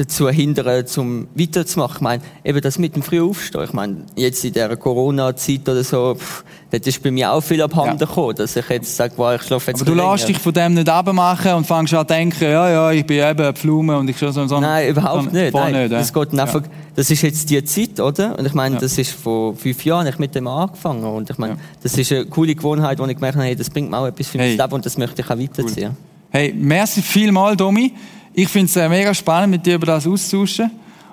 dazu 0.00 0.30
hindern, 0.30 0.86
zum 0.86 1.28
weiterzumachen. 1.34 1.96
Ich 1.96 2.00
meine, 2.00 2.22
eben 2.42 2.60
das 2.60 2.78
mit 2.78 2.96
dem 2.96 3.02
früh 3.02 3.20
Aufstehen. 3.20 3.64
Ich 3.64 3.72
meine, 3.72 3.96
jetzt 4.16 4.44
in 4.44 4.52
dieser 4.52 4.74
Corona-Zeit 4.76 5.68
oder 5.68 5.84
so, 5.84 6.14
pff, 6.14 6.42
das 6.70 6.80
ist 6.86 7.02
bei 7.02 7.10
mir 7.10 7.32
auch 7.32 7.42
viel 7.42 7.60
abhanden 7.60 7.98
ja. 7.98 8.06
gekommen, 8.06 8.34
dass 8.36 8.56
ich 8.56 8.68
jetzt 8.68 8.96
sage, 8.96 9.12
wow, 9.16 9.34
ich 9.34 9.42
schlafe 9.42 9.72
jetzt 9.72 9.82
Aber 9.82 9.90
du 9.90 9.96
lässt 9.96 10.28
dich 10.28 10.38
von 10.38 10.52
dem 10.52 10.74
nicht 10.74 10.88
abmachen 10.88 11.52
und 11.52 11.66
fängst 11.66 11.92
an 11.92 12.06
zu 12.06 12.14
denken, 12.14 12.44
ja, 12.44 12.70
ja, 12.70 12.92
ich 12.92 13.04
bin 13.04 13.18
eben 13.18 13.40
eine 13.40 13.52
Blume 13.52 13.98
und 13.98 14.08
ich 14.08 14.16
schon 14.16 14.32
so, 14.32 14.46
so 14.46 14.60
Nein, 14.60 14.88
überhaupt 14.88 15.32
nicht. 15.32 15.52
Nein, 15.52 15.72
nicht 15.72 15.92
das, 15.92 16.12
geht 16.12 16.38
einfach, 16.38 16.62
ja. 16.62 16.68
das 16.96 17.10
ist 17.10 17.22
jetzt 17.22 17.50
die 17.50 17.62
Zeit, 17.64 18.00
oder? 18.00 18.38
Und 18.38 18.46
ich 18.46 18.54
meine, 18.54 18.76
ja. 18.76 18.80
das 18.80 18.96
ist 18.96 19.12
vor 19.12 19.54
fünf 19.54 19.84
Jahren 19.84 20.06
ich 20.06 20.18
mit 20.18 20.34
dem 20.34 20.46
angefangen 20.46 21.04
und 21.04 21.28
ich 21.28 21.38
meine, 21.38 21.58
das 21.82 21.98
ist 21.98 22.10
eine 22.12 22.24
coole 22.26 22.54
Gewohnheit, 22.54 22.98
wo 22.98 23.04
ich 23.04 23.14
gemerkt 23.14 23.36
habe, 23.36 23.46
hey, 23.46 23.56
das 23.56 23.68
bringt 23.68 23.90
mir 23.90 23.98
auch 23.98 24.06
etwas 24.06 24.28
für 24.28 24.38
mein 24.38 24.48
hey. 24.48 24.56
Leben 24.56 24.72
und 24.72 24.86
das 24.86 24.96
möchte 24.96 25.22
ich 25.22 25.30
auch 25.30 25.38
weiterziehen. 25.38 25.90
Cool. 25.90 25.96
Hey, 26.30 26.54
merci 26.56 27.02
vielmal, 27.02 27.56
Domi. 27.56 27.92
Ich 28.32 28.48
finde 28.48 28.66
es 28.66 28.76
äh, 28.76 28.88
mega 28.88 29.12
spannend, 29.12 29.50
mit 29.50 29.66
dir 29.66 29.74
über 29.74 29.86
das 29.86 30.06
auszutauschen. 30.06 30.70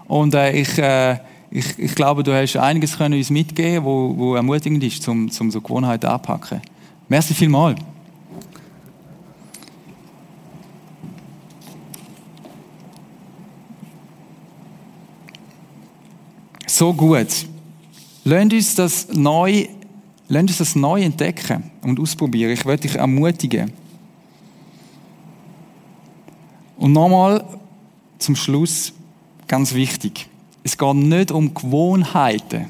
Und 0.08 0.34
äh, 0.36 0.52
ich, 0.52 0.78
äh, 0.78 1.18
ich, 1.50 1.78
ich 1.80 1.96
glaube, 1.96 2.24
du 2.24 2.34
hast 2.34 2.56
einiges 2.58 2.98
können 2.98 3.18
uns 3.18 3.30
mitgeben, 3.30 3.84
wo, 3.84 4.14
wo 4.16 4.36
ermutigend 4.36 4.84
ist, 4.84 5.08
um, 5.08 5.30
um 5.40 5.52
so 5.52 5.62
Gewohnheiten 5.62 6.08
anzupacken. 6.08 6.62
Merci 7.10 7.34
vielmal. 7.34 7.76
So 16.68 16.94
gut. 16.94 17.48
Lasst 18.24 18.54
uns 18.54 18.76
das 18.76 19.08
neu, 19.14 19.68
lasst 20.28 20.48
uns 20.50 20.58
das 20.58 20.76
neu 20.76 21.02
entdecken 21.02 21.72
und 21.82 22.00
ausprobieren. 22.00 22.52
Ich 22.52 22.66
möchte 22.66 22.88
dich 22.88 22.98
ermutigen. 22.98 23.72
Und 26.78 26.94
nochmal 26.94 27.44
zum 28.20 28.36
Schluss, 28.36 28.94
ganz 29.48 29.74
wichtig. 29.74 30.28
Es 30.64 30.78
geht 30.78 30.96
nicht 30.96 31.32
um 31.32 31.54
Gewohnheiten. 31.54 32.70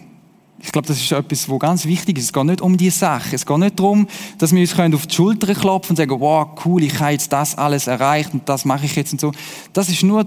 Ich 0.60 0.72
glaube, 0.72 0.88
das 0.88 0.98
ist 0.98 1.12
etwas, 1.12 1.48
wo 1.50 1.60
ganz 1.60 1.86
wichtig 1.86 2.17
ist. 2.17 2.26
Es 2.26 2.34
geht 2.34 2.43
nicht 2.46 2.62
um 2.62 2.78
die 2.78 2.89
Sache. 2.89 3.36
Es 3.36 3.46
geht 3.46 3.58
nicht 3.58 3.80
darum, 3.80 4.08
dass 4.38 4.54
wir 4.54 4.62
uns 4.62 4.96
auf 4.96 5.08
die 5.08 5.15
Schulter 5.15 5.54
klopfen 5.54 5.91
und 5.91 5.98
sagen, 5.98 6.20
wow, 6.20 6.48
cool, 6.65 6.84
ich 6.84 7.00
habe 7.00 7.12
jetzt 7.12 7.32
das 7.32 7.56
alles 7.58 7.88
erreicht 7.88 8.34
und 8.34 8.48
das 8.50 8.65
mache 8.65 8.86
ich 8.86 8.96
jetzt 8.96 9.13
und 9.13 9.22
so. 9.22 9.32
Das 9.74 9.89
ist 9.89 10.04
nur, 10.04 10.26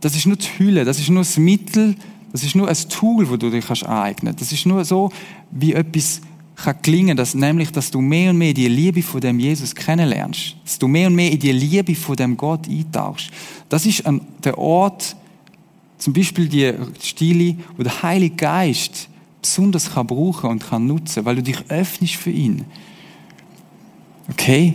das 0.00 0.14
ist 0.14 0.26
nur 0.26 0.36
die 0.36 0.48
Hülle, 0.58 0.84
das 0.84 0.98
ist 0.98 1.08
nur 1.08 1.22
das 1.22 1.38
Mittel, 1.38 1.96
das 2.32 2.44
ist 2.44 2.54
nur 2.54 2.68
ein 2.68 2.76
Tool, 2.90 3.28
wo 3.30 3.36
du 3.36 3.50
dich 3.50 3.66
kannst 3.66 3.86
aneignen. 3.86 4.36
Das 4.38 4.52
ist 4.52 4.66
nur 4.66 4.84
so, 4.84 5.10
wie 5.50 5.72
etwas 5.72 6.20
kann 6.56 6.76
gelingen, 6.82 7.16
dass, 7.16 7.34
nämlich, 7.34 7.70
dass 7.70 7.90
du 7.90 8.00
mehr 8.00 8.30
und 8.30 8.38
mehr 8.38 8.54
die 8.54 8.68
Liebe 8.68 9.02
von 9.02 9.20
dem 9.20 9.38
Jesus 9.38 9.74
kennenlernst. 9.74 10.56
Dass 10.64 10.78
du 10.78 10.88
mehr 10.88 11.08
und 11.08 11.14
mehr 11.14 11.30
in 11.30 11.38
die 11.38 11.52
Liebe 11.52 11.94
von 11.94 12.16
dem 12.16 12.36
Gott 12.36 12.68
eintauchst. 12.68 13.30
Das 13.68 13.84
ist 13.84 14.06
ein, 14.06 14.20
der 14.42 14.56
Ort, 14.56 15.16
zum 15.98 16.12
Beispiel 16.12 16.48
die 16.48 16.72
Stile, 17.00 17.56
wo 17.76 17.82
der 17.82 18.02
Heilige 18.02 18.36
Geist 18.36 19.08
besonders 19.40 19.92
kann 19.92 20.06
brauchen 20.06 20.50
und 20.50 20.66
kann 20.68 20.86
nutzen, 20.86 21.24
weil 21.24 21.36
du 21.36 21.42
dich 21.42 21.58
öffnest 21.68 22.14
für 22.14 22.30
ihn. 22.30 22.64
Okay? 24.30 24.74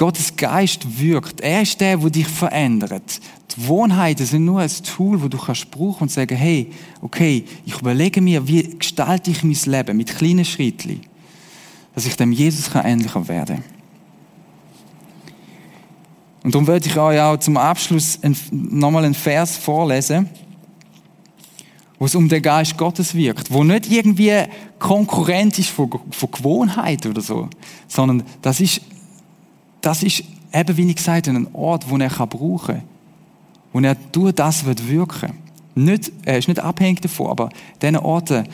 Gottes 0.00 0.34
Geist 0.34 0.98
wirkt. 0.98 1.42
Er 1.42 1.60
ist 1.60 1.78
der, 1.78 1.98
der 1.98 2.08
dich 2.08 2.26
verändert. 2.26 3.20
Die 3.50 3.60
Gewohnheiten 3.60 4.24
sind 4.24 4.46
nur 4.46 4.60
ein 4.60 4.70
Tool, 4.70 5.22
wo 5.22 5.28
du 5.28 5.36
kannst 5.36 5.70
brauchen 5.70 6.04
und 6.04 6.10
sagen, 6.10 6.38
hey, 6.38 6.70
okay, 7.02 7.44
ich 7.66 7.78
überlege 7.78 8.22
mir, 8.22 8.48
wie 8.48 8.62
gestalte 8.78 9.30
ich 9.30 9.44
mein 9.44 9.58
Leben 9.66 9.98
mit 9.98 10.16
kleinen 10.16 10.46
Schritten, 10.46 11.02
dass 11.94 12.06
ich 12.06 12.16
dem 12.16 12.32
Jesus 12.32 12.70
kann 12.70 12.86
ähnlicher 12.86 13.28
werden 13.28 13.62
Und 16.44 16.54
darum 16.54 16.66
würde 16.66 16.88
ich 16.88 16.96
euch 16.96 17.20
auch 17.20 17.36
zum 17.36 17.58
Abschluss 17.58 18.18
nochmal 18.50 19.04
einen 19.04 19.12
Vers 19.12 19.58
vorlesen, 19.58 20.30
wo 21.98 22.06
es 22.06 22.14
um 22.14 22.26
den 22.26 22.40
Geist 22.40 22.78
Gottes 22.78 23.14
wirkt, 23.14 23.52
wo 23.52 23.64
nicht 23.64 23.92
irgendwie 23.92 24.44
Konkurrent 24.78 25.58
ist 25.58 25.68
von, 25.68 25.90
von 26.10 26.30
Gewohnheit 26.30 27.04
oder 27.04 27.20
so, 27.20 27.50
sondern 27.86 28.22
das 28.40 28.60
ist, 28.60 28.80
das 29.80 30.02
ist 30.02 30.24
eben, 30.52 30.76
wie 30.76 30.88
ich 30.90 30.96
gesagt 30.96 31.28
habe, 31.28 31.38
ein 31.38 31.54
Ort, 31.54 31.88
wo 31.88 31.96
er 31.96 32.08
brauchen 32.08 32.74
kann 32.74 32.82
und 33.72 33.84
er 33.84 33.96
durch 34.12 34.34
das 34.34 34.64
wird 34.64 34.88
wirken. 34.88 35.34
Nicht, 35.74 36.12
er 36.24 36.38
ist 36.38 36.48
nicht 36.48 36.60
abhängig 36.60 37.00
davon, 37.00 37.28
aber 37.28 37.50
diesen 37.80 37.96
Orten 37.96 38.48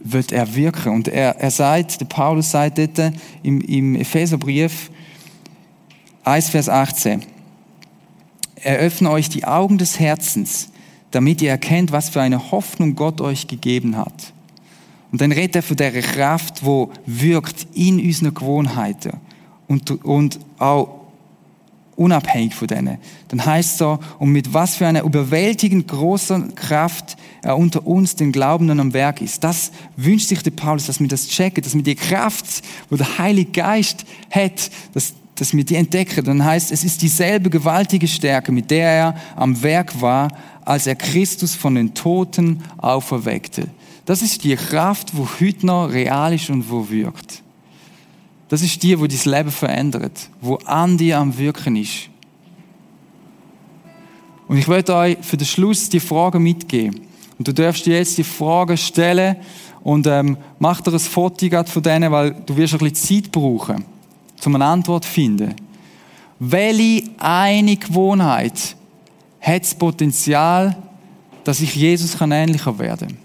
wird 0.00 0.32
er 0.32 0.54
wirken. 0.54 0.92
Und 0.92 1.08
er, 1.08 1.36
er 1.40 1.50
sagt, 1.50 2.00
der 2.00 2.06
Paulus 2.06 2.50
sagt 2.50 2.78
dort 2.78 3.12
im, 3.42 3.60
im 3.62 3.96
Epheserbrief 3.96 4.90
1, 6.22 6.50
Vers 6.50 6.68
18, 6.68 7.22
eröffne 8.56 9.10
euch 9.10 9.28
die 9.28 9.44
Augen 9.44 9.78
des 9.78 9.98
Herzens, 9.98 10.70
damit 11.10 11.42
ihr 11.42 11.50
erkennt, 11.50 11.92
was 11.92 12.08
für 12.08 12.20
eine 12.20 12.50
Hoffnung 12.50 12.94
Gott 12.94 13.20
euch 13.20 13.46
gegeben 13.46 13.96
hat. 13.96 14.32
Und 15.10 15.20
dann 15.20 15.32
redet 15.32 15.56
er 15.56 15.62
von 15.62 15.76
der 15.76 15.92
Kraft, 16.00 16.64
wo 16.64 16.90
wirkt 17.06 17.66
in 17.74 18.00
unseren 18.00 18.34
Gewohnheiten 18.34 19.20
und, 19.68 20.04
und 20.04 20.38
auch 20.58 21.04
unabhängig 21.96 22.54
von 22.54 22.68
denen. 22.68 22.98
Dann 23.28 23.44
heißt 23.44 23.72
es 23.72 23.78
so, 23.78 23.98
und 24.18 24.30
mit 24.30 24.52
was 24.52 24.76
für 24.76 24.86
einer 24.86 25.02
überwältigend 25.02 25.88
großen 25.88 26.54
Kraft 26.54 27.16
er 27.42 27.56
unter 27.58 27.86
uns, 27.86 28.16
den 28.16 28.32
Glaubenden, 28.32 28.80
am 28.80 28.92
Werk 28.92 29.20
ist. 29.20 29.44
Das 29.44 29.70
wünscht 29.96 30.28
sich 30.28 30.42
der 30.42 30.50
Paulus, 30.50 30.86
dass 30.86 31.00
wir 31.00 31.08
das 31.08 31.28
checken, 31.28 31.62
dass 31.62 31.74
wir 31.74 31.82
die 31.82 31.94
Kraft, 31.94 32.62
wo 32.90 32.96
der 32.96 33.18
Heilige 33.18 33.52
Geist 33.52 34.04
hat, 34.30 34.70
dass, 34.92 35.14
dass 35.34 35.54
wir 35.54 35.64
die 35.64 35.76
entdecken. 35.76 36.24
Dann 36.24 36.44
heißt 36.44 36.72
es 36.72 36.84
ist 36.84 37.02
dieselbe 37.02 37.50
gewaltige 37.50 38.08
Stärke, 38.08 38.50
mit 38.50 38.70
der 38.70 38.90
er 38.90 39.16
am 39.36 39.62
Werk 39.62 40.00
war, 40.00 40.32
als 40.64 40.86
er 40.86 40.96
Christus 40.96 41.54
von 41.54 41.74
den 41.74 41.94
Toten 41.94 42.62
auferweckte. 42.78 43.68
Das 44.06 44.22
ist 44.22 44.44
die 44.44 44.56
Kraft, 44.56 45.16
wo 45.16 45.28
heute 45.40 45.66
noch 45.66 45.90
real 45.90 46.34
ist 46.34 46.50
und 46.50 46.70
wo 46.70 46.88
wirkt. 46.90 47.43
Das 48.48 48.62
ist 48.62 48.82
die, 48.82 48.98
wo 48.98 49.06
dein 49.06 49.18
Leben 49.24 49.50
verändert, 49.50 50.28
wo 50.40 50.56
an 50.64 50.98
dir 50.98 51.18
am 51.18 51.36
Wirken 51.36 51.76
ist. 51.76 52.08
Und 54.46 54.58
ich 54.58 54.68
möchte 54.68 54.94
euch 54.94 55.16
für 55.22 55.36
den 55.36 55.46
Schluss 55.46 55.88
die 55.88 56.00
Frage 56.00 56.38
mitgeben. 56.38 57.00
Und 57.38 57.48
du 57.48 57.52
darfst 57.52 57.86
dir 57.86 57.96
jetzt 57.96 58.18
die 58.18 58.24
Frage 58.24 58.76
stellen 58.76 59.36
und 59.82 60.06
ähm, 60.06 60.36
mach 60.58 60.80
dir 60.80 60.92
ein 60.92 60.98
Foto 60.98 61.64
von 61.64 61.82
denen, 61.82 62.12
weil 62.12 62.34
du 62.46 62.56
wirst 62.56 62.74
ein 62.74 62.78
bisschen 62.80 63.22
Zeit 63.22 63.32
brauchen, 63.32 63.84
um 64.44 64.54
eine 64.54 64.64
Antwort 64.64 65.04
zu 65.04 65.10
finden. 65.10 65.54
Welche 66.38 67.10
eine 67.18 67.76
Gewohnheit 67.76 68.76
hat 69.40 69.62
das 69.62 69.74
Potenzial, 69.74 70.76
dass 71.42 71.60
ich 71.60 71.74
Jesus 71.74 72.16
ähnlicher 72.20 72.78
werden 72.78 73.08
kann? 73.08 73.23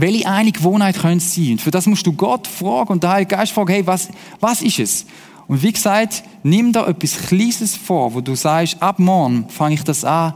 Welche 0.00 0.28
eine 0.28 0.52
Gewohnheit 0.52 0.98
könnte 0.98 1.18
es 1.18 1.34
sein? 1.34 1.52
Und 1.52 1.60
für 1.60 1.70
das 1.70 1.86
musst 1.86 2.06
du 2.06 2.12
Gott 2.12 2.46
fragen 2.46 2.92
und 2.92 3.02
der 3.02 3.10
Heilige 3.10 3.36
Geist 3.36 3.52
fragen, 3.52 3.72
hey, 3.72 3.86
was, 3.86 4.08
was 4.40 4.62
ist 4.62 4.78
es? 4.78 5.06
Und 5.46 5.62
wie 5.62 5.72
gesagt, 5.72 6.22
nimm 6.42 6.72
da 6.72 6.86
etwas 6.86 7.18
Kleines 7.26 7.76
vor, 7.76 8.12
wo 8.12 8.20
du 8.20 8.34
sagst, 8.34 8.82
ab 8.82 8.98
morgen 8.98 9.48
fange 9.48 9.74
ich 9.74 9.82
das 9.82 10.04
an 10.04 10.34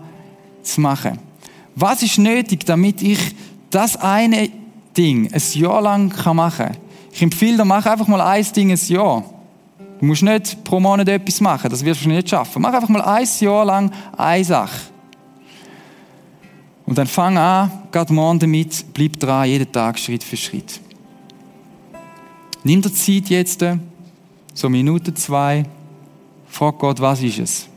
zu 0.62 0.80
machen. 0.80 1.18
Was 1.74 2.02
ist 2.02 2.18
nötig, 2.18 2.64
damit 2.64 3.02
ich 3.02 3.18
das 3.70 3.96
eine 3.96 4.50
Ding 4.96 5.30
ein 5.32 5.42
Jahr 5.52 5.82
lang 5.82 6.12
machen 6.34 6.66
kann? 6.66 6.76
Ich 7.12 7.22
empfehle 7.22 7.58
dir, 7.58 7.64
mach 7.64 7.84
einfach 7.84 8.08
mal 8.08 8.22
ein 8.22 8.46
Ding 8.56 8.70
ein 8.70 8.80
Jahr. 8.86 9.24
Du 10.00 10.06
musst 10.06 10.22
nicht 10.22 10.64
pro 10.64 10.80
Monat 10.80 11.08
etwas 11.08 11.40
machen, 11.40 11.70
das 11.70 11.84
wirst 11.84 12.04
du 12.04 12.08
nicht 12.08 12.28
schaffen. 12.28 12.62
Mach 12.62 12.72
einfach 12.72 12.88
mal 12.88 13.02
ein 13.02 13.28
Jahr 13.40 13.64
lang 13.64 13.92
eine 14.16 14.44
Sache. 14.44 14.91
Und 16.92 16.98
dann 16.98 17.06
fang 17.06 17.38
an, 17.38 17.70
gerade 17.90 18.12
morgen 18.12 18.38
damit, 18.38 18.84
bleib 18.92 19.18
dran, 19.18 19.48
jeden 19.48 19.72
Tag 19.72 19.98
Schritt 19.98 20.22
für 20.22 20.36
Schritt. 20.36 20.78
Nimm 22.64 22.82
dir 22.82 22.92
Zeit 22.92 23.30
jetzt, 23.30 23.64
so 24.52 24.68
Minute, 24.68 25.14
zwei, 25.14 25.64
frag 26.48 26.78
Gott, 26.78 27.00
was 27.00 27.22
ist 27.22 27.38
es? 27.38 27.68